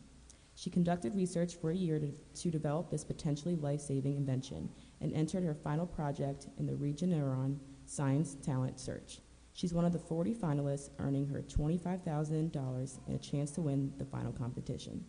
She 0.55 0.69
conducted 0.71 1.15
research 1.15 1.55
for 1.55 1.69
a 1.69 1.75
year 1.75 1.99
to, 1.99 2.11
to 2.41 2.49
develop 2.49 2.89
this 2.89 3.03
potentially 3.03 3.55
life 3.55 3.81
saving 3.81 4.17
invention 4.17 4.69
and 5.01 5.13
entered 5.13 5.43
her 5.43 5.53
final 5.53 5.85
project 5.85 6.47
in 6.57 6.65
the 6.65 6.73
Regeneron 6.73 7.59
Science 7.85 8.35
Talent 8.41 8.79
Search. 8.79 9.19
She's 9.53 9.73
one 9.73 9.85
of 9.85 9.93
the 9.93 9.99
40 9.99 10.33
finalists, 10.33 10.89
earning 10.99 11.27
her 11.27 11.41
$25,000 11.41 12.99
and 13.07 13.15
a 13.15 13.19
chance 13.19 13.51
to 13.51 13.61
win 13.61 13.93
the 13.97 14.05
final 14.05 14.31
competition. 14.31 15.03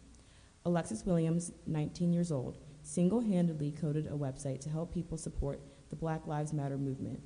Alexis 0.64 1.04
Williams, 1.04 1.52
19 1.66 2.12
years 2.12 2.32
old, 2.32 2.58
single 2.82 3.20
handedly 3.20 3.70
coded 3.70 4.06
a 4.06 4.10
website 4.10 4.60
to 4.60 4.70
help 4.70 4.92
people 4.92 5.16
support 5.16 5.60
the 5.90 5.96
Black 5.96 6.26
Lives 6.26 6.52
Matter 6.52 6.76
movement. 6.76 7.20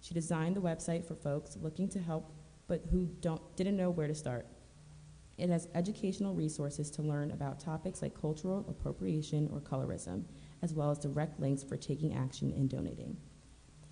She 0.00 0.14
designed 0.14 0.56
the 0.56 0.60
website 0.60 1.04
for 1.04 1.14
folks 1.14 1.56
looking 1.60 1.88
to 1.90 1.98
help 1.98 2.32
but 2.68 2.82
who 2.90 3.06
don't, 3.20 3.40
didn't 3.56 3.76
know 3.76 3.90
where 3.90 4.08
to 4.08 4.14
start. 4.14 4.46
It 5.38 5.50
has 5.50 5.68
educational 5.74 6.34
resources 6.34 6.90
to 6.92 7.02
learn 7.02 7.30
about 7.30 7.60
topics 7.60 8.00
like 8.00 8.18
cultural 8.18 8.64
appropriation 8.68 9.50
or 9.52 9.60
colorism, 9.60 10.24
as 10.62 10.72
well 10.72 10.90
as 10.90 10.98
direct 10.98 11.38
links 11.38 11.62
for 11.62 11.76
taking 11.76 12.14
action 12.14 12.52
and 12.56 12.68
donating. 12.68 13.16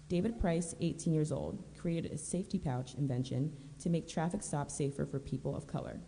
David 0.09 0.38
Price, 0.40 0.74
18 0.80 1.12
years 1.12 1.33
old, 1.33 1.64
created 1.78 2.12
a 2.12 2.18
safety 2.18 2.59
pouch 2.59 2.94
invention 2.94 3.52
to 3.80 3.90
make 3.90 4.09
traffic 4.09 4.42
stops 4.42 4.74
safer 4.74 5.04
for 5.04 5.18
people 5.18 5.54
of 5.54 5.66
color. 5.66 6.00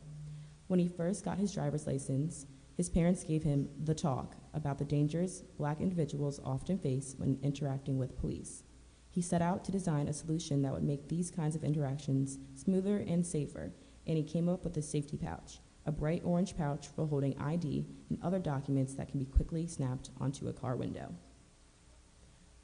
When 0.69 0.81
he 0.81 0.89
first 0.89 1.25
got 1.25 1.39
his 1.39 1.53
driver's 1.53 1.87
license, 1.87 2.47
His 2.77 2.91
parents 2.91 3.25
gave 3.25 3.43
him 3.43 3.71
the 3.83 3.95
talk 3.95 4.37
about 4.53 4.79
the 4.79 4.85
dangers 4.85 5.41
black 5.57 5.81
individuals 5.81 6.41
often 6.45 6.79
face 6.79 7.15
when 7.17 7.39
interacting 7.43 7.97
with 7.97 8.19
police. 8.19 8.65
He 9.09 9.23
set 9.23 9.41
out 9.41 9.65
to 9.65 9.73
design 9.73 10.09
a 10.09 10.13
solution 10.13 10.61
that 10.61 10.75
would 10.75 10.83
make 10.83 11.09
these 11.09 11.31
kinds 11.31 11.57
of 11.57 11.65
interactions 11.65 12.39
smoother 12.55 12.99
and 12.99 13.25
safer, 13.25 13.73
and 14.07 14.19
he 14.19 14.23
came 14.23 14.47
up 14.47 14.63
with 14.63 14.77
a 14.77 14.83
safety 14.83 15.17
pouch, 15.17 15.61
a 15.87 15.91
bright 15.91 16.21
orange 16.23 16.55
pouch 16.55 16.89
for 16.89 17.07
holding 17.07 17.39
ID 17.39 17.87
and 18.11 18.19
other 18.23 18.39
documents 18.39 18.93
that 18.95 19.09
can 19.09 19.19
be 19.19 19.25
quickly 19.25 19.67
snapped 19.67 20.11
onto 20.21 20.49
a 20.49 20.53
car 20.53 20.77
window. 20.77 21.15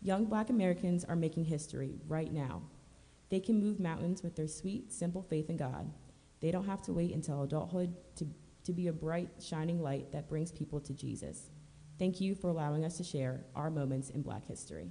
Young 0.03 0.27
black 0.27 0.51
Americans 0.51 1.07
are 1.07 1.17
making 1.17 1.47
history 1.47 1.95
right 2.07 2.31
now. 2.31 2.61
They 3.31 3.41
can 3.41 3.59
move 3.59 3.81
mountains 3.81 4.23
with 4.23 4.37
their 4.37 4.49
sweet, 4.49 4.93
simple 4.93 5.23
faith 5.23 5.49
in 5.49 5.57
God. 5.57 5.91
They 6.41 6.51
don't 6.51 6.67
have 6.67 6.83
to 6.83 6.93
wait 6.93 7.15
until 7.15 7.45
adulthood 7.45 7.95
to, 8.17 8.27
to 8.65 8.73
be 8.73 8.89
a 8.89 8.93
bright, 8.93 9.29
shining 9.41 9.83
light 9.83 10.13
that 10.13 10.29
brings 10.29 10.53
people 10.53 10.81
to 10.81 10.93
Jesus. 10.93 11.51
Thank 11.99 12.21
you 12.21 12.35
for 12.35 12.49
allowing 12.49 12.85
us 12.85 12.97
to 12.97 13.05
share 13.05 13.45
our 13.55 13.71
moments 13.71 14.11
in 14.11 14.23
black 14.23 14.47
history. 14.47 14.91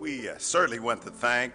We 0.00 0.28
uh, 0.28 0.38
certainly 0.38 0.80
want 0.80 1.02
to 1.02 1.10
thank 1.10 1.52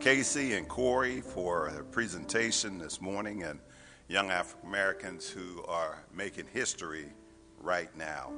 Casey 0.00 0.54
and 0.54 0.66
Corey 0.66 1.20
for 1.20 1.70
their 1.72 1.84
presentation 1.84 2.78
this 2.78 3.00
morning 3.00 3.44
and 3.44 3.60
young 4.08 4.30
African 4.30 4.68
Americans 4.68 5.28
who 5.28 5.62
are 5.68 6.02
making 6.12 6.46
history 6.52 7.12
right 7.58 7.94
now. 7.96 8.32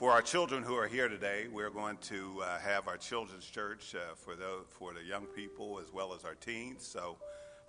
For 0.00 0.12
our 0.12 0.22
children 0.22 0.62
who 0.62 0.76
are 0.76 0.88
here 0.88 1.10
today, 1.10 1.44
we're 1.52 1.68
going 1.68 1.98
to 2.04 2.42
uh, 2.42 2.58
have 2.60 2.88
our 2.88 2.96
children's 2.96 3.44
church 3.44 3.94
uh, 3.94 4.14
for, 4.14 4.34
the, 4.34 4.64
for 4.70 4.94
the 4.94 5.04
young 5.04 5.26
people 5.26 5.78
as 5.78 5.92
well 5.92 6.14
as 6.14 6.24
our 6.24 6.34
teens. 6.36 6.86
So, 6.86 7.18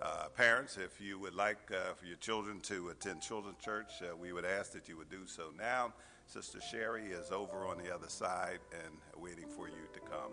uh, 0.02 0.30
parents, 0.30 0.78
if 0.78 1.02
you 1.02 1.20
would 1.20 1.36
like 1.36 1.58
uh, 1.72 1.94
for 1.94 2.06
your 2.06 2.15
children 2.15 2.62
to 2.62 2.88
attend 2.88 3.20
children's 3.20 3.58
church, 3.62 3.91
uh, 4.02 4.15
we 4.15 4.32
would 4.32 4.46
ask 4.46 4.72
that 4.72 4.88
you 4.88 4.96
would 4.96 5.10
do 5.10 5.28
so 5.28 5.52
now. 5.60 5.91
Sister 6.26 6.62
Sherry 6.62 7.08
is 7.08 7.32
over 7.32 7.67
on 7.67 7.78
the 7.78 7.94
other 7.94 8.08
side 8.08 8.60
and 8.86 8.94
waiting 9.22 9.50
for 9.50 9.67
you 9.67 9.84
to 9.91 10.00
come. 10.00 10.32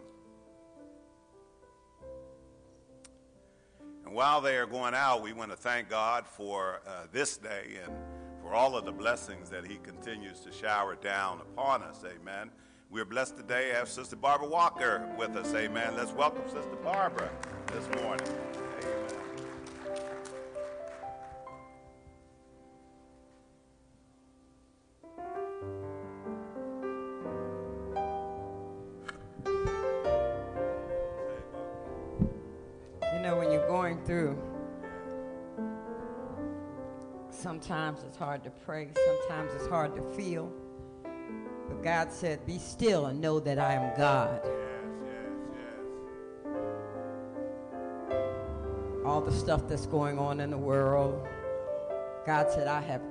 And 4.05 4.15
while 4.15 4.41
they 4.41 4.57
are 4.57 4.67
going 4.67 4.95
out, 4.95 5.21
we 5.21 5.33
want 5.33 5.51
to 5.51 5.57
thank 5.57 5.91
God 5.91 6.29
for 6.29 6.81
uh, 6.87 7.09
this 7.11 7.37
day 7.39 7.81
and 7.85 7.93
for 8.49 8.55
all 8.55 8.77
of 8.77 8.87
the 8.87 8.93
blessings 8.93 9.51
that 9.51 9.67
He 9.67 9.77
continues 9.83 10.41
to 10.41 10.51
shower 10.51 10.95
down 10.95 11.41
upon 11.41 11.83
us. 11.83 12.03
Amen. 12.05 12.51
We're 12.91 13.05
blessed 13.05 13.37
today 13.37 13.69
to 13.69 13.75
have 13.75 13.89
Sister 13.91 14.17
Barbara 14.17 14.49
Walker 14.49 15.07
with 15.19 15.37
us. 15.37 15.53
Amen. 15.55 15.95
Let's 15.95 16.13
welcome 16.13 16.45
Sister 16.47 16.77
Barbara 16.83 17.31
this 17.67 17.87
morning. 18.01 18.27
Sometimes 37.61 38.05
it's 38.05 38.17
hard 38.17 38.45
to 38.45 38.51
pray, 38.51 38.89
sometimes 38.95 39.53
it's 39.55 39.67
hard 39.67 39.97
to 39.97 40.03
feel. 40.15 40.53
But 41.69 41.83
God 41.83 42.13
said, 42.13 42.47
Be 42.47 42.57
still 42.57 43.07
and 43.07 43.21
know 43.21 43.41
that 43.41 43.59
I 43.59 43.73
am 43.73 43.99
God. 43.99 44.41
Yes, 44.45 44.53
yes, 45.03 45.81
yes. 48.11 48.17
All 49.05 49.21
the 49.21 49.33
stuff 49.33 49.67
that's 49.67 49.87
going 49.87 50.21
on 50.21 50.39
in 50.39 50.51
the 50.51 50.59
world, 50.59 51.27
God 52.25 52.49
said, 52.49 52.69
I 52.69 52.81
have 52.83 53.03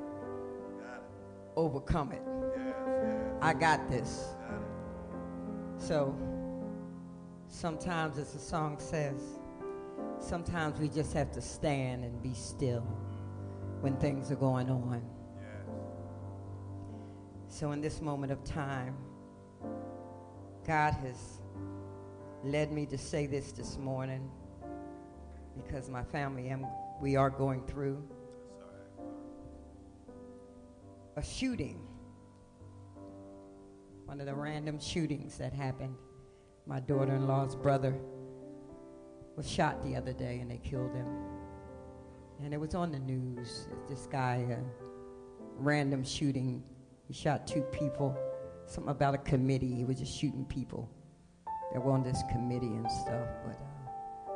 overcome 1.58 2.14
it. 2.14 2.22
I 3.42 3.54
got 3.54 3.90
this. 3.90 4.28
Got. 4.50 4.62
So 5.78 6.16
sometimes, 7.50 8.18
as 8.18 8.32
the 8.32 8.40
song 8.40 8.80
says, 8.80 9.20
sometimes 10.20 10.80
we 10.80 10.88
just 10.88 11.12
have 11.12 11.32
to 11.34 11.42
stand 11.42 12.06
and 12.06 12.24
be 12.24 12.34
still 12.34 12.88
when 13.82 13.96
things 13.98 14.32
are 14.32 14.36
going 14.36 14.70
on. 14.70 15.02
Yes. 15.36 15.76
So, 17.48 17.72
in 17.72 17.82
this 17.82 18.02
moment 18.02 18.32
of 18.32 18.44
time, 18.44 18.96
God 20.66 20.94
has 20.94 21.42
led 22.44 22.72
me 22.72 22.86
to 22.88 22.98
say 22.98 23.26
this 23.26 23.52
this 23.52 23.78
morning 23.78 24.30
because 25.56 25.90
my 25.90 26.04
family 26.04 26.50
and 26.50 26.66
we 27.02 27.16
are 27.16 27.30
going 27.30 27.64
through 27.66 28.04
That's 28.08 28.62
all 28.62 29.06
right. 31.16 31.24
a 31.24 31.24
shooting. 31.24 31.80
One 34.06 34.20
of 34.20 34.26
the 34.26 34.36
random 34.36 34.80
shootings 34.80 35.38
that 35.38 35.54
happened. 35.54 35.96
My 36.66 36.80
daughter 36.80 37.16
in 37.16 37.28
law's 37.28 37.56
brother 37.56 37.96
was 39.36 39.50
shot 39.50 39.84
the 39.84 39.96
other 39.96 40.14
day 40.14 40.40
and 40.40 40.50
they 40.50 40.58
killed 40.58 40.94
him. 40.94 41.08
And 42.44 42.54
it 42.54 42.60
was 42.60 42.76
on 42.76 42.92
the 42.92 43.00
news. 43.00 43.68
This 43.90 44.08
guy, 44.08 44.46
uh, 44.52 44.56
random 45.58 46.04
shooting. 46.04 46.64
He 47.08 47.14
shot 47.14 47.48
two 47.48 47.62
people. 47.64 48.18
Something 48.66 48.92
about 48.92 49.16
a 49.16 49.20
committee. 49.20 49.74
He 49.74 49.86
was 49.86 50.00
just 50.00 50.16
shooting 50.16 50.46
people 50.46 50.90
that 51.74 51.82
were 51.84 51.92
on 51.92 52.04
this 52.04 52.22
committee 52.32 52.68
and 52.68 52.92
stuff. 52.92 53.28
But 53.46 53.60
uh, 54.28 54.34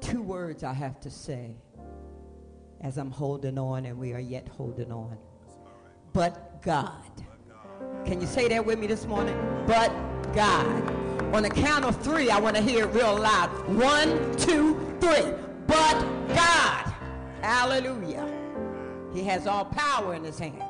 two 0.00 0.22
words 0.22 0.62
I 0.62 0.72
have 0.72 1.00
to 1.00 1.10
say 1.10 1.54
as 2.80 2.98
I'm 2.98 3.10
holding 3.10 3.58
on, 3.58 3.86
and 3.86 3.98
we 3.98 4.12
are 4.12 4.20
yet 4.20 4.48
holding 4.48 4.92
on. 4.92 5.16
But 6.12 6.62
God. 6.62 6.92
Can 8.04 8.20
you 8.20 8.26
say 8.26 8.48
that 8.48 8.64
with 8.64 8.78
me 8.78 8.86
this 8.86 9.06
morning? 9.06 9.36
But 9.66 9.90
God. 10.32 11.34
On 11.34 11.42
the 11.42 11.50
count 11.50 11.84
of 11.84 12.00
three, 12.02 12.30
I 12.30 12.38
want 12.38 12.56
to 12.56 12.62
hear 12.62 12.84
it 12.84 12.94
real 12.94 13.18
loud. 13.18 13.50
One, 13.68 14.36
two, 14.36 14.96
three. 15.00 15.32
But 15.66 16.00
God. 16.28 16.94
Hallelujah. 17.42 18.28
He 19.12 19.22
has 19.24 19.46
all 19.46 19.64
power 19.64 20.14
in 20.14 20.24
his 20.24 20.38
hands. 20.38 20.62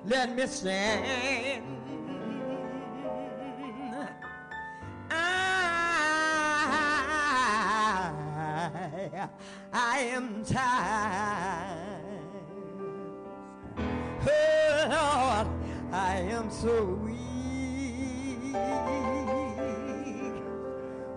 Let, 0.05 0.35
me 0.35 0.47
stand. 0.47 1.65
I, 5.11 5.69
I 9.73 9.99
am 10.01 10.45
tired. 10.45 11.79
Oh, 14.27 14.87
Lord, 14.91 15.49
I 15.93 16.17
am 16.31 16.51
so 16.51 16.85
weak. 17.05 17.23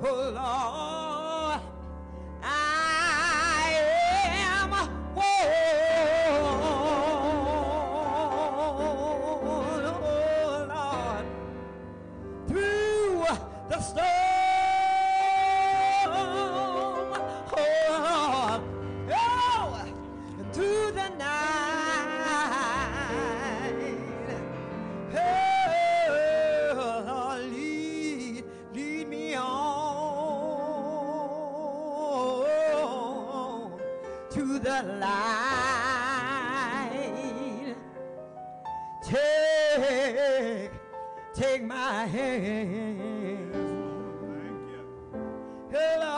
Oh 0.04 0.32
Lord, 0.36 1.05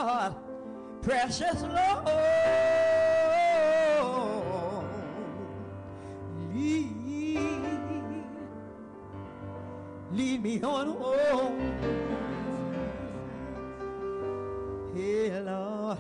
Lord, 0.07 0.35
precious 1.01 1.61
Lord, 1.63 2.07
lead, 6.53 7.43
lead 10.13 10.43
me 10.43 10.61
on 10.61 10.87
home. 10.87 11.59
Hey 14.95 15.41
Lord, 15.41 15.97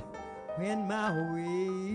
when 0.55 0.87
my 0.87 1.11
way 1.33 1.86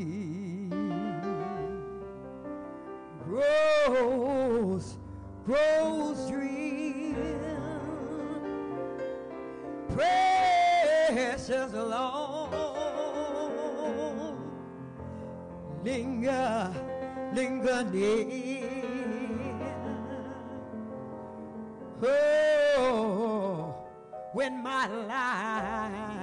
near. 16.22 16.70
Oh, 22.04 23.74
when 24.32 24.62
my 24.62 24.86
life 24.86 26.22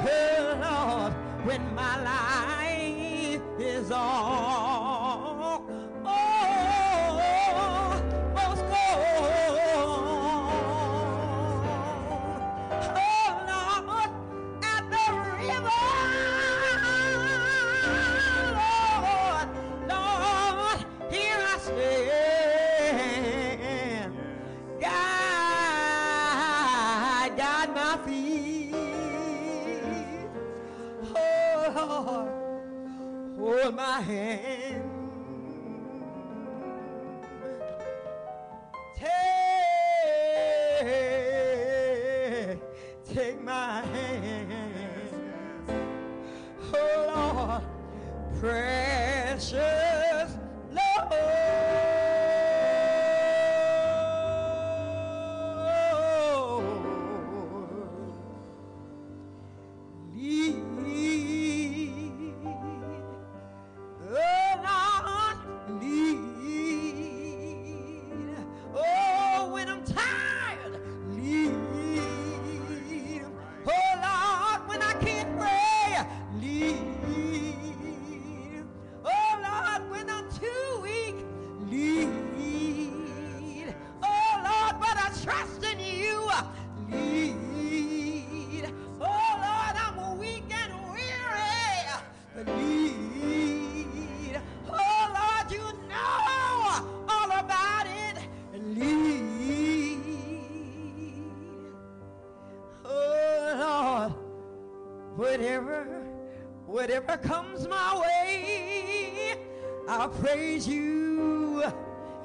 Oh 0.00 0.58
Lord, 0.62 1.12
when 1.46 1.74
my 1.74 1.96
life 2.02 3.42
is 3.58 3.90
all, 3.90 4.27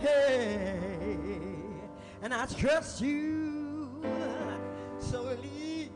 Hey, 0.04 0.76
and 2.22 2.34
I 2.34 2.46
trust 2.46 3.00
you. 3.00 3.88
So 5.00 5.22
lead. 5.22 5.92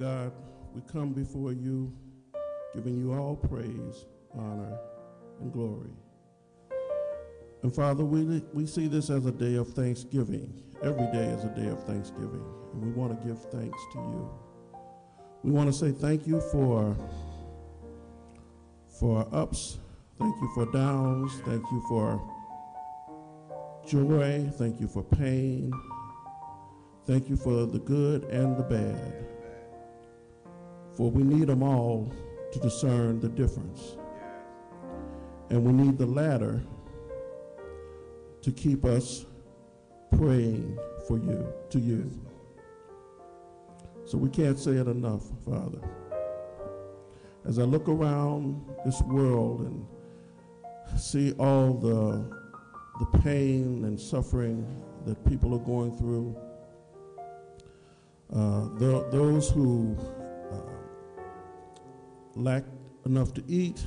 God, 0.00 0.32
we 0.74 0.80
come 0.90 1.12
before 1.12 1.52
you 1.52 1.92
giving 2.74 2.96
you 2.96 3.12
all 3.12 3.36
praise, 3.36 4.06
honor, 4.34 4.78
and 5.42 5.52
glory. 5.52 5.90
And 7.62 7.74
Father, 7.74 8.02
we, 8.02 8.42
we 8.54 8.64
see 8.64 8.86
this 8.88 9.10
as 9.10 9.26
a 9.26 9.30
day 9.30 9.56
of 9.56 9.68
thanksgiving. 9.74 10.62
Every 10.82 11.04
day 11.12 11.26
is 11.26 11.44
a 11.44 11.48
day 11.48 11.66
of 11.66 11.84
thanksgiving, 11.84 12.42
and 12.72 12.82
we 12.82 12.92
want 12.92 13.20
to 13.20 13.28
give 13.28 13.42
thanks 13.50 13.78
to 13.92 13.98
you. 13.98 14.30
We 15.42 15.50
want 15.50 15.70
to 15.70 15.72
say 15.78 15.92
thank 15.92 16.26
you 16.26 16.40
for, 16.40 16.96
for 18.98 19.28
ups, 19.32 19.80
thank 20.18 20.34
you 20.40 20.50
for 20.54 20.64
downs, 20.72 21.30
thank 21.44 21.62
you 21.70 21.84
for 21.86 22.22
joy, 23.86 24.50
thank 24.54 24.80
you 24.80 24.88
for 24.88 25.02
pain, 25.02 25.70
thank 27.06 27.28
you 27.28 27.36
for 27.36 27.66
the 27.66 27.80
good 27.80 28.24
and 28.24 28.56
the 28.56 28.62
bad. 28.62 29.29
For 30.94 31.10
we 31.10 31.22
need 31.22 31.46
them 31.46 31.62
all 31.62 32.12
to 32.52 32.58
discern 32.58 33.20
the 33.20 33.28
difference. 33.28 33.96
And 35.50 35.64
we 35.64 35.72
need 35.72 35.98
the 35.98 36.06
latter 36.06 36.62
to 38.42 38.52
keep 38.52 38.84
us 38.84 39.26
praying 40.16 40.78
for 41.06 41.18
you, 41.18 41.52
to 41.70 41.78
you. 41.78 42.10
So 44.04 44.18
we 44.18 44.28
can't 44.28 44.58
say 44.58 44.72
it 44.72 44.88
enough, 44.88 45.22
Father. 45.44 45.80
As 47.46 47.58
I 47.58 47.62
look 47.62 47.88
around 47.88 48.64
this 48.84 49.00
world 49.02 49.60
and 49.60 49.86
see 50.98 51.32
all 51.32 51.74
the, 51.74 52.24
the 52.98 53.18
pain 53.20 53.84
and 53.84 53.98
suffering 53.98 54.66
that 55.06 55.24
people 55.24 55.54
are 55.54 55.64
going 55.64 55.96
through, 55.96 56.36
uh, 58.34 58.68
tho- 58.78 59.08
those 59.10 59.50
who 59.50 59.96
lack 62.34 62.64
enough 63.06 63.32
to 63.34 63.44
eat, 63.48 63.84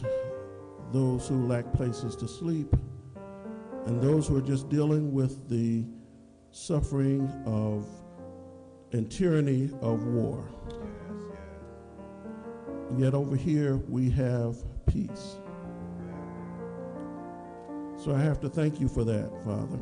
those 0.91 1.27
who 1.27 1.47
lack 1.47 1.71
places 1.73 2.15
to 2.17 2.27
sleep, 2.27 2.75
and 3.85 4.01
those 4.01 4.27
who 4.27 4.37
are 4.37 4.41
just 4.41 4.69
dealing 4.69 5.13
with 5.13 5.49
the 5.49 5.83
suffering 6.51 7.27
of 7.45 7.87
and 8.91 9.11
tyranny 9.11 9.71
of 9.81 10.05
war. 10.05 10.47
Yet 12.97 13.13
over 13.13 13.35
here 13.35 13.77
we 13.89 14.09
have 14.11 14.57
peace. 14.85 15.37
So 17.97 18.13
I 18.13 18.19
have 18.19 18.39
to 18.41 18.49
thank 18.49 18.79
you 18.79 18.87
for 18.87 19.03
that, 19.03 19.31
Father. 19.43 19.79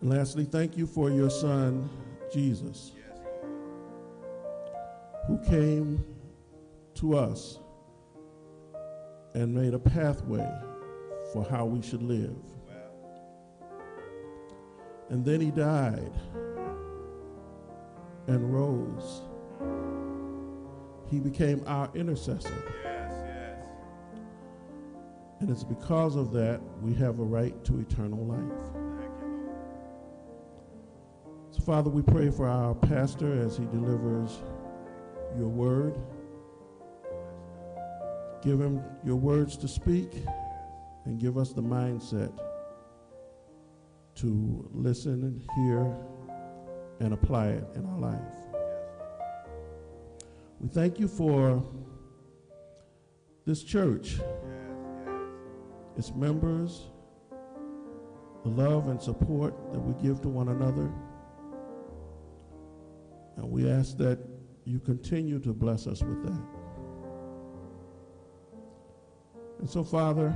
And 0.00 0.10
lastly, 0.10 0.44
thank 0.44 0.76
you 0.76 0.86
for 0.86 1.10
your 1.10 1.30
son, 1.30 1.88
Jesus, 2.32 2.92
who 5.28 5.38
came 5.44 6.02
to 6.94 7.16
us 7.16 7.58
and 9.34 9.54
made 9.54 9.74
a 9.74 9.78
pathway 9.78 10.50
for 11.32 11.44
how 11.44 11.66
we 11.66 11.82
should 11.82 12.02
live. 12.02 12.34
And 15.10 15.24
then 15.24 15.40
he 15.40 15.50
died 15.50 16.12
and 18.26 18.52
rose. 18.52 19.22
He 21.10 21.20
became 21.20 21.62
our 21.66 21.90
intercessor. 21.94 22.62
Yes, 22.82 23.12
yes. 23.24 23.66
And 25.40 25.50
it's 25.50 25.64
because 25.64 26.16
of 26.16 26.32
that 26.32 26.60
we 26.82 26.94
have 26.94 27.20
a 27.20 27.24
right 27.24 27.64
to 27.64 27.80
eternal 27.80 28.24
life. 28.24 28.38
You. 28.74 28.88
So, 31.50 31.62
Father, 31.62 31.90
we 31.90 32.02
pray 32.02 32.30
for 32.30 32.46
our 32.46 32.74
pastor 32.74 33.42
as 33.42 33.56
he 33.56 33.64
delivers 33.66 34.42
your 35.36 35.48
word. 35.48 35.98
Give 38.42 38.60
him 38.60 38.82
your 39.04 39.16
words 39.16 39.56
to 39.58 39.68
speak 39.68 40.12
and 41.04 41.20
give 41.20 41.36
us 41.36 41.52
the 41.52 41.62
mindset 41.62 42.32
to 44.16 44.68
listen 44.72 45.22
and 45.22 45.42
hear 45.56 45.94
and 47.00 47.12
apply 47.12 47.48
it 47.48 47.64
in 47.74 47.86
our 47.86 47.98
life. 47.98 48.18
We 50.60 50.68
thank 50.68 50.98
you 50.98 51.06
for 51.06 51.62
this 53.46 53.62
church, 53.62 54.18
its 55.96 56.12
members, 56.14 56.88
the 58.42 58.50
love 58.50 58.88
and 58.88 59.00
support 59.00 59.54
that 59.72 59.80
we 59.80 60.00
give 60.02 60.20
to 60.22 60.28
one 60.28 60.48
another. 60.48 60.90
And 63.36 63.50
we 63.50 63.70
ask 63.70 63.96
that 63.98 64.18
you 64.68 64.78
continue 64.80 65.38
to 65.38 65.54
bless 65.54 65.86
us 65.86 66.02
with 66.02 66.22
that. 66.24 66.42
And 69.60 69.68
so, 69.68 69.82
Father, 69.82 70.34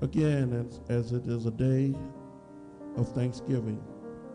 again, 0.00 0.52
as, 0.52 0.80
as 0.88 1.12
it 1.12 1.26
is 1.26 1.46
a 1.46 1.50
day 1.50 1.92
of 2.96 3.12
thanksgiving, 3.14 3.82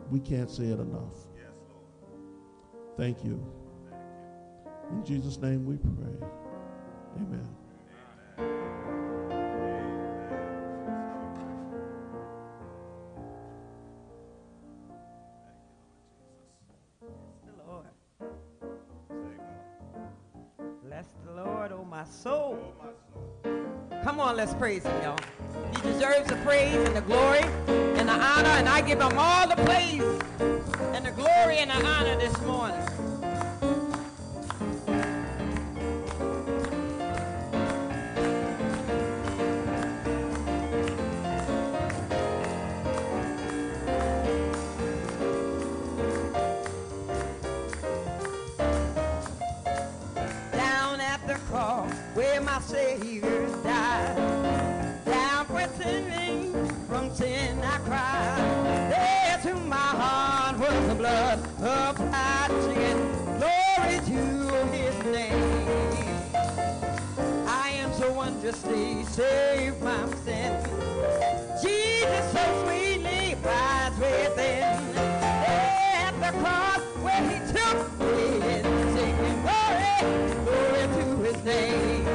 we 0.09 0.19
can't 0.19 0.51
say 0.51 0.65
it 0.65 0.79
enough. 0.79 1.13
Yes, 1.37 1.53
Lord. 1.69 2.97
Thank 2.97 3.23
you. 3.23 3.41
In 4.91 5.05
Jesus' 5.05 5.37
name 5.37 5.65
we 5.65 5.77
pray. 5.77 6.27
Amen. 7.15 7.47
the 8.37 8.90
praise 24.61 24.83
him, 24.83 25.01
y'all. 25.01 25.17
He 25.73 25.81
deserves 25.81 26.29
the 26.29 26.35
praise 26.45 26.75
and 26.75 26.95
the 26.95 27.01
glory 27.01 27.41
and 27.97 28.07
the 28.07 28.13
honor, 28.13 28.49
and 28.49 28.69
I 28.69 28.81
give 28.81 29.01
him 29.01 29.17
all 29.17 29.47
the 29.47 29.55
praise 29.55 30.03
and 30.93 31.03
the 31.03 31.09
glory 31.09 31.57
and 31.57 31.71
the 31.71 31.83
honor 31.83 32.15
this 32.17 32.39
morning. 32.41 33.10
Wondrously 68.71 69.03
saved 69.05 69.77
from 69.77 70.13
sin. 70.23 70.57
Jesus 71.61 72.31
so 72.31 72.63
sweetly 72.63 73.33
abides 73.33 73.97
within. 73.97 74.97
At 74.97 76.11
the 76.19 76.37
cross 76.39 76.81
where 77.01 77.21
He 77.29 77.37
took 77.51 77.99
me 77.99 78.35
in, 78.49 78.63
singing 78.95 79.41
glory, 79.41 80.43
glory 80.45 80.85
to 80.97 81.23
His 81.23 81.43
name. 81.43 82.07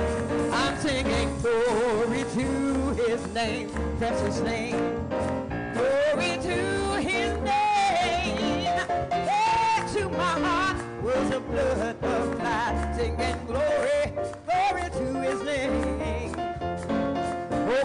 I'm 0.52 0.78
singing 0.78 1.38
glory 1.40 2.24
to 2.34 3.02
His 3.02 3.34
name, 3.34 3.70
precious 3.98 4.40
name. 4.40 4.95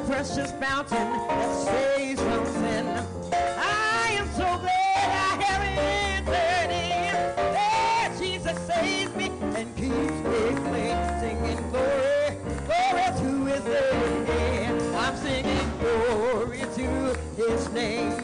Precious 0.07 0.51
fountain 0.53 0.97
that 1.27 1.65
saves 1.65 2.21
from 2.21 2.45
sin. 2.45 2.87
I 3.33 4.15
am 4.19 4.27
so 4.31 4.57
glad 4.59 5.07
I 5.09 5.43
have 5.43 5.63
entered 6.27 6.71
in. 6.71 7.13
There 7.53 8.11
Jesus 8.19 8.57
saves 8.67 9.15
me 9.15 9.31
and 9.55 9.75
keeps 9.75 9.93
me 9.93 10.41
clean. 10.67 10.97
Singing 11.21 11.69
glory, 11.69 12.37
glory 12.65 13.07
to 13.19 13.45
his 13.45 13.63
name. 13.65 14.95
I'm 14.95 15.15
singing 15.17 15.71
glory 15.79 16.59
to 16.75 17.15
his 17.37 17.69
name, 17.71 18.20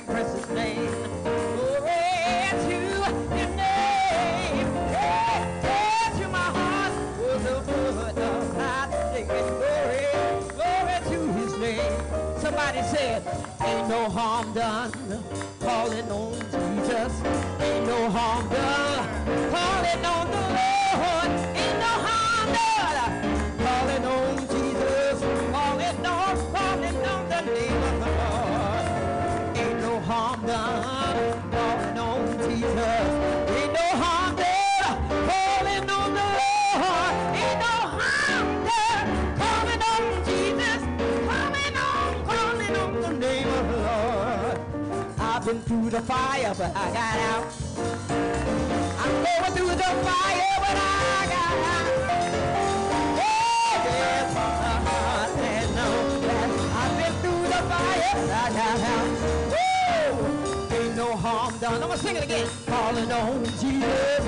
no 13.87 14.09
harm 14.09 14.53
done 14.53 14.91
calling 15.61 16.11
on 16.11 16.33
Jesus. 16.33 17.21
Ain't 17.61 17.85
no 17.85 18.09
harm 18.09 18.49
done 18.49 19.51
calling 19.51 20.05
on 20.05 20.31
the 20.31 20.41
Lord. 20.55 20.76
Through 45.67 45.89
the 45.89 46.01
fire, 46.01 46.53
but 46.57 46.71
I 46.73 46.91
got 46.93 47.19
out. 47.31 47.45
I'm 49.03 49.11
going 49.25 49.51
through 49.51 49.75
the 49.75 49.91
fire, 50.07 50.55
but 50.63 50.77
I 50.77 51.27
got 51.27 51.57
out. 51.73 51.87
Uh, 54.37 55.27
and 55.39 55.75
know 55.75 56.19
that 56.21 56.49
I've 56.81 56.95
been 56.97 57.13
through 57.21 57.43
the 57.51 57.61
fire, 57.67 58.11
but 58.15 58.29
I 58.31 58.47
got 58.59 58.79
out. 58.95 59.09
Woo! 59.51 60.77
Ain't 60.77 60.95
no 60.95 61.17
harm 61.17 61.57
done. 61.59 61.73
I'm 61.73 61.89
gonna 61.89 61.97
sing 61.97 62.15
it 62.15 62.23
again. 62.23 62.47
Calling 62.65 63.11
on 63.11 63.43
Jesus. 63.43 64.23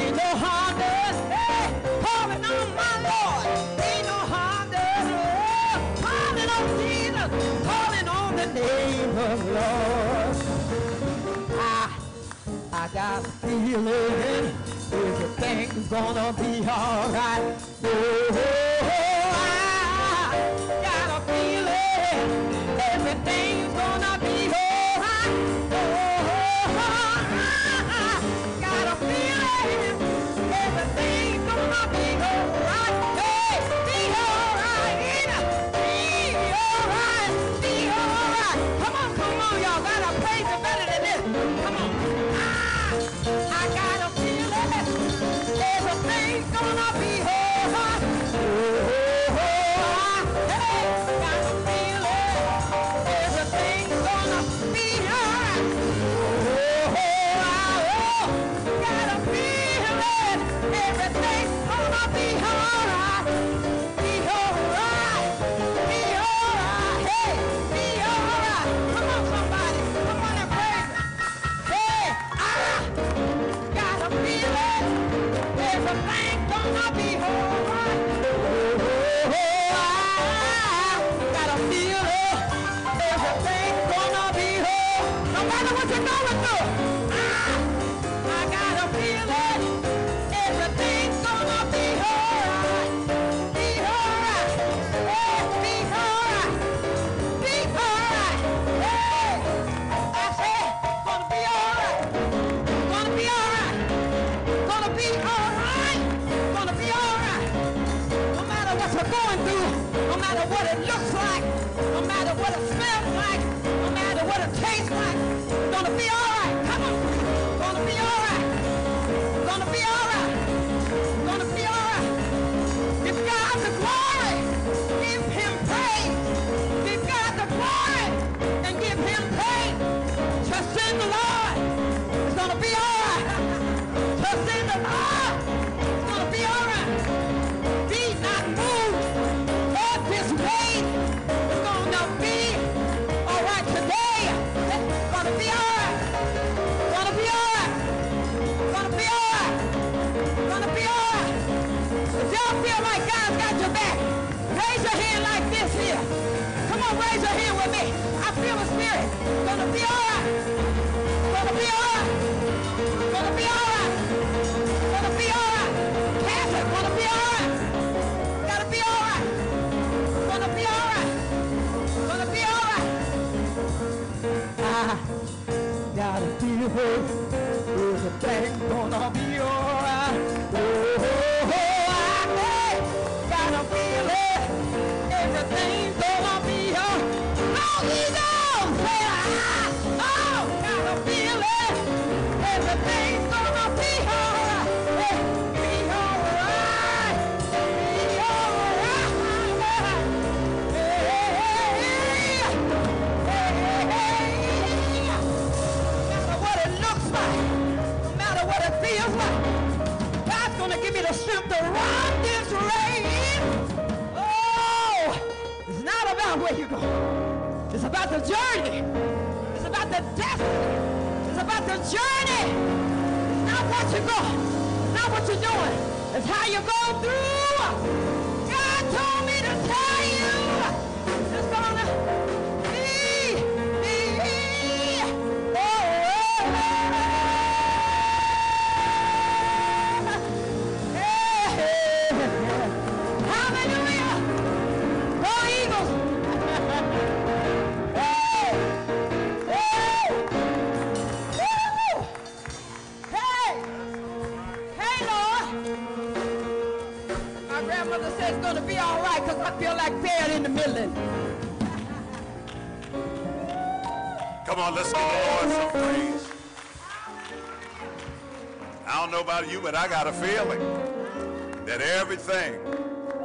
Ain't 0.00 0.16
no 0.16 0.30
harm 0.40 0.78
done. 0.78 1.16
Hey, 1.30 1.68
calling 2.00 2.44
on 2.44 2.74
my 2.74 2.94
Lord. 3.08 3.46
Ain't 3.84 4.06
no 4.06 4.18
harm 4.32 4.70
done. 4.70 5.06
Oh, 5.12 6.00
calling 6.00 6.48
on 6.56 6.64
Jesus. 6.80 7.28
Calling 7.66 8.08
on 8.08 8.36
the 8.36 8.46
name 8.46 9.18
of 9.18 9.44
Lord. 9.50 10.47
I, 12.80 12.86
got 12.94 13.26
a 13.26 13.28
feeling 13.28 14.54
everything's 14.92 15.88
gonna 15.88 16.32
be 16.34 16.60
alright. 16.60 17.56
Oh, 17.82 17.88
oh, 17.88 18.36
oh, 18.82 19.30
I 19.34 20.38
got 20.86 21.10
a 21.10 21.20
feeling 21.26 22.78
everything's 22.94 23.67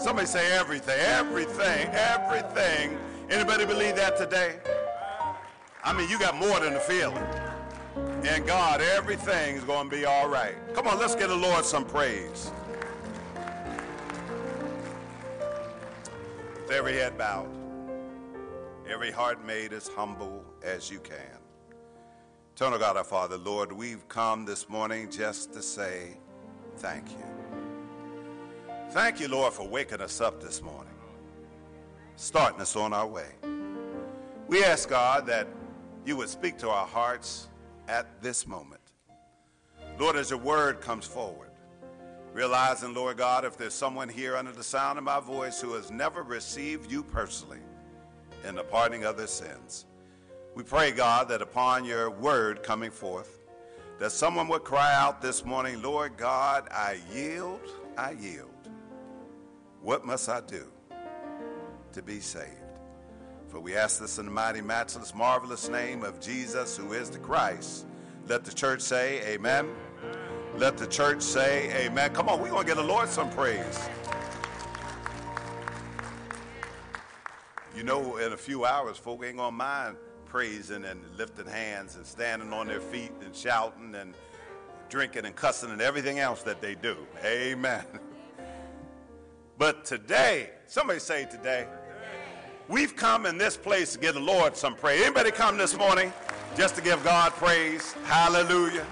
Somebody 0.03 0.27
say 0.27 0.51
everything, 0.51 0.99
everything, 0.99 1.87
everything. 1.91 2.99
Anybody 3.29 3.65
believe 3.65 3.95
that 3.95 4.17
today? 4.17 4.59
I 5.83 5.93
mean, 5.93 6.09
you 6.09 6.19
got 6.19 6.35
more 6.35 6.59
than 6.59 6.73
a 6.73 6.79
feeling. 6.79 7.23
And 8.25 8.45
God, 8.45 8.81
everything's 8.81 9.63
going 9.63 9.89
to 9.89 9.95
be 9.95 10.05
all 10.05 10.27
right. 10.27 10.55
Come 10.75 10.87
on, 10.87 10.99
let's 10.99 11.15
give 11.15 11.29
the 11.29 11.35
Lord 11.35 11.63
some 11.65 11.85
praise. 11.85 12.51
With 16.61 16.71
every 16.71 16.93
head 16.93 17.17
bowed, 17.17 17.49
every 18.87 19.11
heart 19.11 19.45
made 19.45 19.73
as 19.73 19.87
humble 19.87 20.43
as 20.61 20.91
you 20.91 20.99
can. 20.99 21.39
Eternal 22.55 22.77
God, 22.77 22.97
our 22.97 23.03
Father, 23.03 23.37
Lord, 23.37 23.71
we've 23.71 24.07
come 24.09 24.45
this 24.45 24.69
morning 24.69 25.09
just 25.09 25.53
to 25.53 25.61
say 25.61 26.17
thank 26.77 27.09
you. 27.11 27.23
Thank 28.91 29.19
you, 29.19 29.27
Lord, 29.27 29.53
for 29.53 29.67
waking 29.67 30.01
us 30.01 30.21
up 30.21 30.41
this 30.41 30.61
morning, 30.61 30.93
starting 32.15 32.61
us 32.61 32.75
on 32.75 32.93
our 32.93 33.07
way. 33.07 33.29
We 34.47 34.63
ask, 34.63 34.89
God, 34.89 35.25
that 35.27 35.47
you 36.05 36.15
would 36.17 36.29
speak 36.29 36.57
to 36.59 36.69
our 36.69 36.85
hearts 36.85 37.47
at 37.87 38.21
this 38.21 38.45
moment. 38.45 38.81
Lord, 39.99 40.15
as 40.15 40.29
your 40.29 40.39
word 40.39 40.81
comes 40.81 41.05
forward, 41.05 41.49
realizing, 42.33 42.93
Lord 42.93 43.17
God, 43.17 43.45
if 43.45 43.57
there's 43.57 43.73
someone 43.73 44.09
here 44.09 44.35
under 44.35 44.51
the 44.51 44.63
sound 44.63 44.97
of 44.97 45.03
my 45.03 45.19
voice 45.19 45.61
who 45.61 45.73
has 45.73 45.91
never 45.91 46.23
received 46.23 46.91
you 46.91 47.03
personally 47.03 47.59
in 48.43 48.55
the 48.55 48.63
pardoning 48.63 49.05
of 49.05 49.17
their 49.17 49.27
sins, 49.27 49.85
we 50.55 50.63
pray, 50.63 50.91
God, 50.91 51.29
that 51.29 51.41
upon 51.41 51.85
your 51.85 52.11
word 52.11 52.61
coming 52.61 52.91
forth, 52.91 53.39
that 53.99 54.11
someone 54.11 54.47
would 54.49 54.63
cry 54.63 54.93
out 54.95 55.21
this 55.21 55.45
morning, 55.45 55.81
Lord 55.81 56.17
God, 56.17 56.67
I 56.71 56.99
yield, 57.13 57.61
I 57.97 58.11
yield. 58.11 58.49
What 59.81 60.05
must 60.05 60.29
I 60.29 60.41
do 60.41 60.65
to 61.93 62.01
be 62.01 62.19
saved? 62.19 62.49
For 63.47 63.59
we 63.59 63.75
ask 63.75 63.99
this 63.99 64.17
in 64.17 64.25
the 64.25 64.31
mighty, 64.31 64.61
matchless, 64.61 65.13
marvelous 65.13 65.69
name 65.69 66.03
of 66.03 66.19
Jesus, 66.19 66.75
who 66.75 66.93
is 66.93 67.09
the 67.09 67.19
Christ. 67.19 67.85
Let 68.27 68.45
the 68.45 68.53
church 68.53 68.81
say, 68.81 69.21
Amen, 69.33 69.69
Let 70.57 70.77
the 70.77 70.85
church 70.85 71.21
say 71.21 71.85
amen. 71.85 72.13
Come 72.13 72.29
on, 72.29 72.39
we're 72.39 72.49
going 72.49 72.61
to 72.61 72.67
get 72.67 72.77
the 72.77 72.83
Lord 72.83 73.09
some 73.09 73.29
praise. 73.31 73.89
You 77.75 77.83
know, 77.83 78.17
in 78.17 78.33
a 78.33 78.37
few 78.37 78.63
hours, 78.63 78.97
folk 78.97 79.23
ain't 79.25 79.37
going 79.37 79.51
to 79.51 79.57
mind 79.57 79.97
praising 80.33 80.83
and 80.85 80.99
lifting 81.15 81.45
hands 81.45 81.95
and 81.95 82.03
standing 82.03 82.51
on 82.51 82.65
their 82.65 82.79
feet 82.79 83.11
and 83.23 83.35
shouting 83.35 83.93
and 83.93 84.15
drinking 84.89 85.25
and 85.25 85.35
cussing 85.35 85.69
and 85.69 85.79
everything 85.79 86.17
else 86.17 86.41
that 86.41 86.59
they 86.59 86.73
do. 86.73 86.97
Amen. 87.23 87.85
But 89.59 89.85
today, 89.85 90.49
somebody 90.65 90.99
say 90.99 91.25
today, 91.25 91.67
we've 92.67 92.95
come 92.95 93.27
in 93.27 93.37
this 93.37 93.55
place 93.55 93.93
to 93.93 93.99
give 93.99 94.15
the 94.15 94.19
Lord 94.19 94.57
some 94.57 94.75
praise. 94.75 95.03
Anybody 95.03 95.29
come 95.29 95.59
this 95.59 95.77
morning 95.77 96.11
just 96.57 96.75
to 96.75 96.81
give 96.81 97.01
God 97.03 97.33
praise? 97.33 97.93
Hallelujah. 98.05 98.87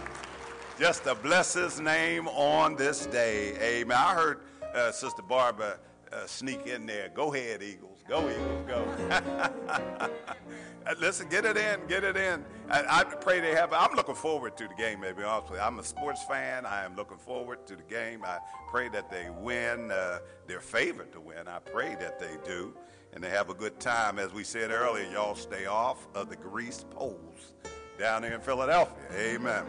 Just 0.79 1.03
to 1.05 1.15
bless 1.15 1.55
his 1.55 1.79
name 1.79 2.27
on 2.27 2.75
this 2.75 3.07
day. 3.07 3.55
Amen. 3.59 3.97
I 3.97 4.13
heard 4.13 4.41
uh, 4.75 4.91
Sister 4.91 5.23
Barbara 5.23 5.79
uh, 6.13 6.27
sneak 6.27 6.67
in 6.67 6.85
there. 6.85 7.09
Go 7.09 7.33
ahead, 7.33 7.63
Eagles. 7.63 8.03
Go, 8.07 8.29
Eagles, 8.29 8.67
go. 8.67 10.09
Listen, 10.99 11.27
get 11.29 11.45
it 11.45 11.57
in, 11.57 11.79
get 11.88 12.03
it 12.03 12.17
in. 12.17 12.43
I, 12.69 13.01
I, 13.01 13.03
pray 13.03 13.39
they 13.39 13.53
have. 13.53 13.71
I'm 13.73 13.95
looking 13.95 14.15
forward 14.15 14.57
to 14.57 14.67
the 14.67 14.73
game, 14.73 14.99
maybe 14.99 15.23
honestly. 15.23 15.59
I'm 15.59 15.79
a 15.79 15.84
sports 15.84 16.23
fan. 16.23 16.65
I 16.65 16.84
am 16.84 16.95
looking 16.95 17.17
forward 17.17 17.65
to 17.67 17.75
the 17.75 17.84
game. 17.84 18.23
I 18.25 18.39
pray 18.69 18.89
that 18.89 19.09
they 19.09 19.29
win. 19.29 19.91
Uh, 19.91 20.19
they're 20.47 20.59
favored 20.59 21.11
to 21.13 21.21
win. 21.21 21.47
I 21.47 21.59
pray 21.59 21.95
that 21.99 22.19
they 22.19 22.36
do. 22.45 22.73
And 23.13 23.23
they 23.23 23.29
have 23.29 23.49
a 23.49 23.53
good 23.53 23.79
time. 23.79 24.19
As 24.19 24.34
we 24.34 24.43
said 24.43 24.71
earlier, 24.71 25.09
y'all 25.11 25.36
stay 25.36 25.65
off 25.65 26.07
of 26.15 26.29
the 26.29 26.36
greased 26.36 26.89
poles 26.89 27.53
down 27.99 28.23
here 28.23 28.34
in 28.34 28.41
Philadelphia. 28.41 28.95
Amen. 29.15 29.65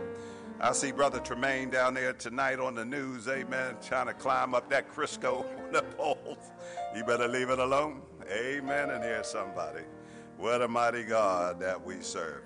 I 0.61 0.73
see 0.73 0.93
Brother 0.93 1.19
Tremaine 1.19 1.71
down 1.71 1.93
there 1.93 2.13
tonight 2.13 2.61
on 2.61 2.77
the 2.77 2.85
news, 2.85 3.27
amen, 3.27 3.77
trying 3.83 4.07
to 4.07 4.15
climb 4.15 4.55
up 4.55 4.71
that 4.71 4.89
Crisco 4.89 5.45
on 5.67 5.73
the 5.73 5.83
poles. 5.83 6.53
You 6.95 7.03
better 7.03 7.27
leave 7.27 7.51
it 7.51 7.59
alone. 7.59 8.03
Amen. 8.31 8.91
And 8.91 9.03
here's 9.03 9.27
somebody. 9.27 9.83
What 10.43 10.61
a 10.61 10.67
mighty 10.67 11.05
God 11.05 11.61
that 11.61 11.81
we 11.81 12.01
serve. 12.01 12.43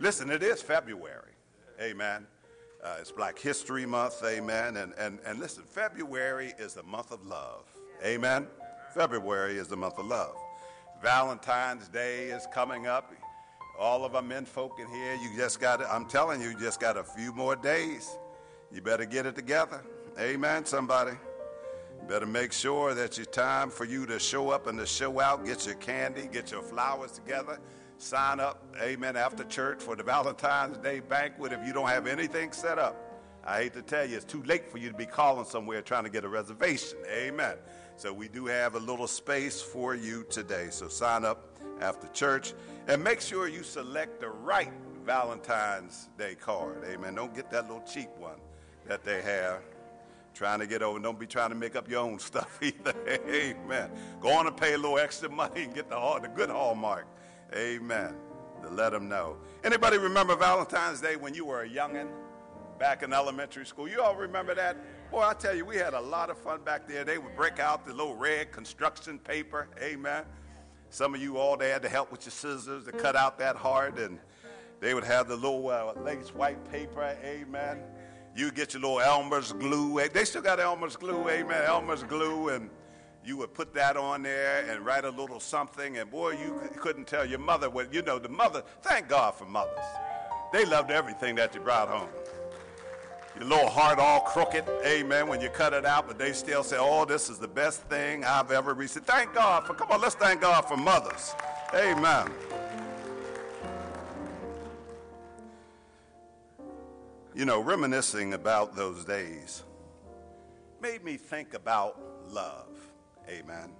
Listen, 0.00 0.28
it 0.28 0.42
is 0.42 0.60
February. 0.60 1.34
Amen. 1.80 2.26
Uh, 2.82 2.96
it's 2.98 3.12
Black 3.12 3.38
History 3.38 3.86
Month. 3.86 4.24
Amen. 4.24 4.76
And, 4.76 4.92
and, 4.98 5.20
and 5.24 5.38
listen, 5.38 5.62
February 5.62 6.52
is 6.58 6.74
the 6.74 6.82
month 6.82 7.12
of 7.12 7.24
love. 7.24 7.70
Amen. 8.04 8.48
February 8.92 9.56
is 9.56 9.68
the 9.68 9.76
month 9.76 10.00
of 10.00 10.06
love. 10.06 10.34
Valentine's 11.00 11.86
Day 11.86 12.24
is 12.24 12.48
coming 12.52 12.88
up. 12.88 13.14
All 13.78 14.04
of 14.04 14.16
our 14.16 14.22
men 14.22 14.44
folk 14.44 14.80
in 14.80 14.88
here, 14.88 15.14
you 15.14 15.30
just 15.36 15.60
got 15.60 15.80
I'm 15.80 16.06
telling 16.06 16.42
you, 16.42 16.50
you 16.50 16.58
just 16.58 16.80
got 16.80 16.96
a 16.96 17.04
few 17.04 17.32
more 17.32 17.54
days. 17.54 18.18
You 18.72 18.80
better 18.80 19.04
get 19.04 19.26
it 19.26 19.36
together. 19.36 19.80
Amen, 20.18 20.64
somebody. 20.64 21.12
Better 22.08 22.26
make 22.26 22.52
sure 22.52 22.94
that 22.94 23.18
it's 23.18 23.28
time 23.28 23.70
for 23.70 23.84
you 23.84 24.06
to 24.06 24.18
show 24.18 24.50
up 24.50 24.66
and 24.66 24.78
to 24.78 24.86
show 24.86 25.20
out, 25.20 25.44
get 25.44 25.66
your 25.66 25.76
candy, 25.76 26.28
get 26.30 26.50
your 26.50 26.62
flowers 26.62 27.12
together, 27.12 27.58
sign 27.98 28.40
up, 28.40 28.64
amen, 28.80 29.16
after 29.16 29.44
church 29.44 29.80
for 29.80 29.94
the 29.94 30.02
Valentine's 30.02 30.78
Day 30.78 31.00
banquet 31.00 31.52
if 31.52 31.64
you 31.66 31.72
don't 31.72 31.88
have 31.88 32.06
anything 32.06 32.52
set 32.52 32.78
up. 32.78 32.96
I 33.44 33.62
hate 33.62 33.72
to 33.74 33.82
tell 33.82 34.04
you, 34.04 34.16
it's 34.16 34.24
too 34.24 34.42
late 34.44 34.70
for 34.70 34.78
you 34.78 34.88
to 34.88 34.96
be 34.96 35.06
calling 35.06 35.44
somewhere 35.44 35.82
trying 35.82 36.04
to 36.04 36.10
get 36.10 36.24
a 36.24 36.28
reservation. 36.28 36.98
Amen. 37.10 37.56
So 37.96 38.12
we 38.12 38.28
do 38.28 38.46
have 38.46 38.74
a 38.74 38.78
little 38.78 39.08
space 39.08 39.60
for 39.60 39.94
you 39.94 40.24
today. 40.28 40.68
So 40.70 40.88
sign 40.88 41.24
up 41.24 41.58
after 41.80 42.06
church 42.08 42.54
and 42.88 43.02
make 43.02 43.20
sure 43.20 43.48
you 43.48 43.62
select 43.62 44.20
the 44.20 44.28
right 44.28 44.72
Valentine's 45.04 46.08
Day 46.18 46.34
card. 46.36 46.84
Amen. 46.84 47.14
Don't 47.14 47.34
get 47.34 47.50
that 47.50 47.68
little 47.68 47.82
cheap 47.82 48.10
one 48.18 48.38
that 48.86 49.04
they 49.04 49.22
have 49.22 49.60
trying 50.34 50.60
to 50.60 50.66
get 50.66 50.82
over. 50.82 50.98
Don't 50.98 51.18
be 51.18 51.26
trying 51.26 51.50
to 51.50 51.54
make 51.54 51.76
up 51.76 51.88
your 51.88 52.00
own 52.00 52.18
stuff 52.18 52.58
either. 52.62 52.94
Amen. 53.08 53.90
Go 54.20 54.30
on 54.30 54.46
and 54.46 54.56
pay 54.56 54.74
a 54.74 54.78
little 54.78 54.98
extra 54.98 55.28
money 55.28 55.64
and 55.64 55.74
get 55.74 55.88
the, 55.88 56.18
the 56.20 56.28
good 56.28 56.50
hallmark. 56.50 57.06
Amen. 57.54 58.14
To 58.62 58.70
let 58.70 58.92
them 58.92 59.08
know. 59.08 59.36
Anybody 59.64 59.98
remember 59.98 60.36
Valentine's 60.36 61.00
Day 61.00 61.16
when 61.16 61.34
you 61.34 61.44
were 61.44 61.62
a 61.62 61.68
youngin' 61.68 62.08
back 62.78 63.02
in 63.02 63.12
elementary 63.12 63.66
school? 63.66 63.88
You 63.88 64.00
all 64.02 64.16
remember 64.16 64.54
that? 64.54 64.76
Boy, 65.10 65.22
I 65.22 65.34
tell 65.34 65.54
you, 65.54 65.64
we 65.64 65.76
had 65.76 65.94
a 65.94 66.00
lot 66.00 66.30
of 66.30 66.38
fun 66.38 66.62
back 66.62 66.88
there. 66.88 67.04
They 67.04 67.18
would 67.18 67.36
break 67.36 67.58
out 67.58 67.86
the 67.86 67.92
little 67.92 68.16
red 68.16 68.52
construction 68.52 69.18
paper. 69.18 69.68
Amen. 69.80 70.24
Some 70.90 71.14
of 71.14 71.20
you 71.20 71.38
all 71.38 71.56
they 71.56 71.70
had 71.70 71.82
to 71.82 71.88
help 71.88 72.12
with 72.12 72.24
your 72.24 72.30
scissors 72.32 72.84
to 72.84 72.92
cut 72.92 73.16
out 73.16 73.38
that 73.38 73.56
heart, 73.56 73.98
and 73.98 74.18
they 74.80 74.94
would 74.94 75.04
have 75.04 75.28
the 75.28 75.36
little 75.36 75.68
uh, 75.68 75.92
lace 76.02 76.34
white 76.34 76.70
paper. 76.70 77.16
Amen 77.24 77.78
you 78.34 78.50
get 78.50 78.74
your 78.74 78.82
little 78.82 79.00
Elmer's 79.00 79.52
glue. 79.52 80.00
Eh, 80.00 80.08
they 80.12 80.24
still 80.24 80.42
got 80.42 80.60
Elmer's 80.60 80.96
glue, 80.96 81.28
amen. 81.28 81.64
Elmer's 81.64 82.02
glue, 82.02 82.48
and 82.48 82.70
you 83.24 83.36
would 83.36 83.54
put 83.54 83.74
that 83.74 83.96
on 83.96 84.22
there 84.22 84.66
and 84.68 84.84
write 84.84 85.04
a 85.04 85.10
little 85.10 85.40
something. 85.40 85.98
And 85.98 86.10
boy, 86.10 86.32
you 86.32 86.60
couldn't 86.76 87.06
tell 87.06 87.24
your 87.24 87.38
mother 87.38 87.68
what 87.70 87.92
you 87.92 88.02
know. 88.02 88.18
The 88.18 88.28
mother, 88.28 88.62
thank 88.82 89.08
God 89.08 89.34
for 89.34 89.44
mothers. 89.44 89.84
They 90.52 90.64
loved 90.64 90.90
everything 90.90 91.34
that 91.36 91.54
you 91.54 91.60
brought 91.60 91.88
home. 91.88 92.08
Your 93.36 93.46
little 93.46 93.70
heart 93.70 93.98
all 93.98 94.20
crooked, 94.20 94.64
amen, 94.84 95.26
when 95.26 95.40
you 95.40 95.48
cut 95.48 95.72
it 95.72 95.86
out, 95.86 96.06
but 96.06 96.18
they 96.18 96.32
still 96.32 96.62
say, 96.62 96.76
oh, 96.78 97.06
this 97.06 97.30
is 97.30 97.38
the 97.38 97.48
best 97.48 97.80
thing 97.84 98.24
I've 98.24 98.50
ever 98.50 98.74
received. 98.74 99.06
Thank 99.06 99.32
God 99.32 99.66
for, 99.66 99.72
come 99.72 99.90
on, 99.90 100.02
let's 100.02 100.14
thank 100.14 100.42
God 100.42 100.62
for 100.62 100.76
mothers. 100.76 101.34
Amen. 101.74 102.30
You 107.34 107.46
know, 107.46 107.60
reminiscing 107.60 108.34
about 108.34 108.76
those 108.76 109.06
days 109.06 109.62
made 110.82 111.02
me 111.02 111.16
think 111.16 111.54
about 111.54 111.98
love. 112.28 112.76
Amen. 113.26 113.72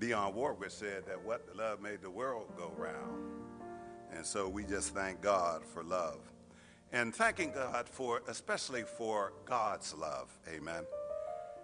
Dionne 0.00 0.34
Warwick 0.34 0.72
said 0.72 1.06
that 1.06 1.22
what 1.24 1.46
love 1.54 1.80
made 1.80 2.02
the 2.02 2.10
world 2.10 2.48
go 2.56 2.72
round. 2.76 3.22
And 4.12 4.26
so 4.26 4.48
we 4.48 4.64
just 4.64 4.92
thank 4.92 5.20
God 5.20 5.64
for 5.64 5.84
love. 5.84 6.18
And 6.92 7.14
thanking 7.14 7.52
God 7.52 7.88
for, 7.88 8.22
especially 8.26 8.82
for 8.82 9.32
God's 9.44 9.94
love. 9.94 10.36
Amen. 10.52 10.82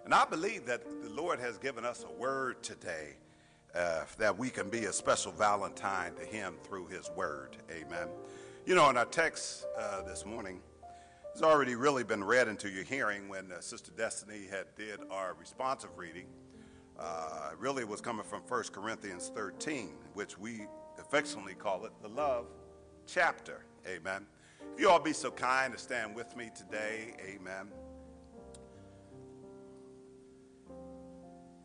And 0.05 0.13
I 0.13 0.23
believe 0.23 0.65
that 0.67 0.83
the 1.03 1.09
Lord 1.09 1.41
has 1.41 1.57
given 1.57 1.83
us 1.83 2.05
a 2.07 2.11
word 2.13 2.63
today 2.63 3.17
uh, 3.75 4.03
that 4.17 4.37
we 4.37 4.49
can 4.49 4.69
be 4.69 4.85
a 4.85 4.93
special 4.93 5.33
Valentine 5.33 6.13
to 6.15 6.25
Him 6.25 6.55
through 6.63 6.87
His 6.87 7.09
word. 7.15 7.57
Amen. 7.69 8.07
You 8.63 8.75
know, 8.75 8.91
in 8.91 8.97
our 8.97 9.05
text 9.05 9.65
uh, 9.75 10.03
this 10.03 10.23
morning, 10.23 10.59
it's 11.33 11.41
already 11.41 11.73
really 11.73 12.03
been 12.03 12.23
read 12.23 12.47
into 12.47 12.69
your 12.69 12.83
hearing 12.83 13.27
when 13.27 13.51
uh, 13.51 13.59
Sister 13.59 13.91
Destiny 13.97 14.45
had 14.51 14.67
did 14.75 14.99
our 15.09 15.33
responsive 15.33 15.89
reading. 15.97 16.27
Uh, 16.99 17.49
really 17.57 17.83
was 17.85 18.01
coming 18.01 18.23
from 18.23 18.41
1 18.41 18.63
Corinthians 18.71 19.31
13, 19.33 19.89
which 20.13 20.37
we 20.37 20.67
affectionately 20.99 21.55
call 21.55 21.85
it 21.85 21.91
the 22.03 22.07
love 22.07 22.45
chapter. 23.07 23.65
Amen. 23.87 24.27
If 24.75 24.79
you 24.79 24.91
all 24.91 24.99
be 24.99 25.13
so 25.13 25.31
kind 25.31 25.73
to 25.73 25.79
stand 25.79 26.15
with 26.15 26.37
me 26.37 26.51
today, 26.55 27.15
amen. 27.19 27.67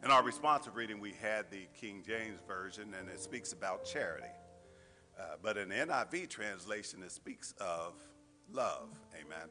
In 0.02 0.10
our 0.10 0.22
responsive 0.22 0.76
reading, 0.76 0.98
we 0.98 1.12
had 1.20 1.50
the 1.50 1.66
King 1.78 2.02
James 2.06 2.40
Version, 2.48 2.94
and 2.98 3.10
it 3.10 3.20
speaks 3.20 3.52
about 3.52 3.84
charity. 3.84 4.30
Uh, 5.18 5.36
but 5.42 5.56
in 5.56 5.70
the 5.70 5.74
NIV 5.74 6.28
translation, 6.28 7.02
it 7.02 7.10
speaks 7.10 7.54
of 7.60 7.94
love. 8.52 8.88
Amen. 9.14 9.48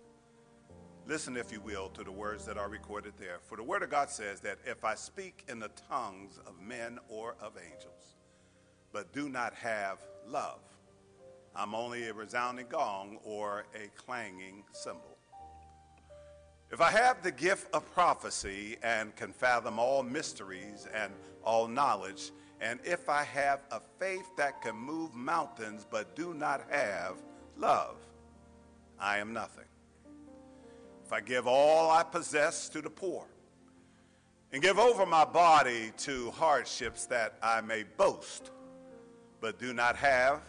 Listen, 1.07 1.37
if 1.37 1.51
you 1.51 1.61
will, 1.61 1.89
to 1.89 2.03
the 2.03 2.11
words 2.11 2.45
that 2.45 2.57
are 2.57 2.69
recorded 2.69 3.13
there. 3.17 3.37
For 3.43 3.55
the 3.55 3.63
Word 3.63 3.83
of 3.83 3.89
God 3.89 4.09
says 4.09 4.39
that 4.41 4.57
if 4.65 4.83
I 4.83 4.95
speak 4.95 5.43
in 5.47 5.59
the 5.59 5.69
tongues 5.89 6.39
of 6.47 6.59
men 6.59 6.99
or 7.09 7.35
of 7.39 7.53
angels, 7.57 8.15
but 8.91 9.13
do 9.13 9.29
not 9.29 9.53
have 9.53 9.99
love, 10.27 10.61
I'm 11.55 11.73
only 11.73 12.07
a 12.07 12.13
resounding 12.13 12.67
gong 12.69 13.17
or 13.23 13.65
a 13.75 13.87
clanging 13.95 14.63
cymbal. 14.71 15.17
If 16.71 16.81
I 16.81 16.89
have 16.91 17.21
the 17.21 17.31
gift 17.31 17.73
of 17.73 17.89
prophecy 17.93 18.77
and 18.81 19.15
can 19.15 19.31
fathom 19.31 19.77
all 19.77 20.01
mysteries 20.01 20.87
and 20.93 21.13
all 21.43 21.67
knowledge, 21.67 22.31
and 22.65 22.79
if 22.83 23.09
I 23.09 23.21
have 23.21 23.59
a 23.71 23.79
faith 23.99 24.35
that 24.37 24.59
can 24.63 24.75
move 24.75 25.13
mountains 25.13 25.85
but 25.87 26.15
do 26.15 26.33
not 26.33 26.63
have 26.71 27.17
love, 27.57 27.95
I 28.99 29.19
am 29.19 29.33
nothing. 29.33 29.65
If 31.05 31.13
I 31.13 31.21
give 31.21 31.45
all 31.45 31.91
I 31.91 32.01
possess 32.01 32.67
to 32.69 32.81
the 32.81 32.89
poor 32.89 33.23
and 34.51 34.63
give 34.63 34.79
over 34.79 35.05
my 35.05 35.25
body 35.25 35.91
to 35.97 36.31
hardships 36.31 37.05
that 37.05 37.35
I 37.43 37.61
may 37.61 37.83
boast, 37.83 38.49
but 39.41 39.59
do 39.59 39.71
not 39.71 39.95
have 39.97 40.41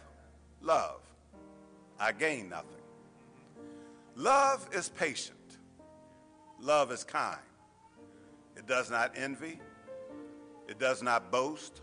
love, 0.62 1.02
I 2.00 2.12
gain 2.12 2.48
nothing. 2.48 2.70
Love 4.14 4.66
is 4.72 4.88
patient. 4.88 5.58
Love 6.62 6.90
is 6.92 7.04
kind. 7.04 7.36
It 8.56 8.66
does 8.66 8.90
not 8.90 9.12
envy. 9.16 9.60
It 10.66 10.78
does 10.78 11.02
not 11.02 11.30
boast. 11.30 11.82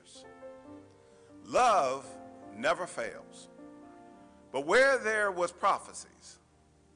Love 1.51 2.05
never 2.55 2.87
fails. 2.87 3.49
But 4.53 4.65
where 4.65 4.97
there 4.97 5.31
was 5.31 5.51
prophecies, 5.51 6.39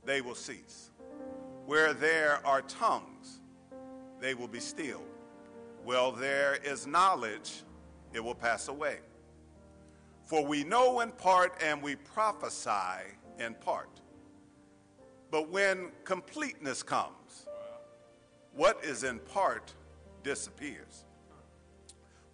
they 0.05 0.21
will 0.21 0.35
cease. 0.35 0.91
Where 1.65 1.93
there 1.93 2.39
are 2.45 2.61
tongues, 2.61 3.41
they 4.21 4.33
will 4.33 4.47
be 4.47 4.61
stilled. 4.61 5.03
Well, 5.83 6.13
there 6.13 6.57
is 6.63 6.87
knowledge, 6.87 7.63
it 8.13 8.23
will 8.23 8.35
pass 8.35 8.69
away. 8.69 8.99
For 10.23 10.43
we 10.45 10.63
know 10.63 11.01
in 11.01 11.11
part 11.11 11.61
and 11.61 11.81
we 11.81 11.95
prophesy 11.97 13.11
in 13.39 13.55
part. 13.55 13.89
But 15.31 15.49
when 15.49 15.91
completeness 16.05 16.81
comes, 16.81 17.47
what 18.53 18.83
is 18.85 19.03
in 19.03 19.19
part 19.19 19.73
disappears. 20.23 21.04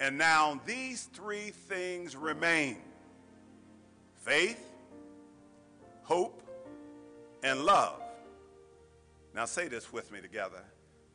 And 0.00 0.18
now 0.18 0.60
these 0.66 1.04
three 1.12 1.50
things 1.50 2.16
remain 2.16 2.78
faith, 4.16 4.62
hope, 6.02 6.42
and 7.42 7.64
love. 7.64 8.00
Now 9.34 9.44
say 9.44 9.68
this 9.68 9.92
with 9.92 10.12
me 10.12 10.20
together. 10.20 10.62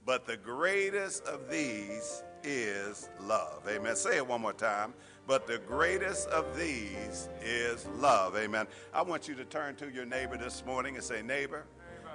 But 0.05 0.25
the 0.25 0.37
greatest 0.37 1.23
of 1.25 1.49
these 1.49 2.23
is 2.43 3.09
love. 3.19 3.67
Amen. 3.69 3.95
Say 3.95 4.17
it 4.17 4.25
one 4.25 4.41
more 4.41 4.53
time. 4.53 4.93
But 5.27 5.45
the 5.45 5.59
greatest 5.59 6.27
of 6.29 6.57
these 6.57 7.29
is 7.43 7.85
love. 7.99 8.35
Amen. 8.35 8.65
I 8.93 9.03
want 9.03 9.27
you 9.27 9.35
to 9.35 9.45
turn 9.45 9.75
to 9.75 9.89
your 9.91 10.05
neighbor 10.05 10.37
this 10.37 10.65
morning 10.65 10.95
and 10.95 11.03
say, 11.03 11.21
Neighbor, 11.21 11.65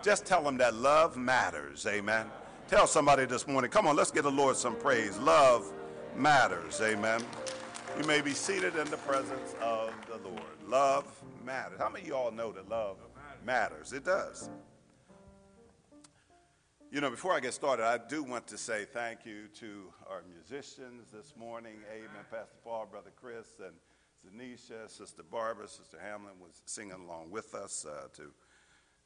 just 0.02 0.26
tell 0.26 0.42
them 0.42 0.56
that 0.58 0.74
love 0.74 1.16
matters. 1.16 1.86
Amen. 1.86 2.26
Tell 2.68 2.88
somebody 2.88 3.24
this 3.26 3.46
morning, 3.46 3.70
come 3.70 3.86
on, 3.86 3.94
let's 3.94 4.10
give 4.10 4.24
the 4.24 4.30
Lord 4.30 4.56
some 4.56 4.74
praise. 4.74 5.16
Love 5.18 5.72
matters. 6.16 6.80
Amen. 6.80 7.22
You 7.98 8.04
may 8.06 8.20
be 8.20 8.32
seated 8.32 8.76
in 8.76 8.88
the 8.90 8.96
presence 8.98 9.54
of 9.60 9.92
the 10.08 10.16
Lord. 10.28 10.42
Love 10.66 11.04
matters. 11.44 11.78
How 11.78 11.88
many 11.88 12.02
of 12.02 12.08
you 12.08 12.14
all 12.14 12.30
know 12.30 12.52
that 12.52 12.68
love 12.68 12.96
matters? 13.44 13.92
It 13.92 14.04
does. 14.04 14.50
You 16.90 17.00
know, 17.00 17.10
before 17.10 17.32
I 17.32 17.40
get 17.40 17.52
started, 17.52 17.84
I 17.84 17.98
do 17.98 18.22
want 18.22 18.46
to 18.48 18.58
say 18.58 18.86
thank 18.92 19.26
you 19.26 19.48
to 19.58 19.92
our 20.08 20.22
musicians 20.28 21.10
this 21.12 21.34
morning. 21.36 21.76
Amen. 21.92 22.24
Pastor 22.30 22.56
Paul, 22.64 22.86
Brother 22.90 23.12
Chris, 23.14 23.46
and 23.58 23.74
Zanisha, 24.24 24.90
Sister 24.90 25.22
Barbara, 25.30 25.68
Sister 25.68 25.98
Hamlin 26.02 26.34
was 26.40 26.62
singing 26.64 26.92
along 26.92 27.30
with 27.30 27.54
us 27.54 27.84
uh, 27.88 28.08
to 28.14 28.32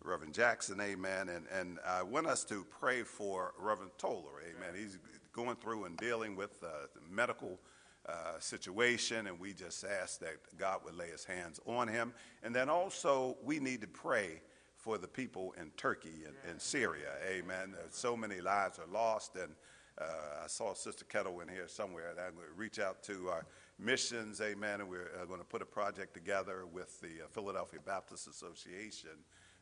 Reverend 0.03 0.35
Jackson. 0.35 0.81
Amen. 0.81 1.29
And, 1.29 1.47
and 1.59 1.79
I 1.87 2.03
want 2.03 2.27
us 2.27 2.45
to 2.45 2.65
pray 2.71 3.03
for 3.03 3.55
Reverend 3.59 3.93
Toller. 3.99 4.43
Amen. 4.49 4.75
He's 4.75 4.99
going 5.33 5.57
through 5.57 5.85
and 5.85 5.97
dealing 5.97 6.37
with 6.37 6.63
uh, 6.63 6.87
medical 7.11 7.59
uh, 8.09 8.39
situation, 8.39 9.27
and 9.27 9.39
we 9.39 9.53
just 9.53 9.85
ask 9.85 10.21
that 10.21 10.37
God 10.57 10.81
would 10.85 10.97
lay 10.97 11.09
his 11.09 11.25
hands 11.25 11.61
on 11.67 11.87
him. 11.87 12.13
And 12.43 12.55
then 12.55 12.69
also, 12.69 13.37
we 13.45 13.61
need 13.61 13.81
to 13.83 13.87
pray 13.87 14.41
for 14.77 14.97
the 14.97 15.07
people 15.07 15.55
in 15.61 15.71
Turkey 15.77 16.25
and, 16.27 16.35
and 16.49 16.61
Syria. 16.61 17.13
Amen. 17.29 17.75
So 17.91 18.17
many 18.17 18.41
lives 18.41 18.79
are 18.79 18.91
lost, 18.93 19.37
and 19.37 19.53
uh, 20.01 20.45
I 20.45 20.47
saw 20.47 20.73
Sister 20.73 21.05
Kettle 21.05 21.41
in 21.41 21.49
here 21.49 21.69
somewhere. 21.69 22.11
And 22.11 22.21
I'm 22.21 22.35
going 22.35 22.47
to 22.47 22.55
reach 22.57 22.79
out 22.79 23.03
to 23.05 23.29
our 23.29 23.45
missions, 23.79 24.41
amen, 24.41 24.81
and 24.81 24.89
we're 24.89 25.11
uh, 25.21 25.27
going 25.27 25.41
to 25.41 25.47
put 25.47 25.63
a 25.63 25.67
project 25.67 26.15
together 26.15 26.65
with 26.73 27.01
the 27.01 27.25
uh, 27.25 27.29
Philadelphia 27.31 27.81
Baptist 27.85 28.29
Association 28.29 29.11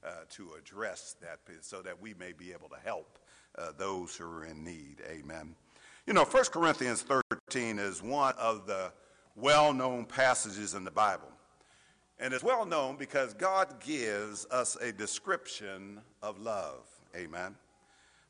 uh, 0.04 0.10
to 0.30 0.50
address 0.58 1.16
that 1.20 1.40
so 1.60 1.82
that 1.82 2.00
we 2.00 2.14
may 2.14 2.32
be 2.32 2.52
able 2.52 2.68
to 2.68 2.78
help 2.84 3.18
uh, 3.59 3.72
those 3.76 4.16
who 4.16 4.24
are 4.24 4.44
in 4.44 4.64
need. 4.64 5.02
Amen. 5.09 5.54
You 6.06 6.14
know, 6.14 6.24
1 6.24 6.44
Corinthians 6.46 7.04
13 7.50 7.78
is 7.78 8.02
one 8.02 8.34
of 8.38 8.66
the 8.66 8.92
well 9.36 9.72
known 9.72 10.04
passages 10.04 10.74
in 10.74 10.84
the 10.84 10.90
Bible. 10.90 11.28
And 12.18 12.34
it's 12.34 12.42
well 12.42 12.66
known 12.66 12.96
because 12.96 13.34
God 13.34 13.80
gives 13.80 14.46
us 14.50 14.76
a 14.76 14.92
description 14.92 16.00
of 16.22 16.40
love. 16.40 16.86
Amen. 17.14 17.54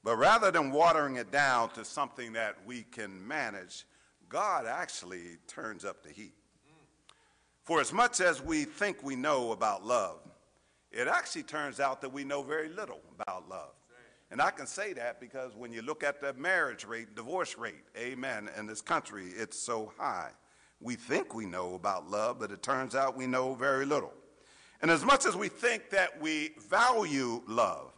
But 0.05 0.17
rather 0.17 0.51
than 0.51 0.71
watering 0.71 1.17
it 1.17 1.31
down 1.31 1.71
to 1.71 1.85
something 1.85 2.33
that 2.35 2.57
we 2.67 2.83
can 2.83 3.27
manage, 3.27 3.85
God 4.29 4.67
actually 4.67 5.39
turns 5.47 5.85
up 5.85 6.03
the 6.03 6.11
heat. 6.11 6.35
For 7.65 7.81
as 7.81 7.93
much 7.93 8.21
as 8.21 8.43
we 8.43 8.65
think 8.65 9.03
we 9.03 9.17
know 9.17 9.53
about 9.53 9.85
love, 9.85 10.21
it 10.91 11.07
actually 11.07 11.43
turns 11.43 11.81
out 11.81 12.01
that 12.01 12.13
we 12.13 12.25
know 12.25 12.43
very 12.43 12.69
little 12.69 13.01
about 13.19 13.49
love. 13.49 13.73
And 14.31 14.43
I 14.43 14.51
can 14.51 14.67
say 14.67 14.93
that 14.93 15.21
because 15.21 15.57
when 15.57 15.73
you 15.73 15.81
look 15.83 16.05
at 16.05 16.21
the 16.21 16.35
marriage 16.35 16.85
rate, 16.85 17.15
divorce 17.15 17.57
rate, 17.57 17.85
amen, 17.97 18.51
in 18.59 18.67
this 18.67 18.83
country, 18.83 19.27
it's 19.37 19.59
so 19.59 19.93
high. 19.97 20.31
We 20.81 20.97
think 20.97 21.35
we 21.35 21.47
know 21.47 21.75
about 21.75 22.11
love, 22.11 22.39
but 22.39 22.53
it 22.53 22.63
turns 22.63 22.95
out 22.95 23.17
we 23.17 23.27
know 23.27 23.55
very 23.55 23.87
little. 23.87 24.13
And 24.81 24.91
as 24.91 25.05
much 25.05 25.27
as 25.27 25.35
we 25.35 25.49
think 25.49 25.91
that 25.91 26.21
we 26.21 26.51
value 26.69 27.43
love, 27.49 27.93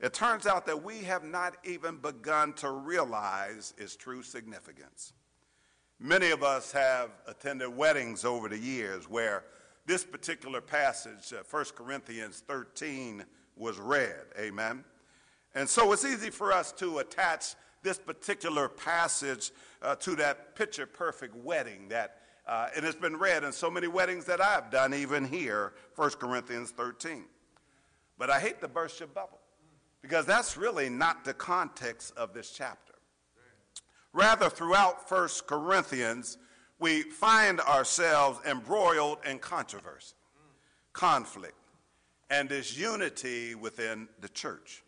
it 0.00 0.12
turns 0.12 0.46
out 0.46 0.66
that 0.66 0.82
we 0.82 0.98
have 0.98 1.24
not 1.24 1.56
even 1.64 1.96
begun 1.96 2.52
to 2.54 2.70
realize 2.70 3.74
its 3.76 3.96
true 3.96 4.22
significance. 4.22 5.12
Many 5.98 6.30
of 6.30 6.42
us 6.42 6.72
have 6.72 7.10
attended 7.26 7.74
weddings 7.74 8.24
over 8.24 8.48
the 8.48 8.58
years 8.58 9.08
where 9.08 9.44
this 9.86 10.04
particular 10.04 10.60
passage, 10.60 11.32
uh, 11.32 11.42
1 11.50 11.64
Corinthians 11.74 12.42
13, 12.46 13.24
was 13.56 13.78
read. 13.78 14.26
Amen. 14.38 14.84
And 15.56 15.66
so 15.66 15.90
it's 15.92 16.04
easy 16.04 16.28
for 16.28 16.52
us 16.52 16.70
to 16.72 16.98
attach 16.98 17.54
this 17.82 17.98
particular 17.98 18.68
passage 18.68 19.52
uh, 19.80 19.96
to 19.96 20.14
that 20.16 20.54
picture 20.54 20.84
perfect 20.84 21.34
wedding 21.34 21.88
that 21.88 22.18
uh, 22.46 22.68
it 22.76 22.84
has 22.84 22.94
been 22.94 23.16
read 23.16 23.42
in 23.42 23.52
so 23.52 23.70
many 23.70 23.88
weddings 23.88 24.26
that 24.26 24.38
I've 24.38 24.70
done, 24.70 24.92
even 24.92 25.24
here, 25.24 25.72
1 25.96 26.10
Corinthians 26.10 26.72
13. 26.72 27.24
But 28.18 28.28
I 28.28 28.38
hate 28.38 28.60
to 28.60 28.68
burst 28.68 29.00
your 29.00 29.06
bubble 29.08 29.40
because 30.02 30.26
that's 30.26 30.58
really 30.58 30.90
not 30.90 31.24
the 31.24 31.32
context 31.32 32.12
of 32.18 32.34
this 32.34 32.50
chapter. 32.50 32.92
Rather, 34.12 34.50
throughout 34.50 35.10
1 35.10 35.28
Corinthians, 35.46 36.36
we 36.78 37.02
find 37.02 37.60
ourselves 37.60 38.40
embroiled 38.46 39.18
in 39.24 39.38
controversy, 39.38 40.16
conflict, 40.92 41.56
and 42.28 42.50
disunity 42.50 43.54
within 43.54 44.06
the 44.20 44.28
church. 44.28 44.82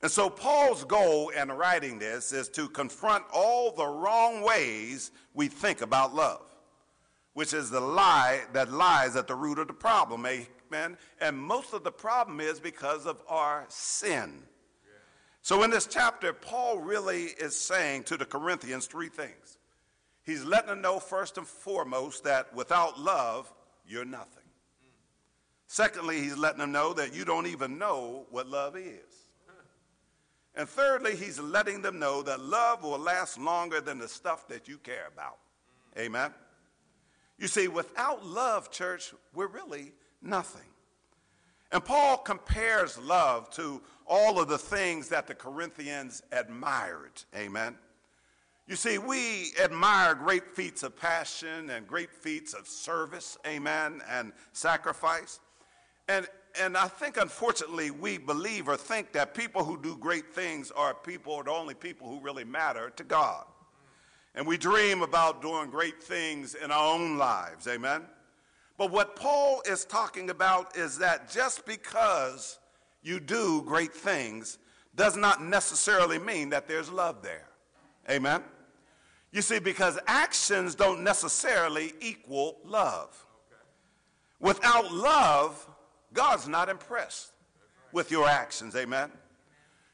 And 0.00 0.10
so 0.10 0.30
Paul's 0.30 0.84
goal 0.84 1.30
in 1.30 1.50
writing 1.50 1.98
this 1.98 2.32
is 2.32 2.48
to 2.50 2.68
confront 2.68 3.24
all 3.32 3.72
the 3.72 3.86
wrong 3.86 4.42
ways 4.42 5.10
we 5.34 5.48
think 5.48 5.80
about 5.80 6.14
love, 6.14 6.42
which 7.34 7.52
is 7.52 7.68
the 7.68 7.80
lie 7.80 8.42
that 8.52 8.70
lies 8.70 9.16
at 9.16 9.26
the 9.26 9.34
root 9.34 9.58
of 9.58 9.66
the 9.66 9.72
problem. 9.72 10.24
Amen. 10.24 10.96
And 11.20 11.36
most 11.36 11.72
of 11.72 11.82
the 11.82 11.90
problem 11.90 12.40
is 12.40 12.60
because 12.60 13.06
of 13.06 13.20
our 13.28 13.64
sin. 13.68 14.44
So 15.42 15.62
in 15.62 15.70
this 15.70 15.86
chapter, 15.86 16.32
Paul 16.32 16.78
really 16.78 17.30
is 17.40 17.58
saying 17.58 18.04
to 18.04 18.16
the 18.16 18.26
Corinthians 18.26 18.86
three 18.86 19.08
things. 19.08 19.58
He's 20.22 20.44
letting 20.44 20.68
them 20.68 20.82
know, 20.82 21.00
first 21.00 21.38
and 21.38 21.46
foremost, 21.46 22.22
that 22.24 22.54
without 22.54 23.00
love, 23.00 23.52
you're 23.86 24.04
nothing. 24.04 24.42
Secondly, 25.66 26.20
he's 26.20 26.36
letting 26.36 26.60
them 26.60 26.70
know 26.70 26.92
that 26.92 27.14
you 27.14 27.24
don't 27.24 27.46
even 27.46 27.78
know 27.78 28.26
what 28.30 28.46
love 28.46 28.76
is. 28.76 29.17
And 30.58 30.68
thirdly, 30.68 31.14
he's 31.14 31.38
letting 31.38 31.82
them 31.82 32.00
know 32.00 32.20
that 32.22 32.40
love 32.40 32.82
will 32.82 32.98
last 32.98 33.38
longer 33.38 33.80
than 33.80 33.98
the 33.98 34.08
stuff 34.08 34.48
that 34.48 34.66
you 34.66 34.76
care 34.78 35.06
about. 35.10 35.38
Amen. 35.96 36.34
You 37.38 37.46
see, 37.46 37.68
without 37.68 38.26
love, 38.26 38.68
church, 38.72 39.14
we're 39.32 39.46
really 39.46 39.92
nothing. 40.20 40.66
And 41.70 41.84
Paul 41.84 42.16
compares 42.18 42.98
love 42.98 43.50
to 43.50 43.80
all 44.04 44.40
of 44.40 44.48
the 44.48 44.58
things 44.58 45.08
that 45.10 45.28
the 45.28 45.34
Corinthians 45.34 46.24
admired. 46.32 47.22
Amen. 47.36 47.76
You 48.66 48.74
see, 48.74 48.98
we 48.98 49.52
admire 49.62 50.16
great 50.16 50.48
feats 50.48 50.82
of 50.82 50.96
passion 50.96 51.70
and 51.70 51.86
great 51.86 52.12
feats 52.12 52.52
of 52.52 52.66
service, 52.66 53.38
amen, 53.46 54.02
and 54.10 54.32
sacrifice. 54.52 55.38
And, 56.08 56.26
and 56.60 56.76
I 56.76 56.88
think, 56.88 57.16
unfortunately, 57.16 57.90
we 57.90 58.18
believe 58.18 58.68
or 58.68 58.76
think 58.76 59.12
that 59.12 59.34
people 59.34 59.64
who 59.64 59.80
do 59.80 59.96
great 59.96 60.34
things 60.34 60.70
are 60.70 60.94
people, 60.94 61.32
or 61.32 61.44
the 61.44 61.50
only 61.50 61.74
people 61.74 62.08
who 62.08 62.20
really 62.20 62.44
matter 62.44 62.90
to 62.96 63.04
God. 63.04 63.44
And 64.34 64.46
we 64.46 64.56
dream 64.56 65.02
about 65.02 65.42
doing 65.42 65.70
great 65.70 66.02
things 66.02 66.54
in 66.54 66.70
our 66.70 66.94
own 66.94 67.18
lives, 67.18 67.66
amen. 67.66 68.02
But 68.76 68.92
what 68.92 69.16
Paul 69.16 69.62
is 69.68 69.84
talking 69.84 70.30
about 70.30 70.76
is 70.76 70.98
that 70.98 71.30
just 71.30 71.66
because 71.66 72.58
you 73.02 73.18
do 73.18 73.62
great 73.62 73.92
things 73.92 74.58
does 74.94 75.16
not 75.16 75.42
necessarily 75.42 76.18
mean 76.18 76.50
that 76.50 76.68
there's 76.68 76.90
love 76.90 77.22
there. 77.22 77.48
Amen? 78.08 78.42
You 79.32 79.42
see, 79.42 79.58
because 79.58 79.98
actions 80.06 80.74
don't 80.74 81.02
necessarily 81.02 81.92
equal 82.00 82.58
love. 82.64 83.26
Without 84.40 84.92
love, 84.92 85.68
God's 86.12 86.48
not 86.48 86.68
impressed 86.68 87.32
with 87.92 88.10
your 88.10 88.28
actions. 88.28 88.74
Amen? 88.76 89.10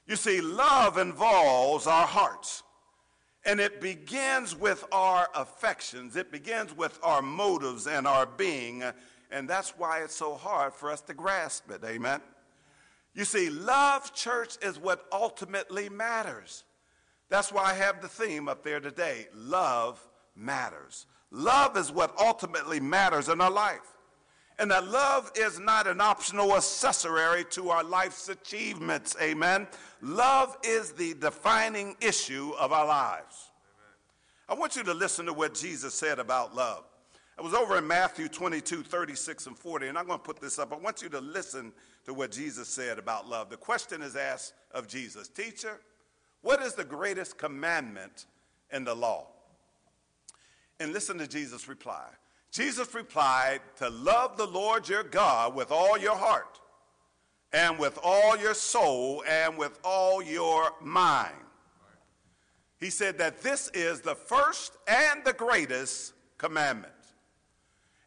You 0.07 0.17
see, 0.17 0.41
love 0.41 0.99
involves 0.99 1.87
our 1.87 2.07
hearts. 2.07 2.63
And 3.47 3.61
it 3.61 3.81
begins 3.81 4.57
with 4.57 4.85
our 4.91 5.29
affections, 5.35 6.17
it 6.17 6.33
begins 6.33 6.75
with 6.75 6.99
our 7.03 7.21
motives 7.21 7.87
and 7.87 8.07
our 8.07 8.25
being. 8.25 8.83
And 9.31 9.49
that's 9.49 9.71
why 9.77 10.03
it's 10.03 10.15
so 10.15 10.35
hard 10.35 10.73
for 10.73 10.91
us 10.91 11.03
to 11.03 11.15
grasp 11.15 11.71
it. 11.71 11.83
Amen. 11.85 12.21
You 13.15 13.25
see, 13.25 13.51
love, 13.51 14.15
church, 14.15 14.57
is 14.63 14.79
what 14.79 15.07
ultimately 15.13 15.89
matters. 15.89 16.65
That's 17.29 17.53
why 17.53 17.65
I 17.65 17.75
have 17.75 18.01
the 18.01 18.09
theme 18.09 18.49
up 18.49 18.63
there 18.63 18.81
today 18.81 19.29
love 19.35 20.01
matters. 20.35 21.07
Love 21.31 21.77
is 21.77 21.91
what 21.91 22.15
ultimately 22.19 22.81
matters 22.81 23.29
in 23.29 23.41
our 23.41 23.51
life. 23.51 23.94
And 24.59 24.71
that 24.71 24.87
love 24.89 25.33
is 25.35 25.59
not 25.59 25.87
an 25.87 26.01
optional 26.01 26.55
accessory 26.55 27.45
to 27.51 27.71
our 27.71 27.83
life's 27.83 28.29
achievements. 28.29 29.17
Amen. 29.21 29.67
Love 30.01 30.57
is 30.63 30.93
the 30.93 31.15
defining 31.15 31.97
issue 32.01 32.53
of 32.59 32.73
our 32.73 32.87
lives. 32.87 33.51
Amen. 34.49 34.57
I 34.57 34.61
want 34.61 34.77
you 34.77 34.85
to 34.85 34.95
listen 34.95 35.27
to 35.27 35.33
what 35.33 35.55
Jesus 35.55 35.93
said 35.93 36.21
about 36.21 36.55
love. 36.55 36.85
I 37.37 37.43
was 37.43 37.53
over 37.53 37.77
in 37.79 37.87
Matthew 37.87 38.29
22, 38.29 38.85
36, 38.85 39.47
and 39.49 39.59
40, 39.59 39.89
and 39.89 39.99
I'm 39.99 40.07
going 40.07 40.21
to 40.21 40.25
put 40.25 40.41
this 40.41 40.61
up. 40.61 40.73
I 40.73 40.77
want 40.77 41.03
you 41.03 41.09
to 41.09 41.21
listen 41.21 41.73
to 42.05 42.15
what 42.15 42.31
Jesus 42.31 42.69
said 42.69 42.97
about 42.99 43.29
love. 43.29 43.51
The 43.51 43.57
question 43.57 44.03
is 44.03 44.15
asked 44.15 44.55
of 44.71 44.87
Jesus 44.87 45.27
Teacher, 45.27 45.81
what 46.43 46.63
is 46.63 46.75
the 46.75 46.85
greatest 46.85 47.37
commandment 47.39 48.27
in 48.71 48.85
the 48.85 48.95
law? 48.95 49.27
And 50.79 50.93
listen 50.93 51.19
to 51.19 51.27
Jesus' 51.27 51.67
reply. 51.69 52.07
Jesus 52.55 52.95
replied, 52.95 53.61
To 53.79 53.91
love 53.91 54.37
the 54.37 54.47
Lord 54.47 54.89
your 54.89 55.03
God 55.03 55.57
with 55.57 55.73
all 55.73 55.99
your 55.99 56.15
heart, 56.15 56.61
and 57.53 57.81
with 57.81 57.99
all 58.01 58.39
your 58.39 58.55
soul, 58.55 59.25
and 59.29 59.59
with 59.59 59.81
all 59.83 60.23
your 60.23 60.71
mind. 60.81 61.35
He 62.79 62.91
said 62.91 63.19
that 63.19 63.43
this 63.43 63.71
is 63.75 64.03
the 64.03 64.15
first 64.15 64.77
and 64.87 65.25
the 65.25 65.33
greatest 65.33 66.13
commandment. 66.39 66.93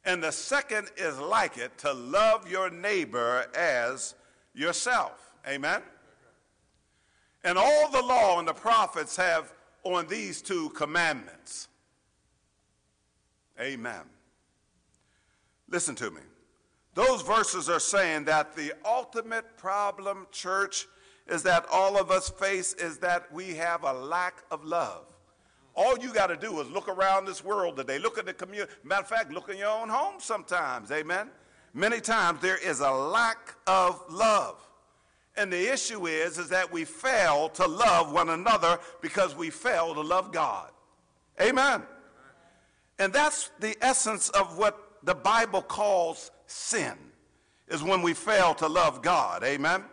And 0.06 0.24
the 0.24 0.32
second 0.32 0.92
is 0.96 1.20
like 1.20 1.58
it 1.58 1.78
to 1.80 1.92
love 1.92 2.50
your 2.50 2.70
neighbor 2.70 3.48
as 3.54 4.16
yourself. 4.54 5.34
Amen? 5.46 5.82
And 7.44 7.58
all 7.58 7.92
the 7.92 8.02
law 8.02 8.40
and 8.40 8.48
the 8.48 8.54
prophets 8.54 9.18
have 9.18 9.52
on 9.84 10.08
these 10.08 10.42
two 10.42 10.70
commandments. 10.70 11.68
Amen. 13.60 14.04
Listen 15.70 15.96
to 15.96 16.12
me. 16.12 16.22
Those 16.94 17.22
verses 17.22 17.70
are 17.70 17.80
saying 17.80 18.26
that 18.26 18.56
the 18.56 18.74
ultimate 18.86 19.58
problem, 19.58 20.28
church, 20.32 20.88
is 21.28 21.44
that 21.44 21.66
all 21.72 21.98
of 21.98 22.10
us 22.10 22.30
face 22.30 22.74
is 22.74 22.98
that 23.00 23.32
we 23.32 23.54
have 23.56 23.84
a 23.84 23.94
lack 23.94 24.44
of 24.50 24.64
love. 24.64 25.06
All 25.76 25.98
you 26.00 26.12
got 26.12 26.28
to 26.28 26.36
do 26.36 26.60
is 26.60 26.70
look 26.72 26.88
around 26.88 27.26
this 27.26 27.44
world 27.44 27.78
today. 27.78 28.00
Look 28.00 28.18
at 28.18 28.26
the 28.26 28.34
community. 28.34 28.72
Matter 28.84 29.02
of 29.02 29.08
fact, 29.08 29.32
look 29.32 29.50
in 29.50 29.58
your 29.58 29.70
own 29.70 29.90
home 29.90 30.16
sometimes. 30.20 30.92
Amen. 30.92 31.30
Many 31.74 32.02
times 32.02 32.40
there 32.42 32.58
is 32.58 32.80
a 32.80 32.90
lack 32.90 33.56
of 33.68 34.02
love. 34.10 34.56
And 35.36 35.54
the 35.54 35.72
issue 35.72 36.08
is, 36.08 36.40
is 36.40 36.50
that 36.50 36.72
we 36.72 36.84
fail 36.84 37.50
to 37.50 37.68
love 37.68 38.12
one 38.12 38.30
another 38.30 38.80
because 39.02 39.36
we 39.36 39.52
fail 39.52 39.94
to 39.94 40.02
love 40.02 40.32
God. 40.32 40.72
Amen. 41.40 41.84
And 42.98 43.14
that's 43.14 43.52
the 43.60 43.78
essence 43.80 44.30
of 44.30 44.58
what 44.58 44.87
the 45.04 45.16
Bible 45.16 45.62
calls 45.62 46.32
sin 46.46 46.94
is 47.68 47.84
when 47.84 48.02
we 48.02 48.14
fail 48.14 48.54
to 48.56 48.68
love 48.68 49.02
God. 49.02 49.44
Amen. 49.44 49.84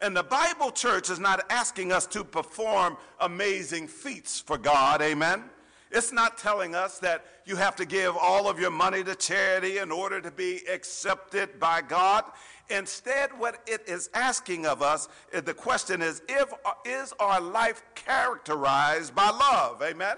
And 0.00 0.16
the 0.16 0.22
Bible 0.22 0.70
church 0.70 1.10
is 1.10 1.18
not 1.18 1.44
asking 1.50 1.90
us 1.90 2.06
to 2.08 2.22
perform 2.22 2.96
amazing 3.20 3.88
feats 3.88 4.40
for 4.40 4.56
God. 4.56 5.02
Amen. 5.02 5.44
It's 5.90 6.12
not 6.12 6.38
telling 6.38 6.74
us 6.74 6.98
that 6.98 7.24
you 7.46 7.56
have 7.56 7.74
to 7.76 7.86
give 7.86 8.16
all 8.16 8.48
of 8.48 8.60
your 8.60 8.70
money 8.70 9.02
to 9.04 9.14
charity 9.14 9.78
in 9.78 9.90
order 9.90 10.20
to 10.20 10.30
be 10.30 10.60
accepted 10.70 11.58
by 11.58 11.80
God. 11.80 12.24
Instead, 12.68 13.30
what 13.38 13.60
it 13.66 13.82
is 13.88 14.10
asking 14.12 14.66
of 14.66 14.82
us, 14.82 15.08
eh, 15.32 15.40
the 15.40 15.54
question 15.54 16.02
is, 16.02 16.20
if, 16.28 16.52
is 16.84 17.14
our 17.18 17.40
life 17.40 17.82
characterized 17.94 19.14
by 19.14 19.30
love? 19.30 19.82
Amen 19.82 20.16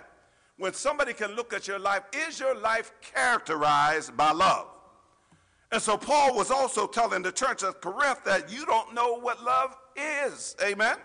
when 0.61 0.75
somebody 0.75 1.15
can 1.15 1.35
look 1.37 1.55
at 1.55 1.67
your 1.67 1.79
life, 1.79 2.03
is 2.13 2.39
your 2.39 2.55
life 2.55 2.93
characterized 3.01 4.15
by 4.15 4.31
love? 4.31 4.67
And 5.73 5.81
so 5.81 5.97
Paul 5.97 6.37
was 6.37 6.51
also 6.51 6.87
telling 6.87 7.23
the 7.23 7.33
church 7.33 7.63
of 7.63 7.81
Corinth 7.81 8.25
that 8.27 8.53
you 8.53 8.67
don't 8.67 8.93
know 8.95 9.19
what 9.19 9.43
love 9.43 9.75
is. 9.97 10.55
Amen. 10.63 10.99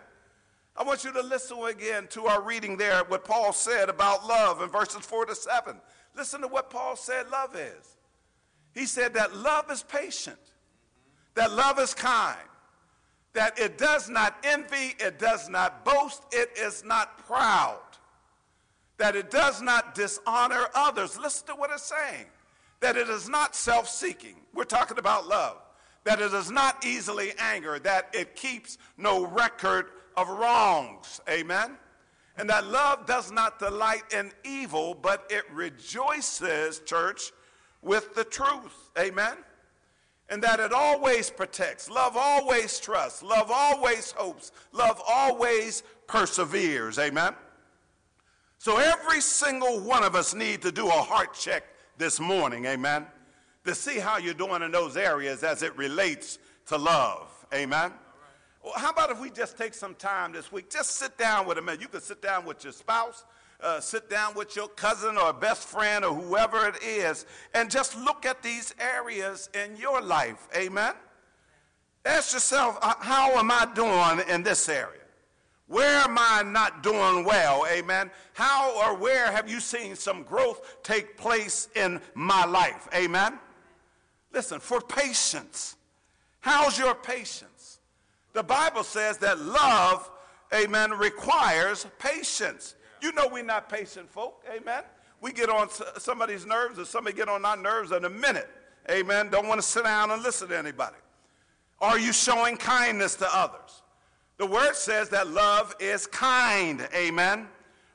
I 0.75 0.83
want 0.83 1.05
you 1.05 1.13
to 1.13 1.21
listen 1.21 1.57
again 1.63 2.07
to 2.07 2.25
our 2.25 2.41
reading 2.41 2.75
there, 2.75 3.05
what 3.05 3.23
Paul 3.23 3.53
said 3.53 3.87
about 3.87 4.27
love 4.27 4.61
in 4.61 4.67
verses 4.67 5.05
4 5.05 5.27
to 5.27 5.35
7. 5.35 5.77
Listen 6.17 6.41
to 6.41 6.49
what 6.49 6.69
Paul 6.69 6.97
said 6.97 7.29
love 7.29 7.55
is. 7.55 7.95
He 8.73 8.85
said 8.85 9.13
that 9.13 9.37
love 9.37 9.71
is 9.71 9.83
patient, 9.83 10.37
that 11.35 11.53
love 11.53 11.79
is 11.79 11.93
kind, 11.93 12.35
that 13.31 13.57
it 13.57 13.77
does 13.77 14.09
not 14.09 14.35
envy, 14.43 14.95
it 14.99 15.17
does 15.17 15.47
not 15.47 15.85
boast, 15.85 16.23
it 16.33 16.49
is 16.57 16.83
not 16.83 17.25
proud 17.25 17.79
that 18.97 19.15
it 19.15 19.29
does 19.29 19.61
not 19.61 19.95
dishonor 19.95 20.67
others. 20.73 21.17
Listen 21.17 21.47
to 21.47 21.53
what 21.53 21.71
it's 21.71 21.83
saying. 21.83 22.25
That 22.79 22.97
it 22.97 23.09
is 23.09 23.27
not 23.27 23.55
self 23.55 23.89
seeking. 23.89 24.35
We're 24.53 24.63
talking 24.63 24.97
about 24.97 25.27
love. 25.27 25.57
That 26.03 26.21
it 26.21 26.33
is 26.33 26.51
not 26.51 26.85
easily 26.85 27.33
angered. 27.39 27.83
That 27.83 28.09
it 28.13 28.35
keeps 28.35 28.77
no 28.97 29.25
record 29.25 29.87
of 30.15 30.29
wrongs. 30.29 31.19
Amen. 31.29 31.77
And 32.37 32.49
that 32.49 32.67
love 32.67 33.05
does 33.05 33.31
not 33.31 33.59
delight 33.59 34.03
in 34.13 34.31
evil, 34.43 34.93
but 34.93 35.25
it 35.29 35.43
rejoices, 35.51 36.79
church, 36.79 37.31
with 37.81 38.13
the 38.13 38.25
truth. 38.25 38.91
Amen. 38.99 39.37
And 40.29 40.41
that 40.41 40.59
it 40.59 40.73
always 40.73 41.29
protects. 41.29 41.89
Love 41.89 42.17
always 42.17 42.79
trusts. 42.79 43.23
Love 43.23 43.51
always 43.51 44.11
hopes. 44.11 44.51
Love 44.73 45.01
always 45.07 45.83
perseveres. 46.07 46.97
Amen. 46.99 47.35
So 48.65 48.77
every 48.77 49.21
single 49.21 49.79
one 49.79 50.03
of 50.03 50.15
us 50.15 50.33
need 50.33 50.63
to 50.63 50.71
do 50.71 50.87
a 50.87 50.89
heart 50.89 51.35
check 51.35 51.65
this 51.99 52.19
morning, 52.19 52.65
amen, 52.65 53.05
to 53.63 53.75
see 53.75 53.99
how 53.99 54.17
you're 54.17 54.33
doing 54.33 54.63
in 54.63 54.71
those 54.71 54.97
areas 54.97 55.43
as 55.43 55.61
it 55.61 55.77
relates 55.77 56.39
to 56.69 56.77
love, 56.77 57.27
amen. 57.53 57.91
Well, 58.63 58.73
how 58.75 58.89
about 58.89 59.11
if 59.11 59.21
we 59.21 59.29
just 59.29 59.55
take 59.55 59.75
some 59.75 59.93
time 59.93 60.31
this 60.31 60.51
week, 60.51 60.71
just 60.71 60.93
sit 60.93 61.15
down 61.15 61.45
with 61.45 61.59
a 61.59 61.61
man. 61.61 61.77
You 61.79 61.87
can 61.87 62.01
sit 62.01 62.23
down 62.23 62.43
with 62.43 62.63
your 62.63 62.73
spouse, 62.73 63.23
uh, 63.61 63.79
sit 63.81 64.09
down 64.09 64.33
with 64.33 64.55
your 64.55 64.69
cousin 64.69 65.15
or 65.15 65.31
best 65.31 65.67
friend 65.67 66.03
or 66.03 66.15
whoever 66.15 66.67
it 66.67 66.81
is, 66.81 67.27
and 67.53 67.69
just 67.69 67.95
look 67.95 68.25
at 68.25 68.41
these 68.41 68.73
areas 68.79 69.47
in 69.53 69.77
your 69.77 70.01
life, 70.01 70.47
amen. 70.57 70.95
Ask 72.03 72.33
yourself, 72.33 72.79
uh, 72.81 72.95
how 72.97 73.33
am 73.33 73.51
I 73.51 73.67
doing 73.75 74.27
in 74.27 74.41
this 74.41 74.67
area? 74.67 75.04
Where 75.67 75.99
am 76.01 76.17
I 76.19 76.43
not 76.45 76.83
doing 76.83 77.25
well? 77.25 77.65
Amen. 77.69 78.11
How 78.33 78.75
or 78.83 78.95
where 78.95 79.31
have 79.31 79.49
you 79.49 79.59
seen 79.59 79.95
some 79.95 80.23
growth 80.23 80.77
take 80.83 81.17
place 81.17 81.69
in 81.75 81.99
my 82.13 82.45
life? 82.45 82.87
Amen. 82.93 83.39
Listen, 84.31 84.59
for 84.59 84.81
patience. 84.81 85.75
How's 86.41 86.77
your 86.77 86.93
patience? 86.93 87.79
The 88.33 88.43
Bible 88.43 88.83
says 88.83 89.17
that 89.19 89.39
love, 89.39 90.11
amen, 90.53 90.91
requires 90.91 91.87
patience. 91.97 92.75
You 93.01 93.13
know 93.13 93.27
we're 93.31 93.43
not 93.43 93.69
patient 93.69 94.09
folk, 94.11 94.43
amen. 94.55 94.83
We 95.21 95.31
get 95.31 95.49
on 95.49 95.69
somebody's 95.97 96.45
nerves 96.45 96.77
or 96.77 96.85
somebody 96.85 97.15
get 97.15 97.29
on 97.29 97.45
our 97.45 97.57
nerves 97.57 97.91
in 97.91 98.05
a 98.05 98.09
minute, 98.09 98.49
amen. 98.91 99.29
Don't 99.29 99.47
want 99.47 99.61
to 99.61 99.65
sit 99.65 99.85
down 99.85 100.11
and 100.11 100.21
listen 100.21 100.49
to 100.49 100.57
anybody. 100.57 100.97
Are 101.79 101.97
you 101.97 102.13
showing 102.13 102.57
kindness 102.57 103.15
to 103.15 103.27
others? 103.35 103.81
The 104.37 104.45
word 104.45 104.75
says 104.75 105.09
that 105.09 105.29
love 105.29 105.75
is 105.79 106.07
kind. 106.07 106.87
Amen. 106.93 107.47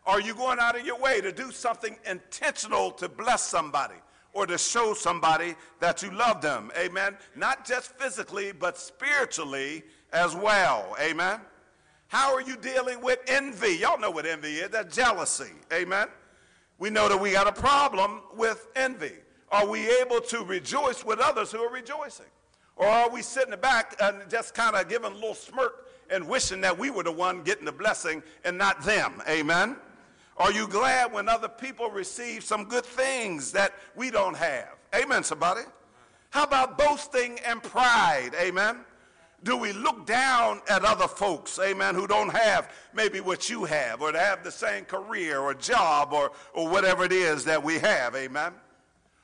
Are 0.06 0.20
you 0.20 0.34
going 0.34 0.58
out 0.58 0.78
of 0.78 0.86
your 0.86 0.98
way 0.98 1.20
to 1.20 1.32
do 1.32 1.50
something 1.52 1.96
intentional 2.06 2.90
to 2.92 3.08
bless 3.08 3.42
somebody 3.42 3.96
or 4.32 4.46
to 4.46 4.56
show 4.56 4.94
somebody 4.94 5.54
that 5.80 6.02
you 6.02 6.10
love 6.10 6.40
them? 6.40 6.72
Amen. 6.78 7.16
Not 7.36 7.66
just 7.66 7.94
physically, 7.98 8.52
but 8.52 8.78
spiritually 8.78 9.82
as 10.14 10.34
well. 10.34 10.96
Amen. 10.98 11.40
How 12.08 12.34
are 12.34 12.40
you 12.40 12.56
dealing 12.56 13.02
with 13.02 13.18
envy? 13.28 13.76
Y'all 13.76 14.00
know 14.00 14.10
what 14.10 14.24
envy 14.24 14.56
is. 14.56 14.70
That's 14.70 14.96
jealousy. 14.96 15.52
Amen. 15.72 16.08
We 16.78 16.88
know 16.88 17.08
that 17.08 17.20
we 17.20 17.32
got 17.32 17.46
a 17.46 17.52
problem 17.52 18.22
with 18.34 18.66
envy. 18.74 19.12
Are 19.52 19.66
we 19.66 19.90
able 20.00 20.20
to 20.22 20.42
rejoice 20.42 21.04
with 21.04 21.18
others 21.18 21.52
who 21.52 21.58
are 21.58 21.72
rejoicing? 21.72 22.26
Or 22.76 22.86
are 22.86 23.10
we 23.10 23.20
sitting 23.20 23.54
back 23.60 23.94
and 24.00 24.28
just 24.30 24.54
kind 24.54 24.74
of 24.74 24.88
giving 24.88 25.12
a 25.12 25.14
little 25.14 25.34
smirk 25.34 25.86
and 26.10 26.26
wishing 26.26 26.60
that 26.62 26.78
we 26.78 26.90
were 26.90 27.02
the 27.02 27.12
one 27.12 27.42
getting 27.42 27.64
the 27.64 27.72
blessing 27.72 28.22
and 28.44 28.56
not 28.58 28.82
them? 28.82 29.22
Amen. 29.28 29.76
Are 30.36 30.52
you 30.52 30.66
glad 30.66 31.12
when 31.12 31.28
other 31.28 31.48
people 31.48 31.90
receive 31.90 32.42
some 32.44 32.64
good 32.64 32.84
things 32.86 33.52
that 33.52 33.74
we 33.94 34.10
don't 34.10 34.36
have? 34.36 34.70
Amen, 34.94 35.22
somebody. 35.22 35.62
How 36.30 36.44
about 36.44 36.78
boasting 36.78 37.38
and 37.40 37.62
pride? 37.62 38.30
Amen. 38.40 38.80
Do 39.42 39.56
we 39.56 39.72
look 39.72 40.06
down 40.06 40.60
at 40.68 40.84
other 40.84 41.08
folks, 41.08 41.58
amen, 41.58 41.94
who 41.94 42.06
don't 42.06 42.28
have 42.28 42.70
maybe 42.94 43.20
what 43.20 43.48
you 43.48 43.64
have 43.64 44.02
or 44.02 44.12
to 44.12 44.18
have 44.18 44.44
the 44.44 44.50
same 44.50 44.84
career 44.84 45.40
or 45.40 45.54
job 45.54 46.12
or, 46.12 46.32
or 46.52 46.68
whatever 46.68 47.04
it 47.04 47.12
is 47.12 47.44
that 47.44 47.62
we 47.62 47.78
have, 47.78 48.14
amen? 48.14 48.52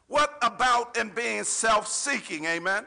What 0.08 0.38
about 0.40 0.96
in 0.96 1.10
being 1.10 1.44
self 1.44 1.86
seeking, 1.86 2.46
amen? 2.46 2.86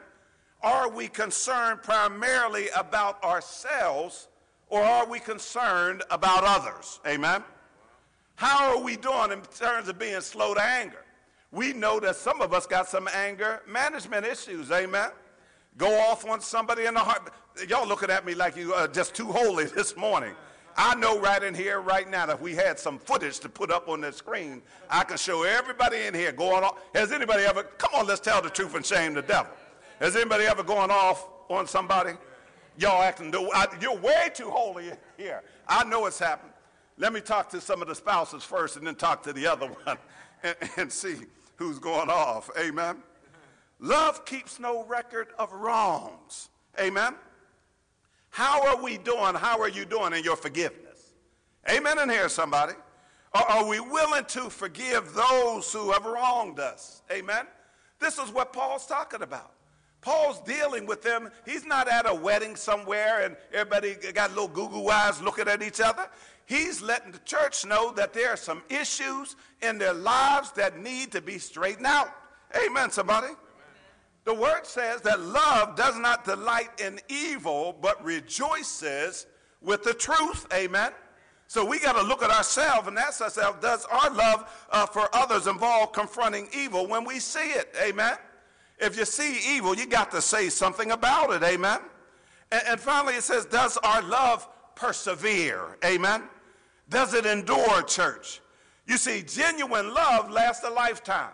Are 0.62 0.90
we 0.90 1.08
concerned 1.08 1.82
primarily 1.82 2.68
about 2.76 3.22
ourselves 3.24 4.28
or 4.68 4.82
are 4.82 5.06
we 5.06 5.18
concerned 5.18 6.02
about 6.10 6.44
others, 6.44 7.00
amen? 7.06 7.42
How 8.36 8.70
are 8.70 8.82
we 8.82 8.96
doing 8.96 9.32
in 9.32 9.40
terms 9.42 9.88
of 9.88 9.98
being 9.98 10.20
slow 10.20 10.54
to 10.54 10.62
anger? 10.62 11.04
We 11.50 11.72
know 11.72 11.98
that 12.00 12.16
some 12.16 12.40
of 12.40 12.54
us 12.54 12.66
got 12.66 12.88
some 12.88 13.08
anger 13.12 13.62
management 13.66 14.24
issues, 14.24 14.70
amen? 14.70 15.10
go 15.76 15.98
off 15.98 16.26
on 16.26 16.40
somebody 16.40 16.86
in 16.86 16.94
the 16.94 17.00
heart. 17.00 17.32
Y'all 17.68 17.86
looking 17.86 18.10
at 18.10 18.24
me 18.24 18.34
like 18.34 18.56
you 18.56 18.74
are 18.74 18.88
just 18.88 19.14
too 19.14 19.26
holy 19.26 19.64
this 19.76 19.96
morning. 19.96 20.34
I 20.76 20.94
know 20.94 21.18
right 21.18 21.42
in 21.42 21.54
here, 21.54 21.80
right 21.80 22.08
now, 22.08 22.26
that 22.26 22.36
if 22.36 22.40
we 22.40 22.54
had 22.54 22.78
some 22.78 22.98
footage 22.98 23.40
to 23.40 23.48
put 23.48 23.70
up 23.70 23.88
on 23.88 24.00
the 24.00 24.12
screen, 24.12 24.62
I 24.88 25.04
can 25.04 25.16
show 25.16 25.42
everybody 25.42 26.06
in 26.06 26.14
here 26.14 26.32
going 26.32 26.62
on. 26.62 26.74
Has 26.94 27.12
anybody 27.12 27.42
ever, 27.42 27.64
come 27.64 27.90
on, 27.94 28.06
let's 28.06 28.20
tell 28.20 28.40
the 28.40 28.50
truth 28.50 28.74
and 28.74 28.86
shame 28.86 29.14
the 29.14 29.22
devil. 29.22 29.52
Has 30.00 30.16
anybody 30.16 30.44
ever 30.44 30.62
gone 30.62 30.90
off 30.90 31.28
on 31.50 31.66
somebody? 31.66 32.12
Y'all 32.78 33.02
acting, 33.02 33.32
you're 33.80 33.98
way 33.98 34.30
too 34.32 34.48
holy 34.48 34.90
here. 35.18 35.42
I 35.68 35.84
know 35.84 36.06
it's 36.06 36.18
happened. 36.18 36.52
Let 36.96 37.12
me 37.12 37.20
talk 37.20 37.50
to 37.50 37.60
some 37.60 37.82
of 37.82 37.88
the 37.88 37.94
spouses 37.94 38.42
first 38.42 38.76
and 38.76 38.86
then 38.86 38.94
talk 38.94 39.22
to 39.24 39.32
the 39.32 39.46
other 39.46 39.66
one 39.84 39.98
and, 40.42 40.56
and 40.78 40.92
see 40.92 41.16
who's 41.56 41.78
going 41.78 42.08
off. 42.08 42.48
Amen. 42.58 43.02
Love 43.78 44.24
keeps 44.24 44.58
no 44.58 44.84
record 44.84 45.28
of 45.38 45.52
wrongs. 45.52 46.48
Amen. 46.78 47.14
How 48.30 48.66
are 48.68 48.82
we 48.82 48.96
doing? 48.96 49.34
How 49.34 49.60
are 49.60 49.68
you 49.68 49.84
doing 49.84 50.14
in 50.14 50.24
your 50.24 50.36
forgiveness? 50.36 51.12
Amen. 51.70 51.98
And 51.98 52.10
here, 52.10 52.28
somebody. 52.28 52.74
Are 53.32 53.66
we 53.66 53.80
willing 53.80 54.24
to 54.26 54.48
forgive 54.48 55.12
those 55.12 55.72
who 55.72 55.92
have 55.92 56.04
wronged 56.04 56.58
us? 56.58 57.02
Amen. 57.12 57.46
This 57.98 58.18
is 58.18 58.30
what 58.30 58.52
Paul's 58.52 58.86
talking 58.86 59.22
about. 59.22 59.52
Paul's 60.00 60.40
dealing 60.40 60.86
with 60.86 61.02
them. 61.02 61.30
He's 61.44 61.66
not 61.66 61.88
at 61.88 62.08
a 62.08 62.14
wedding 62.14 62.56
somewhere 62.56 63.24
and 63.24 63.36
everybody 63.52 63.94
got 64.12 64.30
little 64.30 64.48
goo 64.48 64.88
eyes 64.88 65.20
looking 65.20 65.48
at 65.48 65.62
each 65.62 65.80
other. 65.80 66.08
He's 66.46 66.80
letting 66.82 67.12
the 67.12 67.18
church 67.20 67.64
know 67.64 67.92
that 67.92 68.12
there 68.12 68.30
are 68.30 68.36
some 68.36 68.62
issues 68.68 69.36
in 69.62 69.78
their 69.78 69.92
lives 69.92 70.52
that 70.52 70.80
need 70.80 71.12
to 71.12 71.20
be 71.20 71.38
straightened 71.38 71.86
out. 71.86 72.08
Amen, 72.66 72.90
somebody. 72.90 73.28
The 74.24 74.34
word 74.34 74.64
says 74.66 75.00
that 75.02 75.20
love 75.20 75.76
does 75.76 75.98
not 75.98 76.24
delight 76.24 76.70
in 76.80 77.00
evil, 77.08 77.76
but 77.80 78.02
rejoices 78.04 79.26
with 79.60 79.82
the 79.82 79.94
truth. 79.94 80.46
Amen. 80.52 80.92
So 81.46 81.64
we 81.64 81.78
got 81.78 81.96
to 81.96 82.02
look 82.02 82.22
at 82.22 82.30
ourselves 82.30 82.86
and 82.88 82.98
ask 82.98 83.20
ourselves, 83.20 83.58
does 83.60 83.84
our 83.86 84.10
love 84.10 84.66
uh, 84.70 84.86
for 84.86 85.08
others 85.14 85.46
involve 85.46 85.92
confronting 85.92 86.48
evil 86.52 86.86
when 86.86 87.04
we 87.04 87.18
see 87.18 87.50
it? 87.50 87.74
Amen. 87.82 88.16
If 88.80 88.96
you 88.96 89.04
see 89.04 89.56
evil, 89.56 89.74
you 89.74 89.86
got 89.86 90.10
to 90.12 90.22
say 90.22 90.48
something 90.48 90.90
about 90.90 91.30
it. 91.32 91.42
Amen. 91.42 91.80
And, 92.50 92.62
and 92.66 92.80
finally, 92.80 93.14
it 93.14 93.22
says, 93.22 93.44
does 93.44 93.76
our 93.78 94.02
love 94.02 94.48
persevere? 94.74 95.78
Amen. 95.84 96.22
Does 96.88 97.14
it 97.14 97.26
endure, 97.26 97.82
church? 97.82 98.40
You 98.86 98.96
see, 98.96 99.22
genuine 99.22 99.94
love 99.94 100.30
lasts 100.30 100.64
a 100.64 100.70
lifetime. 100.70 101.32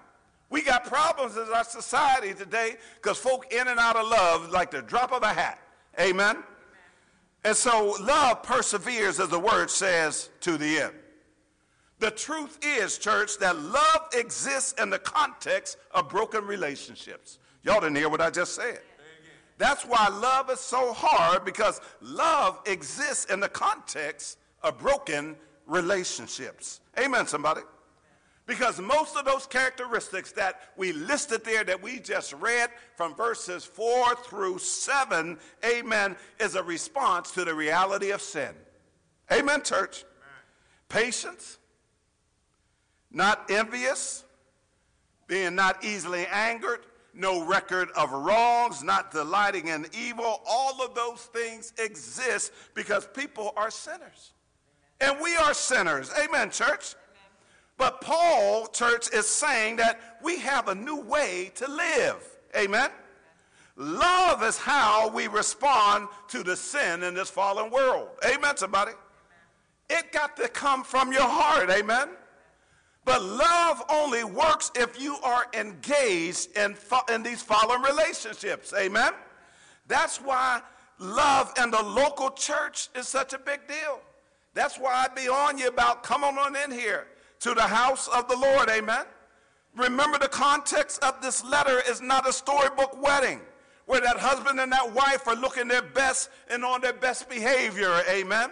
We 0.51 0.63
got 0.63 0.85
problems 0.85 1.37
in 1.37 1.45
our 1.55 1.65
society 1.65 2.35
today 2.35 2.77
because 2.97 3.19
folk 3.19 3.53
in 3.53 3.67
and 3.67 3.81
out 3.81 3.97
of 3.97 4.09
love 4.09 4.51
like 4.51 4.71
the 4.71 4.83
drop 4.83 5.13
of 5.13 5.23
a 5.23 5.33
hat. 5.33 5.59
Amen? 5.99 6.43
And 7.45 7.57
so 7.57 7.97
love 8.01 8.43
perseveres, 8.43 9.21
as 9.21 9.29
the 9.29 9.39
word 9.39 9.71
says, 9.71 10.31
to 10.41 10.59
the 10.59 10.81
end. 10.81 10.95
The 11.99 12.11
truth 12.11 12.59
is, 12.63 12.99
church, 12.99 13.39
that 13.39 13.59
love 13.59 14.09
exists 14.13 14.75
in 14.81 14.91
the 14.91 14.99
context 14.99 15.79
of 15.93 16.09
broken 16.09 16.45
relationships. 16.45 17.39
Y'all 17.63 17.81
didn't 17.81 17.97
hear 17.97 18.09
what 18.09 18.21
I 18.21 18.31
just 18.31 18.55
said. 18.55 18.81
That's 19.59 19.85
why 19.85 20.09
love 20.09 20.51
is 20.51 20.61
so 20.61 20.93
hard 20.93 21.45
because 21.45 21.81
love 22.03 22.61
exists 22.67 23.25
in 23.27 23.41
the 23.41 23.49
context 23.49 24.39
of 24.63 24.79
broken 24.79 25.37
relationships. 25.67 26.81
Amen, 26.99 27.27
somebody. 27.27 27.63
Because 28.47 28.79
most 28.81 29.17
of 29.17 29.25
those 29.25 29.47
characteristics 29.47 30.31
that 30.33 30.61
we 30.77 30.93
listed 30.93 31.45
there 31.45 31.65
that 31.65 31.83
we 31.83 31.99
just 31.99 32.33
read 32.35 32.71
from 32.95 33.15
verses 33.15 33.65
4 33.65 34.15
through 34.25 34.59
7, 34.59 35.37
amen, 35.65 36.17
is 36.39 36.55
a 36.55 36.63
response 36.63 37.33
to 37.33 37.45
the 37.45 37.55
reality 37.55 38.11
of 38.11 38.21
sin. 38.21 38.55
Amen, 39.33 39.63
church. 39.63 40.05
Amen. 40.05 40.45
Patience, 40.89 41.59
not 43.17 43.51
envious, 43.51 44.25
being 45.27 45.55
not 45.55 45.83
easily 45.83 46.27
angered, 46.27 46.81
no 47.15 47.43
record 47.47 47.89
of 47.97 48.13
wrongs, 48.13 48.85
not 48.85 49.11
delighting 49.11 49.69
in 49.69 49.87
evil. 49.99 50.43
All 50.47 50.83
of 50.83 50.95
those 50.95 51.23
things 51.23 51.73
exist 51.79 52.53
because 52.75 53.09
people 53.15 53.55
are 53.57 53.71
sinners. 53.71 54.33
And 55.01 55.19
we 55.19 55.35
are 55.37 55.55
sinners. 55.55 56.11
Amen, 56.23 56.51
church. 56.51 56.95
But 57.79 58.03
Paul, 58.03 58.67
church, 58.67 59.09
is 59.15 59.27
saying 59.27 59.77
that 59.77 60.19
we 60.23 60.39
have 60.41 60.69
a 60.69 60.75
new 60.75 61.01
way 61.01 61.53
to 61.55 61.71
live. 61.71 62.23
Amen? 62.55 62.91
Love 63.77 64.43
is 64.43 64.59
how 64.59 65.09
we 65.09 65.27
respond 65.27 66.09
to 66.29 66.43
the 66.43 66.57
sin 66.57 67.03
in 67.03 67.15
this 67.15 67.31
fallen 67.31 67.71
world. 67.71 68.09
Amen, 68.27 68.59
somebody? 68.59 68.93
It 69.89 70.13
got 70.13 70.37
to 70.37 70.49
come 70.49 70.85
from 70.85 71.13
your 71.13 71.23
heart. 71.23 71.71
Amen? 71.71 72.09
But 73.07 73.23
love 73.23 73.85
only 73.89 74.25
works 74.25 74.73
if 74.75 75.01
you 75.01 75.17
are 75.23 75.47
engaged 75.55 76.57
in, 76.57 76.77
in 77.09 77.23
these 77.23 77.41
fallen 77.41 77.81
relationships. 77.81 78.75
Amen? 78.77 79.13
That's 79.87 80.19
why 80.19 80.61
love 80.99 81.55
in 81.63 81.71
the 81.71 81.83
local 81.83 82.31
church 82.31 82.89
is 82.97 83.07
such 83.07 83.33
a 83.33 83.39
big 83.39 83.61
deal. 83.69 84.01
That's 84.55 84.77
why 84.77 85.07
I 85.09 85.15
be 85.15 85.29
on 85.29 85.57
you 85.57 85.69
about 85.69 86.03
come 86.03 86.25
on 86.25 86.57
in 86.57 86.73
here 86.73 87.07
to 87.41 87.55
the 87.55 87.63
house 87.63 88.09
of 88.09 88.27
the 88.27 88.37
Lord. 88.37 88.69
Amen. 88.69 89.05
Remember, 89.77 90.19
the 90.19 90.29
context 90.29 91.01
of 91.05 91.23
this 91.23 91.45
letter 91.45 91.81
is 91.89 92.01
not 92.01 92.29
a 92.29 92.33
storybook 92.33 93.01
wedding 93.01 93.41
where 93.85 94.01
that 94.01 94.17
husband 94.17 94.59
and 94.59 94.73
that 94.73 94.93
wife 94.93 95.29
are 95.29 95.37
looking 95.37 95.69
their 95.69 95.83
best 95.83 96.29
and 96.51 96.65
on 96.65 96.81
their 96.81 96.95
best 96.95 97.29
behavior. 97.29 98.03
Amen. 98.11 98.51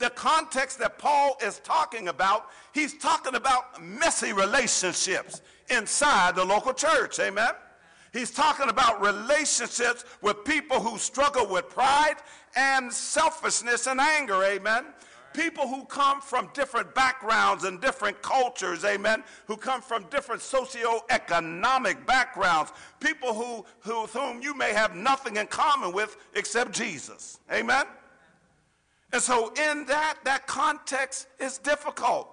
The 0.00 0.10
context 0.10 0.78
that 0.80 0.98
Paul 0.98 1.36
is 1.44 1.60
talking 1.60 2.08
about, 2.08 2.46
he's 2.72 2.98
talking 2.98 3.34
about 3.34 3.80
messy 3.82 4.32
relationships 4.32 5.42
inside 5.68 6.34
the 6.34 6.44
local 6.44 6.72
church. 6.72 7.20
Amen. 7.20 7.50
He's 8.12 8.32
talking 8.32 8.68
about 8.68 9.00
relationships 9.00 10.04
with 10.20 10.42
people 10.44 10.80
who 10.80 10.98
struggle 10.98 11.46
with 11.46 11.68
pride 11.68 12.16
and 12.56 12.92
selfishness 12.92 13.86
and 13.86 14.00
anger. 14.00 14.42
Amen 14.42 14.86
people 15.32 15.68
who 15.68 15.84
come 15.84 16.20
from 16.20 16.50
different 16.54 16.94
backgrounds 16.94 17.64
and 17.64 17.80
different 17.80 18.20
cultures, 18.22 18.84
amen, 18.84 19.22
who 19.46 19.56
come 19.56 19.80
from 19.80 20.04
different 20.10 20.42
socio-economic 20.42 22.04
backgrounds, 22.06 22.72
people 22.98 23.32
who, 23.32 23.64
who, 23.80 24.02
with 24.02 24.12
whom 24.12 24.42
you 24.42 24.54
may 24.54 24.72
have 24.72 24.94
nothing 24.96 25.36
in 25.36 25.46
common 25.46 25.92
with 25.92 26.16
except 26.34 26.72
Jesus, 26.72 27.38
amen? 27.52 27.84
And 29.12 29.20
so 29.20 29.52
in 29.54 29.86
that, 29.86 30.18
that 30.24 30.46
context 30.46 31.26
is 31.38 31.58
difficult. 31.58 32.28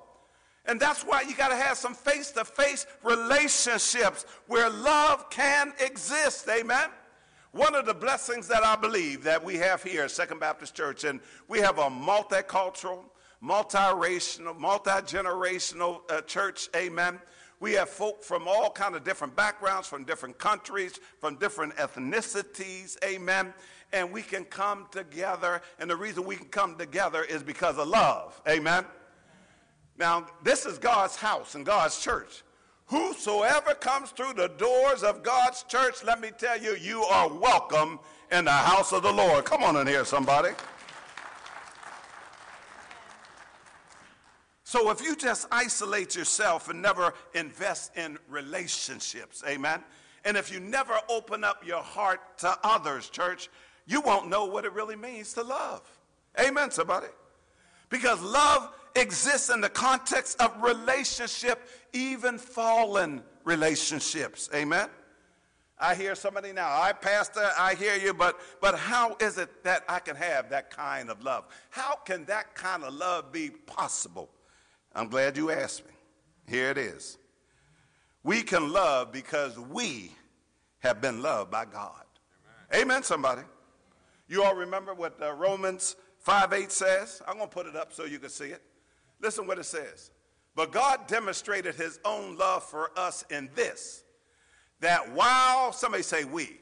And 0.66 0.80
that's 0.80 1.04
why 1.04 1.22
you 1.22 1.34
got 1.34 1.49
to 1.49 1.56
have 1.56 1.78
some 1.78 1.94
face-to-face 1.94 2.86
relationships 3.04 4.26
where 4.48 4.70
love 4.70 5.30
can 5.30 5.74
exist, 5.80 6.48
amen? 6.49 6.90
One 7.54 7.74
of 7.74 7.86
the 7.86 7.94
blessings 7.94 8.48
that 8.49 8.64
I 8.64 8.76
believe 8.76 9.24
that 9.24 9.44
we 9.44 9.56
have 9.56 9.82
here 9.82 10.04
at 10.04 10.12
Second 10.12 10.40
Baptist 10.40 10.76
Church, 10.76 11.06
and 11.06 11.22
we 11.48 11.60
have 11.60 11.80
a 11.80 11.90
multicultural, 11.90 12.99
multiracial, 13.41 14.58
multi-generational 14.60 16.02
uh, 16.12 16.22
church, 16.22 16.70
amen. 16.76 17.20
We 17.60 17.72
have 17.74 17.90
folk 17.90 18.24
from 18.24 18.48
all 18.48 18.70
kind 18.70 18.95
of 18.95 19.04
different 19.04 19.36
backgrounds, 19.36 19.88
from 19.88 20.04
different 20.04 20.38
countries, 20.38 20.99
from 21.20 21.36
different 21.36 21.76
ethnicities, 21.78 22.98
amen. 23.04 23.54
And 23.93 24.11
we 24.11 24.22
can 24.22 24.43
come 24.43 24.88
together, 24.91 25.61
and 25.80 25.89
the 25.89 25.95
reason 25.95 26.26
we 26.26 26.35
can 26.35 26.47
come 26.47 26.76
together 26.76 27.23
is 27.23 27.41
because 27.41 27.77
of 27.77 27.88
love, 27.88 28.39
amen. 28.47 28.85
Now, 29.97 30.27
this 30.43 30.65
is 30.65 30.77
God's 30.77 31.15
house 31.15 31.55
and 31.55 31.65
God's 31.65 31.99
church. 31.99 32.43
Whosoever 32.88 33.73
comes 33.73 34.11
through 34.11 34.34
the 34.34 34.49
doors 34.49 35.03
of 35.03 35.23
God's 35.23 35.64
church, 35.64 36.03
let 36.03 36.22
me 36.22 36.31
tell 36.38 36.61
you, 36.61 36.76
you 36.76 37.03
are 37.03 37.27
welcome 37.27 37.99
in 38.31 38.45
the 38.45 38.51
house 38.51 38.93
of 38.93 39.03
the 39.03 39.11
Lord. 39.11 39.45
Come 39.45 39.64
on 39.64 39.76
in 39.77 39.88
here, 39.88 40.05
somebody. 40.05 40.49
So 44.64 44.91
if 44.91 45.01
you 45.01 45.15
just 45.15 45.47
isolate 45.49 46.14
yourself 46.15 46.69
and 46.69 46.81
never 46.81 47.14
invest 47.34 47.95
in 47.95 48.18
relationships, 48.27 49.41
amen, 49.47 49.81
and 50.26 50.35
if 50.35 50.51
you 50.51 50.59
never 50.59 50.99
open 51.07 51.45
up 51.45 51.65
your 51.65 51.81
heart 51.81 52.38
to 52.39 52.57
others, 52.64 53.09
church, 53.09 53.49
you 53.88 54.01
won't 54.01 54.30
know 54.30 54.45
what 54.45 54.65
it 54.65 54.73
really 54.73 54.95
means 54.95 55.34
to 55.34 55.43
love. 55.43 55.81
Amen, 56.39 56.69
somebody. 56.69 57.07
Because 57.89 58.22
love 58.22 58.73
exists 58.95 59.49
in 59.49 59.61
the 59.61 59.69
context 59.69 60.39
of 60.41 60.61
relationship, 60.61 61.68
even 61.93 62.38
fallen 62.38 63.23
relationships. 63.45 64.49
Amen? 64.53 64.89
I 65.80 65.95
hear 65.95 66.15
somebody 66.15 66.51
now, 66.53 66.69
I 66.69 66.91
pastor, 66.91 67.51
I 67.57 67.76
hear 67.76 67.95
you, 67.95 68.14
but 68.14 68.39
but 68.59 68.77
how 68.77 69.15
is 69.19 69.38
it 69.38 69.64
that 69.64 69.84
I 69.88 69.99
can 69.99 70.15
have 70.15 70.49
that 70.49 70.72
kind 70.72 71.09
of 71.09 71.23
love? 71.23 71.45
How 71.69 71.95
can 71.95 72.26
that 72.26 72.55
kind 72.55 72.84
of 72.84 72.95
love 72.95 73.31
be 73.31 73.51
possible? 73.51 74.30
I'm 74.95 75.07
glad 75.07 75.38
you 75.38 75.51
asked 75.51 75.85
me. 75.85 75.93
Here 76.47 76.72
it 76.72 76.80
is. 76.80 77.19
We 78.23 78.41
can 78.41 78.72
love 78.72 79.11
because 79.11 79.57
we 79.59 80.11
have 80.80 80.99
been 80.99 81.22
loved 81.22 81.51
by 81.51 81.65
God. 81.65 82.03
Amen, 82.73 82.81
Amen 82.81 83.03
somebody. 83.03 83.43
You 84.28 84.44
all 84.44 84.56
remember 84.56 84.94
what 84.94 85.22
uh, 85.22 85.34
Romans 85.34 85.95
5 86.20 86.54
8 86.54 86.72
says? 86.72 87.22
I'm 87.28 87.38
going 87.38 87.49
to 87.49 87.54
put 87.54 87.66
it 87.66 87.76
up 87.76 87.94
so 87.94 88.06
you 88.06 88.20
can 88.20 88.30
see 88.30 88.48
it. 88.48 88.62
Listen 89.22 89.48
what 89.48 89.58
it 89.58 89.66
says. 89.66 90.12
But 90.56 90.72
God 90.72 91.08
demonstrated 91.08 91.76
his 91.76 91.99
own 92.04 92.36
love 92.36 92.64
for 92.64 92.91
us 92.98 93.24
in 93.30 93.49
this 93.56 94.04
that 94.80 95.12
while, 95.14 95.72
somebody 95.72 96.04
say 96.04 96.24
we, 96.24 96.58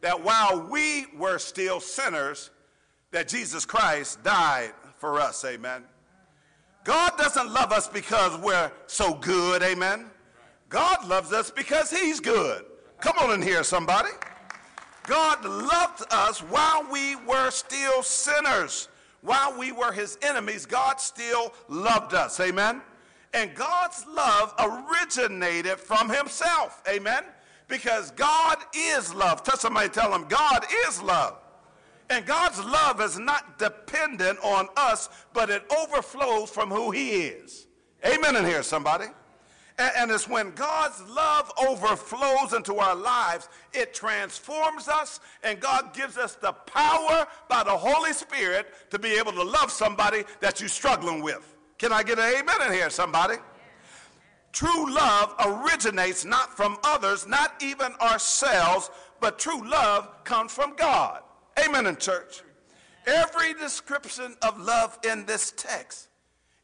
that 0.00 0.22
while 0.22 0.66
we 0.70 1.06
were 1.16 1.38
still 1.38 1.80
sinners, 1.80 2.50
that 3.10 3.28
Jesus 3.28 3.66
Christ 3.66 4.22
died 4.22 4.72
for 4.96 5.20
us. 5.20 5.44
Amen. 5.44 5.84
God 6.84 7.18
doesn't 7.18 7.52
love 7.52 7.72
us 7.72 7.88
because 7.88 8.38
we're 8.38 8.70
so 8.86 9.14
good. 9.14 9.62
Amen. 9.62 10.06
God 10.68 11.06
loves 11.06 11.32
us 11.32 11.50
because 11.50 11.90
he's 11.90 12.20
good. 12.20 12.64
Come 13.00 13.18
on 13.18 13.34
in 13.34 13.42
here, 13.42 13.64
somebody. 13.64 14.10
God 15.06 15.44
loved 15.44 16.04
us 16.10 16.40
while 16.40 16.86
we 16.90 17.16
were 17.16 17.50
still 17.50 18.02
sinners 18.02 18.88
while 19.22 19.58
we 19.58 19.72
were 19.72 19.92
his 19.92 20.18
enemies, 20.22 20.66
God 20.66 21.00
still 21.00 21.52
loved 21.68 22.14
us. 22.14 22.40
Amen. 22.40 22.80
And 23.34 23.54
God's 23.54 24.04
love 24.06 24.54
originated 24.58 25.78
from 25.78 26.08
himself. 26.08 26.82
Amen. 26.88 27.24
Because 27.68 28.10
God 28.12 28.58
is 28.74 29.14
love. 29.14 29.44
Tell 29.44 29.56
somebody, 29.56 29.88
tell 29.88 30.10
them, 30.10 30.26
God 30.28 30.64
is 30.86 31.00
love. 31.02 31.36
And 32.08 32.26
God's 32.26 32.64
love 32.64 33.00
is 33.00 33.18
not 33.18 33.58
dependent 33.58 34.38
on 34.42 34.68
us, 34.76 35.08
but 35.32 35.48
it 35.48 35.62
overflows 35.70 36.50
from 36.50 36.70
who 36.70 36.90
he 36.90 37.26
is. 37.26 37.68
Amen 38.04 38.34
in 38.34 38.44
here, 38.44 38.64
somebody. 38.64 39.06
And, 39.80 40.10
it's 40.10 40.28
when 40.28 40.50
God's 40.50 41.00
love 41.08 41.50
overflows 41.56 42.52
into 42.52 42.76
our 42.76 42.94
lives, 42.94 43.48
it 43.72 43.94
transforms 43.94 44.88
us, 44.88 45.20
and 45.42 45.58
God 45.58 45.94
gives 45.94 46.18
us 46.18 46.34
the 46.34 46.52
power 46.52 47.26
by 47.48 47.64
the 47.64 47.76
Holy 47.76 48.12
Spirit 48.12 48.66
to 48.90 48.98
be 48.98 49.18
able 49.18 49.32
to 49.32 49.42
love 49.42 49.70
somebody 49.70 50.24
that 50.40 50.60
you're 50.60 50.68
struggling 50.68 51.22
with. 51.22 51.56
Can 51.78 51.94
I 51.94 52.02
get 52.02 52.18
an 52.18 52.34
amen 52.40 52.56
in 52.66 52.72
here, 52.74 52.90
somebody? 52.90 53.36
True 54.52 54.92
love 54.92 55.34
originates 55.46 56.26
not 56.26 56.54
from 56.54 56.76
others, 56.84 57.26
not 57.26 57.54
even 57.62 57.92
ourselves, 58.02 58.90
but 59.18 59.38
true 59.38 59.66
love 59.66 60.24
comes 60.24 60.52
from 60.52 60.76
God. 60.76 61.22
Amen 61.64 61.86
in 61.86 61.96
church. 61.96 62.42
Every 63.06 63.54
description 63.54 64.36
of 64.42 64.60
love 64.60 64.98
in 65.04 65.24
this 65.24 65.54
text 65.56 66.09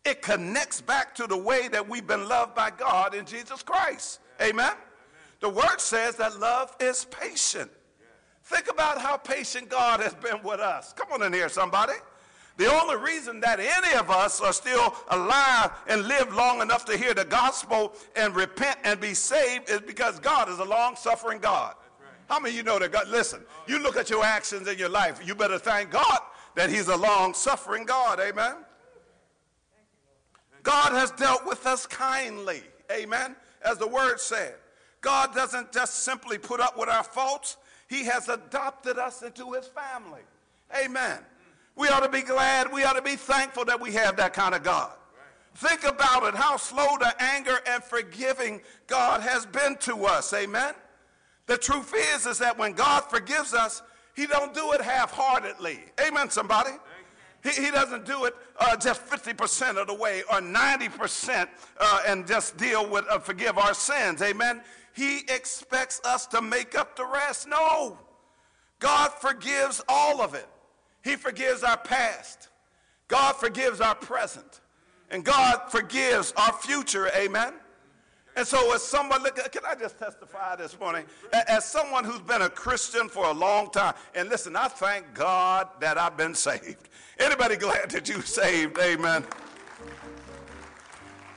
it 0.07 0.23
connects 0.23 0.81
back 0.81 1.15
to 1.17 1.27
the 1.27 1.37
way 1.37 1.69
that 1.69 1.89
we've 1.89 2.07
been 2.07 2.29
loved 2.29 2.55
by 2.55 2.71
God 2.71 3.15
in 3.15 3.27
Jesus 3.27 3.63
Christ. 3.63 4.21
Amen? 4.41 4.73
The 5.41 5.49
word 5.49 5.79
says 5.79 6.17
that 6.17 6.39
love 6.39 6.75
is 6.81 7.05
patient. 7.07 7.71
Think 8.45 8.71
about 8.71 9.01
how 9.01 9.17
patient 9.17 9.69
God 9.69 10.01
has 10.01 10.15
been 10.15 10.41
with 10.45 10.61
us. 10.61 10.93
Come 10.93 11.09
on 11.13 11.23
in 11.23 11.33
here, 11.33 11.49
somebody. 11.49 11.95
The 12.57 12.73
only 12.73 12.97
reason 12.97 13.41
that 13.41 13.59
any 13.61 13.99
of 13.99 14.11
us 14.11 14.41
are 14.41 14.53
still 14.53 14.95
alive 15.09 15.73
and 15.89 16.07
live 16.07 16.33
long 16.33 16.63
enough 16.63 16.85
to 16.87 16.97
hear 16.97 17.13
the 17.13 17.25
gospel 17.25 17.93
and 18.15 18.35
repent 18.35 18.79
and 18.85 19.01
be 19.01 19.13
saved 19.13 19.69
is 19.69 19.81
because 19.81 20.21
God 20.21 20.49
is 20.49 20.61
a 20.61 20.65
long 20.65 20.97
suffering 20.97 21.39
God. 21.39 21.75
How 22.29 22.41
many 22.41 22.55
of 22.55 22.57
you 22.57 22.63
know 22.63 22.79
that 22.79 22.93
God? 22.93 23.09
Listen, 23.09 23.43
you 23.67 23.81
look 23.81 23.97
at 23.97 24.09
your 24.09 24.25
actions 24.25 24.69
in 24.69 24.79
your 24.79 24.89
life, 24.89 25.21
you 25.27 25.35
better 25.35 25.59
thank 25.59 25.91
God 25.91 26.19
that 26.55 26.71
He's 26.71 26.89
a 26.89 26.97
long 26.97 27.35
suffering 27.35 27.85
God. 27.85 28.21
Amen. 28.21 28.55
God 30.67 30.95
has 30.95 31.13
dealt 31.13 31.47
with 31.47 31.65
us 31.65 31.87
kindly. 31.87 32.61
Amen. 32.91 33.37
As 33.65 33.79
the 33.79 33.87
word 33.87 34.19
said, 34.19 34.57
God 35.01 35.33
doesn't 35.33 35.73
just 35.73 36.01
simply 36.01 36.39
put 36.39 36.59
up 36.59 36.77
with 36.77 36.89
our 36.89 37.05
faults, 37.05 37.57
He 37.89 38.05
has 38.07 38.29
adopted 38.29 38.99
us 38.99 39.23
into 39.23 39.53
His 39.53 39.69
family. 39.69 40.23
Amen. 40.77 41.21
We 41.77 41.87
ought 41.87 42.03
to 42.03 42.09
be 42.09 42.23
glad, 42.23 42.73
we 42.73 42.83
ought 42.83 42.95
to 42.95 43.03
be 43.03 43.15
thankful 43.15 43.65
that 43.67 43.81
we 43.81 43.93
have 43.93 44.17
that 44.17 44.33
kind 44.33 44.57
of 44.57 44.65
God. 44.65 44.91
Think 45.55 45.85
about 45.85 46.25
it, 46.25 46.35
how 46.35 46.57
slow 46.57 46.97
to 46.97 47.15
anger 47.23 47.61
and 47.69 47.81
forgiving 47.83 48.61
God 48.89 49.21
has 49.21 49.47
been 49.47 49.77
to 49.83 50.05
us. 50.07 50.33
Amen. 50.35 50.75
The 51.47 51.59
truth 51.59 51.95
is, 51.95 52.27
is 52.27 52.39
that 52.39 52.59
when 52.59 52.73
God 52.73 53.05
forgives 53.05 53.55
us, 53.55 53.83
He 54.17 54.27
don't 54.27 54.53
do 54.53 54.73
it 54.73 54.81
half-heartedly. 54.81 55.79
Amen, 56.05 56.29
somebody. 56.29 56.73
He, 57.47 57.67
he 57.67 57.71
doesn't 57.71 58.05
do 58.05 58.25
it 58.25 58.35
uh, 58.59 58.77
just 58.77 59.07
50% 59.07 59.81
of 59.81 59.87
the 59.87 59.95
way 59.95 60.23
or 60.31 60.41
90% 60.41 61.49
uh, 61.79 62.03
and 62.07 62.27
just 62.27 62.57
deal 62.57 62.89
with, 62.89 63.05
uh, 63.09 63.19
forgive 63.19 63.59
our 63.59 63.75
sins. 63.75 64.21
Amen. 64.23 64.63
He 64.95 65.19
expects 65.29 66.01
us 66.05 66.27
to 66.29 66.41
make 66.41 66.77
up 66.77 66.97
the 66.97 67.05
rest. 67.05 67.47
No. 67.47 67.99
God 68.79 69.13
forgives 69.13 69.83
all 69.89 70.21
of 70.21 70.35
it. 70.35 70.49
He 71.05 71.17
forgives 71.17 71.63
our 71.63 71.77
past. 71.77 72.49
God 73.09 73.37
forgives 73.37 73.81
our 73.81 73.95
present. 73.95 74.61
And 75.11 75.25
God 75.25 75.61
forgives 75.69 76.33
our 76.37 76.53
future. 76.53 77.11
Amen. 77.17 77.53
And 78.37 78.47
so, 78.47 78.75
as 78.75 78.83
someone, 78.83 79.23
look, 79.23 79.37
can 79.37 79.63
I 79.67 79.75
just 79.75 79.99
testify 79.99 80.57
this 80.57 80.79
morning? 80.79 81.07
As 81.49 81.65
someone 81.65 82.05
who's 82.05 82.21
been 82.21 82.43
a 82.43 82.51
Christian 82.51 83.09
for 83.09 83.25
a 83.25 83.33
long 83.33 83.71
time, 83.71 83.95
and 84.15 84.29
listen, 84.29 84.55
I 84.57 84.69
thank 84.69 85.15
God 85.15 85.69
that 85.81 85.97
I've 85.97 86.19
been 86.19 86.35
saved. 86.35 86.91
Anybody 87.19 87.57
glad 87.57 87.91
that 87.91 88.09
you 88.09 88.21
saved? 88.21 88.79
Amen. 88.79 89.25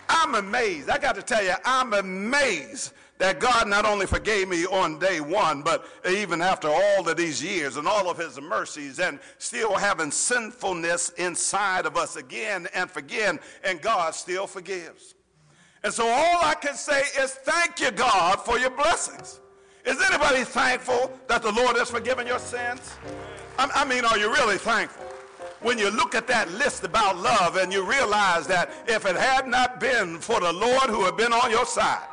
I'm 0.10 0.35
amazed. 0.35 0.89
I 0.89 0.97
got 0.97 1.15
to 1.15 1.22
tell 1.22 1.43
you, 1.43 1.53
I'm 1.64 1.93
amazed 1.93 2.93
that 3.19 3.39
God 3.39 3.68
not 3.68 3.85
only 3.85 4.06
forgave 4.06 4.47
me 4.47 4.65
on 4.65 4.97
day 4.97 5.19
one, 5.19 5.61
but 5.61 5.85
even 6.10 6.41
after 6.41 6.69
all 6.69 7.07
of 7.07 7.18
these 7.18 7.43
years 7.43 7.77
and 7.77 7.88
all 7.88 8.10
of 8.10 8.18
his 8.18 8.39
mercies 8.39 8.99
and 8.99 9.19
still 9.38 9.76
having 9.76 10.10
sinfulness 10.10 11.10
inside 11.18 11.85
of 11.85 11.97
us 11.97 12.15
again 12.15 12.68
and 12.73 12.89
again, 12.95 13.39
and 13.64 13.81
God 13.81 14.15
still 14.15 14.47
forgives. 14.47 15.15
And 15.84 15.93
so 15.93 16.07
all 16.07 16.39
I 16.43 16.56
can 16.56 16.76
say 16.76 17.01
is 17.19 17.31
thank 17.31 17.80
you, 17.80 17.91
God, 17.91 18.39
for 18.39 18.57
your 18.57 18.72
blessings. 18.72 19.39
Is 19.85 20.01
anybody 20.01 20.43
thankful 20.43 21.11
that 21.27 21.41
the 21.41 21.51
Lord 21.51 21.77
has 21.77 21.89
forgiven 21.89 22.26
your 22.26 22.39
sins? 22.39 22.93
I, 23.57 23.84
mean, 23.85 24.06
are 24.06 24.18
you 24.18 24.31
really 24.31 24.57
thankful? 24.57 25.06
When 25.61 25.77
you 25.77 25.91
look 25.91 26.15
at 26.15 26.27
that 26.27 26.49
list 26.52 26.84
about 26.84 27.18
love 27.18 27.57
and 27.57 27.72
you 27.72 27.84
realize 27.84 28.48
that 28.48 28.72
if 28.88 29.06
it 29.06 29.15
had 29.15 29.48
not 29.48 29.80
been 29.80 30.18
for 30.19 30.40
the 30.40 30.53
Lord 30.53 30.90
who 30.90 31.03
had 31.03 31.18
been 31.18 31.34
on 31.34 31.52
your 31.52 31.65
side, 31.65 32.07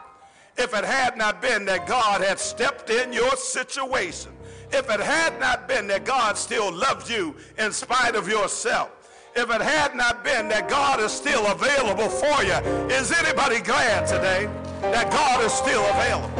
if 0.56 0.74
it 0.74 0.84
had 0.84 1.16
not 1.16 1.40
been 1.40 1.64
that 1.66 1.86
God 1.86 2.22
had 2.22 2.40
stepped 2.40 2.90
in 2.90 3.12
your 3.12 3.36
situation, 3.36 4.32
if 4.72 4.90
it 4.90 5.00
had 5.00 5.38
not 5.38 5.68
been 5.68 5.86
that 5.88 6.04
God 6.04 6.36
still 6.36 6.72
loves 6.72 7.08
you 7.08 7.36
in 7.58 7.70
spite 7.72 8.16
of 8.16 8.28
yourself, 8.28 8.90
if 9.36 9.50
it 9.50 9.60
had 9.60 9.94
not 9.94 10.24
been 10.24 10.48
that 10.48 10.68
God 10.68 10.98
is 10.98 11.12
still 11.12 11.46
available 11.46 12.08
for 12.08 12.42
you. 12.42 12.54
Is 12.88 13.12
anybody 13.12 13.60
glad 13.60 14.06
today 14.06 14.48
that 14.80 15.10
God 15.10 15.44
is 15.44 15.52
still 15.52 15.84
available? 15.90 16.34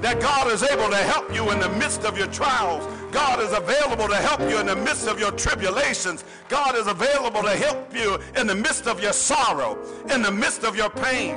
That 0.00 0.18
God 0.20 0.50
is 0.50 0.62
able 0.62 0.88
to 0.88 0.96
help 0.96 1.32
you 1.34 1.50
in 1.50 1.60
the 1.60 1.68
midst 1.70 2.04
of 2.04 2.16
your 2.16 2.28
trials, 2.28 2.84
God 3.10 3.40
is 3.40 3.52
available 3.52 4.08
to 4.08 4.16
help 4.16 4.40
you 4.40 4.58
in 4.58 4.66
the 4.66 4.76
midst 4.76 5.06
of 5.06 5.18
your 5.18 5.32
tribulations. 5.32 6.24
God 6.48 6.76
is 6.76 6.86
available 6.86 7.42
to 7.42 7.56
help 7.56 7.94
you 7.94 8.18
in 8.36 8.46
the 8.46 8.54
midst 8.54 8.86
of 8.86 9.02
your 9.02 9.12
sorrow, 9.12 9.78
in 10.12 10.22
the 10.22 10.30
midst 10.30 10.64
of 10.64 10.76
your 10.76 10.90
pain 10.90 11.36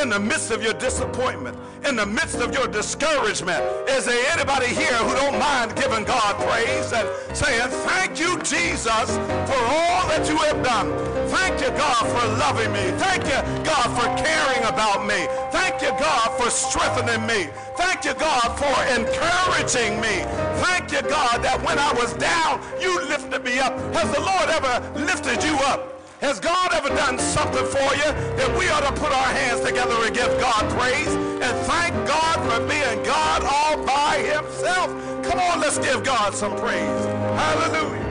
in 0.00 0.10
the 0.10 0.20
midst 0.20 0.50
of 0.50 0.62
your 0.62 0.74
disappointment, 0.74 1.56
in 1.86 1.96
the 1.96 2.06
midst 2.06 2.36
of 2.36 2.52
your 2.52 2.66
discouragement. 2.68 3.62
Is 3.88 4.04
there 4.04 4.32
anybody 4.32 4.66
here 4.66 4.92
who 4.92 5.14
don't 5.14 5.38
mind 5.38 5.74
giving 5.76 6.04
God 6.04 6.36
praise 6.36 6.92
and 6.92 7.08
saying, 7.36 7.68
Thank 7.70 8.18
you, 8.20 8.38
Jesus, 8.40 9.16
for 9.48 9.58
all 9.58 10.08
that 10.08 10.26
you 10.28 10.36
have 10.36 10.62
done. 10.62 11.15
Thank 11.28 11.60
you, 11.60 11.70
God, 11.70 12.06
for 12.06 12.26
loving 12.38 12.72
me. 12.72 12.90
Thank 12.98 13.24
you, 13.24 13.40
God, 13.64 13.88
for 13.98 14.06
caring 14.22 14.64
about 14.64 15.06
me. 15.06 15.26
Thank 15.50 15.82
you, 15.82 15.90
God, 15.98 16.28
for 16.38 16.50
strengthening 16.50 17.26
me. 17.26 17.48
Thank 17.76 18.04
you, 18.04 18.14
God, 18.14 18.56
for 18.58 18.76
encouraging 18.94 20.00
me. 20.00 20.24
Thank 20.62 20.92
you, 20.92 21.02
God, 21.02 21.42
that 21.42 21.60
when 21.64 21.78
I 21.78 21.92
was 21.92 22.14
down, 22.14 22.62
you 22.80 23.00
lifted 23.08 23.44
me 23.44 23.58
up. 23.58 23.72
Has 23.94 24.10
the 24.14 24.20
Lord 24.20 24.48
ever 24.48 24.74
lifted 24.98 25.42
you 25.42 25.54
up? 25.66 25.92
Has 26.20 26.40
God 26.40 26.72
ever 26.72 26.88
done 26.88 27.18
something 27.18 27.66
for 27.66 27.94
you 27.94 28.10
that 28.38 28.56
we 28.58 28.68
ought 28.70 28.80
to 28.80 28.92
put 29.00 29.12
our 29.12 29.32
hands 29.36 29.60
together 29.60 29.94
and 30.02 30.14
give 30.14 30.28
God 30.40 30.64
praise 30.78 31.08
and 31.08 31.56
thank 31.66 31.94
God 32.08 32.36
for 32.48 32.66
being 32.66 33.02
God 33.04 33.44
all 33.44 33.84
by 33.84 34.18
himself? 34.18 34.88
Come 35.24 35.38
on, 35.38 35.60
let's 35.60 35.78
give 35.78 36.02
God 36.02 36.34
some 36.34 36.56
praise. 36.56 37.04
Hallelujah. 37.36 38.06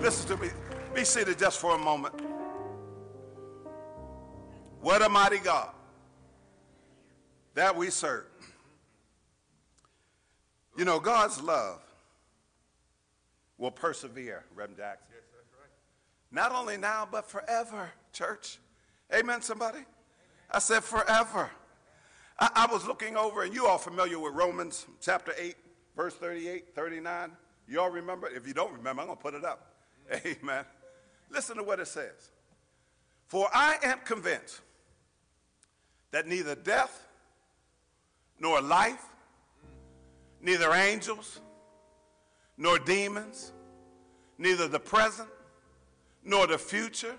Listen 0.00 0.36
to 0.36 0.42
me. 0.42 0.50
Be 0.98 1.04
seated 1.04 1.38
just 1.38 1.60
for 1.60 1.76
a 1.76 1.78
moment. 1.78 2.12
What 4.80 5.00
a 5.00 5.08
mighty 5.08 5.38
God 5.38 5.70
that 7.54 7.76
we 7.76 7.88
serve. 7.88 8.26
You 10.76 10.84
know, 10.84 10.98
God's 10.98 11.40
love 11.40 11.80
will 13.58 13.70
persevere, 13.70 14.44
Reverend 14.56 14.78
Jackson. 14.78 15.12
Yes, 15.14 15.22
that's 15.36 15.52
right. 15.60 15.70
Not 16.32 16.50
only 16.50 16.76
now, 16.76 17.06
but 17.08 17.30
forever, 17.30 17.90
church. 18.12 18.58
Amen, 19.14 19.40
somebody? 19.40 19.84
I 20.50 20.58
said 20.58 20.82
forever. 20.82 21.48
I, 22.40 22.50
I, 22.56 22.66
was 22.72 22.88
looking 22.88 23.16
over, 23.16 23.44
and 23.44 23.54
you 23.54 23.68
all 23.68 23.78
familiar 23.78 24.18
with 24.18 24.34
Romans 24.34 24.84
chapter 25.00 25.32
8, 25.38 25.54
verse 25.94 26.14
38, 26.14 26.74
39. 26.74 27.30
You 27.68 27.80
all 27.82 27.90
remember? 27.90 28.26
If 28.26 28.48
you 28.48 28.52
don't 28.52 28.72
remember, 28.72 29.02
I'm 29.02 29.06
going 29.06 29.16
to 29.16 29.22
put 29.22 29.34
it 29.34 29.44
up. 29.44 29.76
Amen. 30.12 30.64
Listen 31.30 31.56
to 31.56 31.62
what 31.62 31.80
it 31.80 31.88
says. 31.88 32.30
For 33.26 33.48
I 33.52 33.76
am 33.82 33.98
convinced 34.04 34.60
that 36.10 36.26
neither 36.26 36.54
death 36.54 37.06
nor 38.40 38.60
life, 38.60 39.04
neither 40.40 40.72
angels 40.72 41.40
nor 42.56 42.78
demons, 42.78 43.52
neither 44.38 44.68
the 44.68 44.80
present 44.80 45.28
nor 46.24 46.46
the 46.46 46.58
future, 46.58 47.14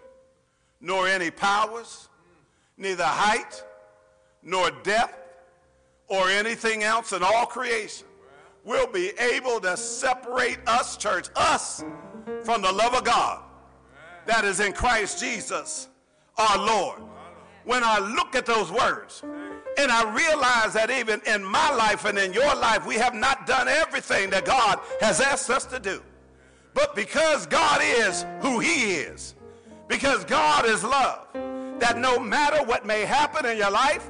nor 0.81 1.07
any 1.07 1.29
powers, 1.29 2.09
neither 2.77 3.03
height, 3.03 3.63
nor 4.41 4.71
depth, 4.83 5.17
or 6.07 6.29
anything 6.29 6.83
else 6.83 7.11
in 7.11 7.21
all 7.21 7.45
creation 7.45 8.07
will 8.63 8.87
be 8.87 9.11
able 9.19 9.59
to 9.59 9.77
separate 9.77 10.57
us, 10.65 10.97
church, 10.97 11.27
us, 11.35 11.83
from 12.43 12.61
the 12.61 12.71
love 12.71 12.93
of 12.93 13.03
God 13.03 13.43
that 14.29 14.45
is 14.45 14.59
in 14.59 14.73
Christ 14.73 15.19
Jesus, 15.19 15.89
our 16.37 16.57
Lord. 16.59 17.01
When 17.65 17.83
I 17.83 17.97
look 17.97 18.35
at 18.35 18.45
those 18.45 18.71
words, 18.71 19.23
and 19.75 19.91
I 19.91 20.03
realize 20.13 20.73
that 20.73 20.91
even 20.91 21.19
in 21.25 21.43
my 21.43 21.73
life 21.73 22.05
and 22.05 22.15
in 22.17 22.31
your 22.31 22.53
life, 22.55 22.85
we 22.85 22.93
have 22.95 23.15
not 23.15 23.47
done 23.47 23.67
everything 23.67 24.29
that 24.29 24.45
God 24.45 24.79
has 25.01 25.19
asked 25.19 25.49
us 25.49 25.65
to 25.65 25.79
do. 25.79 26.03
But 26.75 26.95
because 26.95 27.47
God 27.47 27.81
is 27.83 28.23
who 28.39 28.59
he 28.59 28.93
is, 28.93 29.33
because 29.87 30.23
God 30.25 30.65
is 30.67 30.83
love, 30.83 31.25
that 31.79 31.97
no 31.97 32.19
matter 32.19 32.63
what 32.63 32.85
may 32.85 33.05
happen 33.05 33.47
in 33.47 33.57
your 33.57 33.71
life, 33.71 34.09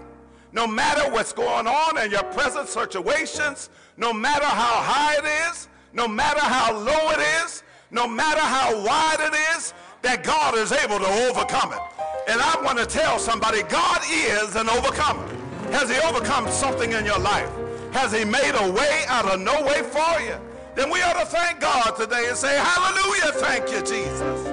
no 0.51 0.67
matter 0.67 1.09
what's 1.13 1.31
going 1.31 1.65
on 1.65 1.97
in 1.97 2.11
your 2.11 2.23
present 2.23 2.67
situations, 2.67 3.69
no 3.95 4.11
matter 4.11 4.45
how 4.45 4.81
high 4.81 5.15
it 5.15 5.49
is, 5.49 5.69
no 5.93 6.09
matter 6.09 6.41
how 6.41 6.73
low 6.73 7.11
it 7.11 7.19
is, 7.45 7.63
no 7.91 8.07
matter 8.07 8.41
how 8.41 8.83
wide 8.85 9.19
it 9.19 9.55
is, 9.55 9.73
that 10.01 10.23
God 10.23 10.57
is 10.57 10.71
able 10.71 10.99
to 10.99 11.07
overcome 11.29 11.73
it. 11.73 11.79
And 12.27 12.41
I 12.41 12.61
want 12.63 12.77
to 12.77 12.85
tell 12.85 13.19
somebody, 13.19 13.63
God 13.63 14.01
is 14.09 14.55
an 14.55 14.69
overcomer. 14.69 15.27
Has 15.71 15.89
he 15.89 15.97
overcome 15.99 16.49
something 16.49 16.91
in 16.91 17.05
your 17.05 17.19
life? 17.19 17.49
Has 17.91 18.11
he 18.11 18.23
made 18.23 18.53
a 18.55 18.71
way 18.71 19.03
out 19.07 19.25
of 19.25 19.39
no 19.39 19.63
way 19.63 19.81
for 19.83 20.21
you? 20.21 20.35
then 20.79 20.89
we 20.89 21.01
ought 21.01 21.19
to 21.19 21.25
thank 21.25 21.59
God 21.59 21.97
today 21.97 22.27
and 22.29 22.37
say, 22.37 22.57
Hallelujah, 22.57 23.33
thank 23.33 23.69
you, 23.69 23.79
Jesus. 23.79 24.47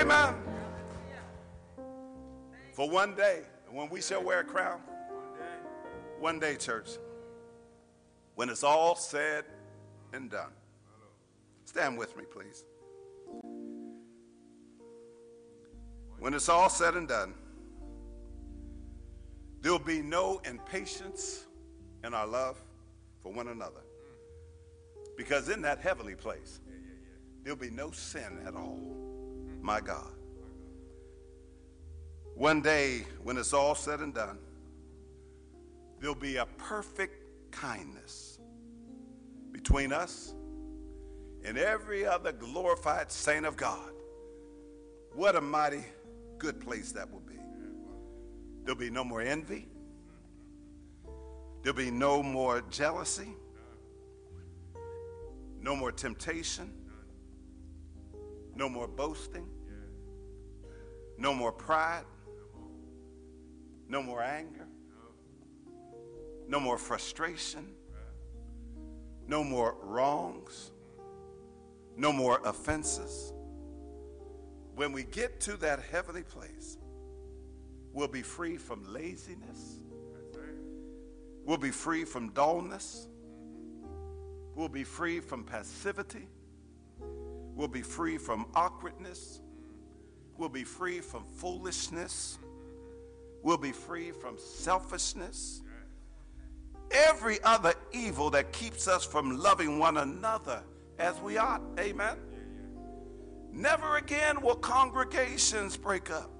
Amen. 0.00 0.34
For 2.72 2.88
one 2.88 3.14
day, 3.14 3.42
when 3.70 3.90
we 3.90 4.00
shall 4.00 4.22
wear 4.22 4.40
a 4.40 4.44
crown, 4.44 4.80
one 6.18 6.40
day, 6.40 6.56
church, 6.56 6.92
when 8.34 8.48
it's 8.48 8.64
all 8.64 8.94
said 8.94 9.44
and 10.14 10.30
done. 10.30 10.52
Stand 11.66 11.98
with 11.98 12.16
me, 12.16 12.24
please. 12.24 12.64
When 16.18 16.34
it's 16.34 16.48
all 16.48 16.68
said 16.68 16.94
and 16.94 17.06
done, 17.06 17.34
there'll 19.60 19.78
be 19.78 20.02
no 20.02 20.40
impatience 20.44 21.46
in 22.04 22.14
our 22.14 22.26
love 22.26 22.56
for 23.22 23.32
one 23.32 23.48
another. 23.48 23.82
Because 25.16 25.48
in 25.48 25.62
that 25.62 25.78
heavenly 25.78 26.14
place, 26.14 26.60
there'll 27.42 27.58
be 27.58 27.70
no 27.70 27.90
sin 27.90 28.40
at 28.46 28.54
all. 28.54 28.80
My 29.60 29.80
God. 29.80 30.12
One 32.34 32.62
day, 32.62 33.04
when 33.22 33.36
it's 33.36 33.52
all 33.52 33.74
said 33.74 34.00
and 34.00 34.14
done, 34.14 34.38
there'll 36.00 36.14
be 36.14 36.36
a 36.36 36.46
perfect 36.56 37.50
kindness 37.50 38.38
between 39.50 39.92
us 39.92 40.34
and 41.44 41.58
every 41.58 42.06
other 42.06 42.30
glorified 42.30 43.10
saint 43.10 43.44
of 43.44 43.56
God. 43.56 43.90
What 45.12 45.34
a 45.34 45.40
mighty 45.40 45.84
good 46.38 46.60
place 46.60 46.92
that 46.92 47.10
will 47.10 47.20
be. 47.20 47.34
There'll 48.64 48.78
be 48.78 48.90
no 48.90 49.04
more 49.04 49.22
envy. 49.22 49.68
There'll 51.62 51.76
be 51.76 51.90
no 51.90 52.22
more 52.22 52.62
jealousy. 52.70 53.34
No 55.60 55.74
more 55.74 55.90
temptation. 55.90 56.72
No 58.54 58.68
more 58.68 58.86
boasting. 58.86 59.48
No 61.16 61.34
more 61.34 61.52
pride. 61.52 62.04
No 63.88 64.02
more 64.02 64.22
anger. 64.22 64.66
No 66.46 66.60
more 66.60 66.78
frustration. 66.78 67.66
No 69.26 69.42
more 69.42 69.76
wrongs. 69.82 70.70
No 71.96 72.12
more 72.12 72.40
offenses. 72.44 73.32
When 74.78 74.92
we 74.92 75.02
get 75.02 75.40
to 75.40 75.56
that 75.56 75.80
heavenly 75.90 76.22
place, 76.22 76.78
we'll 77.92 78.06
be 78.06 78.22
free 78.22 78.56
from 78.56 78.84
laziness. 78.94 79.80
We'll 81.44 81.58
be 81.58 81.72
free 81.72 82.04
from 82.04 82.28
dullness. 82.28 83.08
We'll 84.54 84.68
be 84.68 84.84
free 84.84 85.18
from 85.18 85.42
passivity. 85.42 86.28
We'll 87.56 87.66
be 87.66 87.82
free 87.82 88.18
from 88.18 88.46
awkwardness. 88.54 89.40
We'll 90.36 90.48
be 90.48 90.62
free 90.62 91.00
from 91.00 91.24
foolishness. 91.24 92.38
We'll 93.42 93.58
be 93.58 93.72
free 93.72 94.12
from 94.12 94.38
selfishness. 94.38 95.60
Every 96.92 97.42
other 97.42 97.74
evil 97.90 98.30
that 98.30 98.52
keeps 98.52 98.86
us 98.86 99.04
from 99.04 99.40
loving 99.40 99.80
one 99.80 99.96
another 99.96 100.62
as 101.00 101.20
we 101.20 101.36
ought. 101.36 101.62
Amen. 101.80 102.16
Never 103.52 103.96
again 103.96 104.40
will 104.40 104.56
congregations 104.56 105.76
break 105.76 106.10
up. 106.10 106.30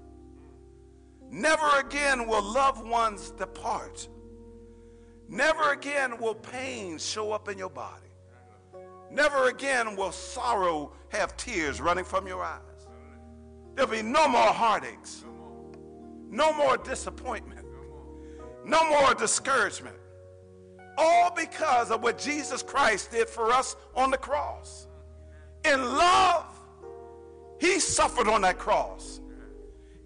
Never 1.30 1.78
again 1.78 2.26
will 2.26 2.42
loved 2.42 2.86
ones 2.86 3.30
depart. 3.32 4.08
Never 5.28 5.72
again 5.72 6.18
will 6.18 6.34
pain 6.34 6.98
show 6.98 7.32
up 7.32 7.48
in 7.48 7.58
your 7.58 7.68
body. 7.68 8.06
Never 9.10 9.48
again 9.48 9.96
will 9.96 10.12
sorrow 10.12 10.92
have 11.08 11.36
tears 11.36 11.80
running 11.80 12.04
from 12.04 12.26
your 12.26 12.42
eyes. 12.42 12.60
There'll 13.74 13.90
be 13.90 14.02
no 14.02 14.26
more 14.28 14.40
heartaches, 14.40 15.24
no 16.28 16.52
more 16.52 16.76
disappointment, 16.76 17.66
no 18.64 18.88
more 18.88 19.14
discouragement. 19.14 19.96
All 20.96 21.30
because 21.30 21.90
of 21.90 22.02
what 22.02 22.18
Jesus 22.18 22.62
Christ 22.62 23.12
did 23.12 23.28
for 23.28 23.52
us 23.52 23.76
on 23.94 24.10
the 24.10 24.16
cross. 24.16 24.88
In 25.64 25.80
love, 25.80 26.57
he 27.60 27.80
suffered 27.80 28.28
on 28.28 28.42
that 28.42 28.58
cross. 28.58 29.20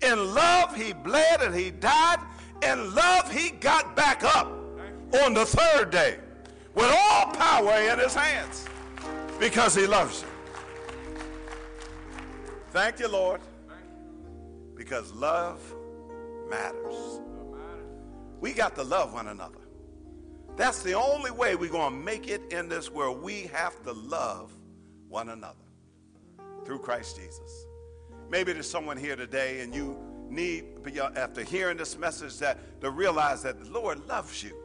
In 0.02 0.34
love, 0.34 0.74
he 0.74 0.92
bled 0.92 1.42
and 1.42 1.54
he 1.54 1.70
died. 1.70 2.18
In 2.62 2.94
love, 2.94 3.30
he 3.30 3.50
got 3.50 3.94
back 3.94 4.24
up 4.24 4.46
on 5.22 5.34
the 5.34 5.44
third 5.44 5.90
day 5.90 6.18
with 6.74 6.90
all 6.90 7.26
power 7.32 7.74
in 7.74 7.98
his 7.98 8.14
hands 8.14 8.66
because 9.38 9.74
he 9.74 9.86
loves 9.86 10.22
you. 10.22 10.28
Thank 12.70 12.98
you, 12.98 13.08
Lord, 13.08 13.40
because 14.74 15.12
love 15.12 15.60
matters. 16.48 17.20
We 18.40 18.54
got 18.54 18.74
to 18.76 18.82
love 18.82 19.12
one 19.12 19.28
another. 19.28 19.58
That's 20.56 20.82
the 20.82 20.94
only 20.94 21.30
way 21.30 21.54
we're 21.54 21.70
going 21.70 21.92
to 21.92 22.04
make 22.04 22.28
it 22.28 22.42
in 22.50 22.68
this 22.68 22.90
world. 22.90 23.22
We 23.22 23.42
have 23.52 23.82
to 23.84 23.92
love 23.92 24.52
one 25.08 25.28
another 25.28 25.61
through 26.64 26.78
Christ 26.78 27.16
Jesus. 27.16 27.66
Maybe 28.30 28.52
there's 28.52 28.70
someone 28.70 28.96
here 28.96 29.16
today 29.16 29.60
and 29.60 29.74
you 29.74 29.96
need, 30.28 30.64
after 31.16 31.42
hearing 31.42 31.76
this 31.76 31.98
message, 31.98 32.38
that 32.38 32.80
to 32.80 32.90
realize 32.90 33.42
that 33.42 33.62
the 33.62 33.70
Lord 33.70 34.06
loves 34.08 34.42
you. 34.42 34.56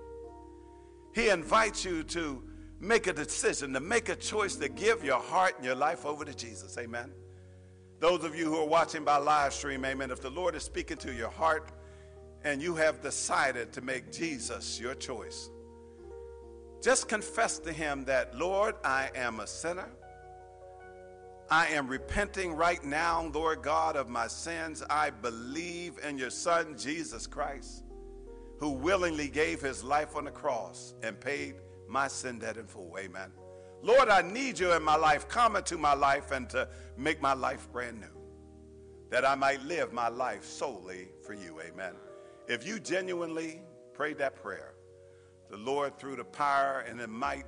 He 1.14 1.30
invites 1.30 1.84
you 1.84 2.03
to 2.03 2.44
make 2.80 3.07
a 3.07 3.14
decision, 3.14 3.74
to 3.74 3.80
make 3.80 4.10
a 4.10 4.15
choice 4.15 4.56
to 4.56 4.69
give 4.69 5.03
your 5.03 5.19
heart 5.19 5.56
and 5.57 5.65
your 5.65 5.76
life 5.76 6.06
over 6.06 6.24
to 6.24 6.34
Jesus. 6.34 6.78
Amen. 6.78 7.11
Those 7.99 8.24
of 8.24 8.36
you 8.36 8.45
who 8.45 8.57
are 8.57 8.68
watching 8.68 9.03
by 9.03 9.18
live 9.18 9.53
stream, 9.53 9.84
amen, 9.84 10.11
if 10.11 10.22
the 10.22 10.30
Lord 10.30 10.56
is 10.56 10.64
speaking 10.64 10.98
to 10.98 11.11
your 11.11 11.30
heart 11.32 11.72
and 12.44 12.61
you 12.61 12.76
have 12.76 13.02
decided 13.02 13.74
to 13.74 13.82
make 13.82 14.11
Jesus 14.11 14.80
your 14.80 14.94
choice, 14.94 15.49
just 16.82 17.10
confess 17.10 17.57
to 17.60 17.74
Him 17.74 18.06
that, 18.06 18.38
Lord, 18.38 18.76
I 18.84 19.10
am 19.15 19.40
a 19.40 19.48
sinner. 19.48 19.90
I 21.49 21.68
am 21.68 21.88
repenting 21.88 22.56
right 22.56 22.84
now, 22.84 23.32
Lord 23.34 23.61
God, 23.61 23.95
of 23.95 24.10
my 24.10 24.28
sins. 24.28 24.84
I 24.90 25.11
believe 25.11 25.98
in 26.06 26.18
your 26.18 26.30
Son, 26.30 26.78
Jesus 26.78 27.26
Christ, 27.26 27.84
who 28.60 28.72
willingly 28.72 29.30
gave 29.30 29.61
his 29.61 29.82
life 29.82 30.18
on 30.18 30.26
the 30.26 30.32
cross 30.32 30.94
and 31.03 31.18
paid 31.19 31.56
my 31.88 32.10
sin 32.10 32.40
debt 32.40 32.57
in 32.57 32.68
full. 32.68 32.98
Amen. 32.99 33.32
Lord, 33.82 34.10
I 34.10 34.22
need 34.22 34.60
you 34.60 34.74
in 34.74 34.84
my 34.84 34.98
life. 34.98 35.30
Come 35.30 35.56
into 35.56 35.78
my 35.78 35.94
life 35.94 36.32
and 36.32 36.49
to 36.49 36.68
make 36.98 37.22
my 37.22 37.34
life 37.34 37.72
brand 37.72 38.02
new, 38.02 38.22
that 39.10 39.24
I 39.24 39.36
might 39.36 39.64
live 39.64 39.94
my 39.94 40.10
life 40.10 40.44
solely 40.44 41.07
for 41.26 41.34
you. 41.34 41.61
Amen. 41.61 41.94
If 42.49 42.68
you 42.68 42.78
genuinely 42.78 43.61
prayed 43.94 44.18
that 44.18 44.36
prayer, 44.36 44.74
the 45.49 45.57
Lord, 45.57 45.98
through 45.98 46.18
the 46.18 46.26
power 46.26 46.84
and 46.90 46.99
the 46.99 47.07
might 47.07 47.45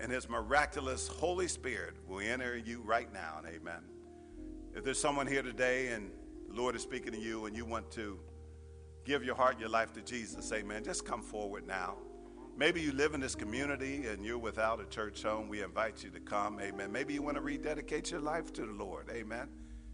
and 0.00 0.10
his 0.10 0.28
miraculous 0.28 1.08
Holy 1.08 1.48
Spirit 1.48 1.94
will 2.06 2.20
enter 2.20 2.56
you 2.56 2.82
right 2.82 3.12
now, 3.12 3.40
and 3.44 3.54
amen. 3.54 3.82
If 4.74 4.84
there's 4.84 5.00
someone 5.00 5.26
here 5.26 5.42
today 5.42 5.88
and 5.88 6.10
the 6.48 6.54
Lord 6.54 6.74
is 6.74 6.82
speaking 6.82 7.12
to 7.12 7.18
you 7.18 7.46
and 7.46 7.56
you 7.56 7.64
want 7.64 7.90
to 7.92 8.18
give 9.04 9.22
your 9.22 9.34
heart 9.34 9.52
and 9.52 9.60
your 9.60 9.70
life 9.70 9.92
to 9.92 10.00
Jesus, 10.00 10.52
amen, 10.52 10.84
just 10.84 11.04
come 11.04 11.22
forward 11.22 11.66
now. 11.66 11.96
Maybe 12.56 12.80
you 12.80 12.92
live 12.92 13.14
in 13.14 13.20
this 13.20 13.34
community 13.34 14.06
and 14.06 14.24
you're 14.24 14.38
without 14.38 14.80
a 14.80 14.84
church 14.86 15.22
home. 15.22 15.48
We 15.48 15.62
invite 15.62 16.04
you 16.04 16.10
to 16.10 16.20
come, 16.20 16.60
amen. 16.60 16.92
Maybe 16.92 17.14
you 17.14 17.22
want 17.22 17.36
to 17.36 17.42
rededicate 17.42 18.10
your 18.10 18.20
life 18.20 18.52
to 18.54 18.62
the 18.62 18.72
Lord, 18.72 19.10
amen. 19.10 19.48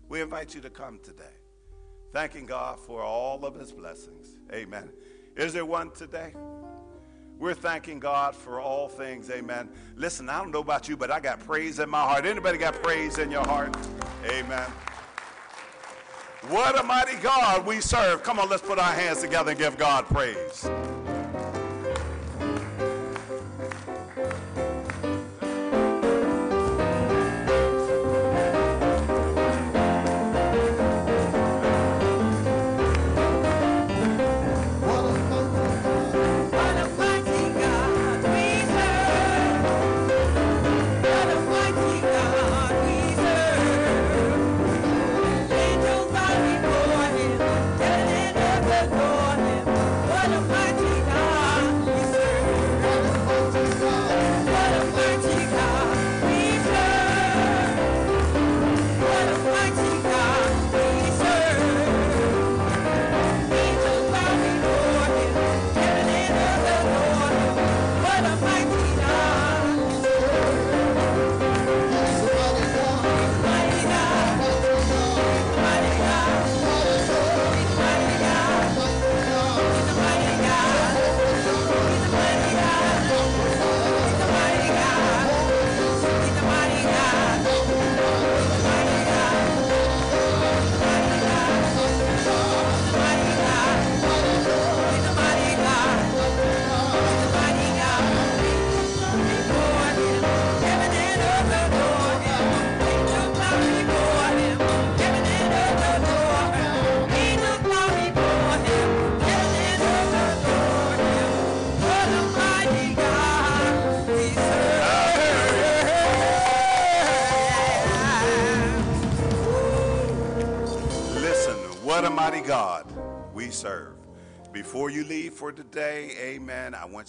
We 0.08 0.20
invite 0.20 0.54
you 0.54 0.60
to 0.62 0.70
come 0.70 0.98
today. 1.02 1.36
Thanking 2.12 2.46
God 2.46 2.80
for 2.80 3.02
all 3.02 3.44
of 3.44 3.54
his 3.54 3.72
blessings, 3.72 4.38
amen. 4.52 4.90
Is 5.36 5.52
there 5.52 5.64
one 5.64 5.90
today? 5.90 6.34
We're 7.40 7.54
thanking 7.54 7.98
God 8.00 8.36
for 8.36 8.60
all 8.60 8.86
things. 8.86 9.30
Amen. 9.30 9.70
Listen, 9.96 10.28
I 10.28 10.38
don't 10.38 10.50
know 10.50 10.60
about 10.60 10.90
you, 10.90 10.96
but 10.96 11.10
I 11.10 11.20
got 11.20 11.40
praise 11.40 11.78
in 11.78 11.88
my 11.88 12.02
heart. 12.02 12.26
Anybody 12.26 12.58
got 12.58 12.74
praise 12.82 13.16
in 13.16 13.30
your 13.30 13.46
heart? 13.46 13.74
Amen. 14.26 14.70
What 16.48 16.78
a 16.78 16.82
mighty 16.82 17.16
God 17.16 17.66
we 17.66 17.80
serve. 17.80 18.22
Come 18.22 18.38
on, 18.38 18.50
let's 18.50 18.60
put 18.60 18.78
our 18.78 18.92
hands 18.92 19.22
together 19.22 19.52
and 19.52 19.58
give 19.58 19.78
God 19.78 20.04
praise. 20.04 20.68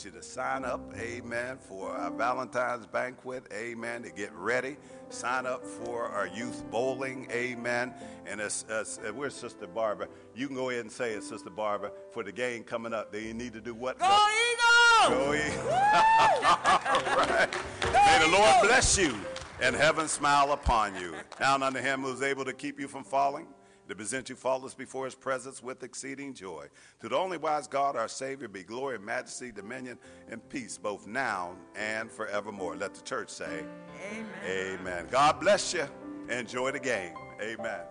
Want 0.01 0.15
you 0.15 0.19
to 0.19 0.25
sign 0.25 0.65
up, 0.65 0.81
amen, 0.97 1.59
for 1.59 1.91
our 1.91 2.09
Valentine's 2.09 2.87
banquet, 2.87 3.43
amen, 3.53 4.01
to 4.01 4.09
get 4.09 4.33
ready. 4.33 4.75
Sign 5.09 5.45
up 5.45 5.63
for 5.63 6.05
our 6.05 6.25
youth 6.25 6.63
bowling, 6.71 7.27
amen. 7.31 7.93
And 8.25 8.41
as, 8.41 8.65
as, 8.67 8.99
uh, 9.03 9.09
as 9.09 9.13
we're 9.13 9.29
Sister 9.29 9.67
Barbara, 9.67 10.07
you 10.33 10.47
can 10.47 10.55
go 10.55 10.71
ahead 10.71 10.81
and 10.81 10.91
say 10.91 11.13
it, 11.13 11.23
Sister 11.23 11.51
Barbara, 11.51 11.91
for 12.09 12.23
the 12.23 12.31
game 12.31 12.63
coming 12.63 12.93
up. 12.93 13.11
Then 13.11 13.25
you 13.25 13.35
need 13.35 13.53
to 13.53 13.61
do 13.61 13.75
what? 13.75 13.99
Go 13.99 14.05
Eagles! 14.07 15.19
Go 15.19 15.33
Eagles! 15.35 15.67
All 15.67 17.27
right. 17.27 17.49
May 17.93 18.25
the 18.25 18.31
Lord 18.31 18.55
bless 18.63 18.97
you 18.97 19.15
and 19.61 19.75
heaven 19.75 20.07
smile 20.07 20.51
upon 20.53 20.95
you. 20.95 21.13
Down 21.39 21.61
unto 21.61 21.79
him 21.79 22.01
who's 22.01 22.23
able 22.23 22.45
to 22.45 22.53
keep 22.53 22.79
you 22.79 22.87
from 22.87 23.03
falling 23.03 23.45
to 23.91 23.95
present 23.95 24.29
you 24.29 24.37
faultless 24.37 24.73
before 24.73 25.03
his 25.03 25.15
presence 25.15 25.61
with 25.61 25.83
exceeding 25.83 26.33
joy. 26.33 26.65
To 27.01 27.09
the 27.09 27.17
only 27.17 27.37
wise 27.37 27.67
God, 27.67 27.97
our 27.97 28.07
Savior, 28.07 28.47
be 28.47 28.63
glory, 28.63 28.97
majesty, 28.97 29.51
dominion, 29.51 29.97
and 30.29 30.47
peace, 30.47 30.77
both 30.77 31.07
now 31.07 31.57
and 31.75 32.09
forevermore. 32.09 32.77
Let 32.77 32.95
the 32.95 33.01
church 33.01 33.29
say, 33.29 33.65
Amen. 34.09 34.79
Amen. 34.79 35.07
God 35.11 35.41
bless 35.41 35.73
you. 35.73 35.85
Enjoy 36.29 36.71
the 36.71 36.79
game. 36.79 37.15
Amen. 37.41 37.81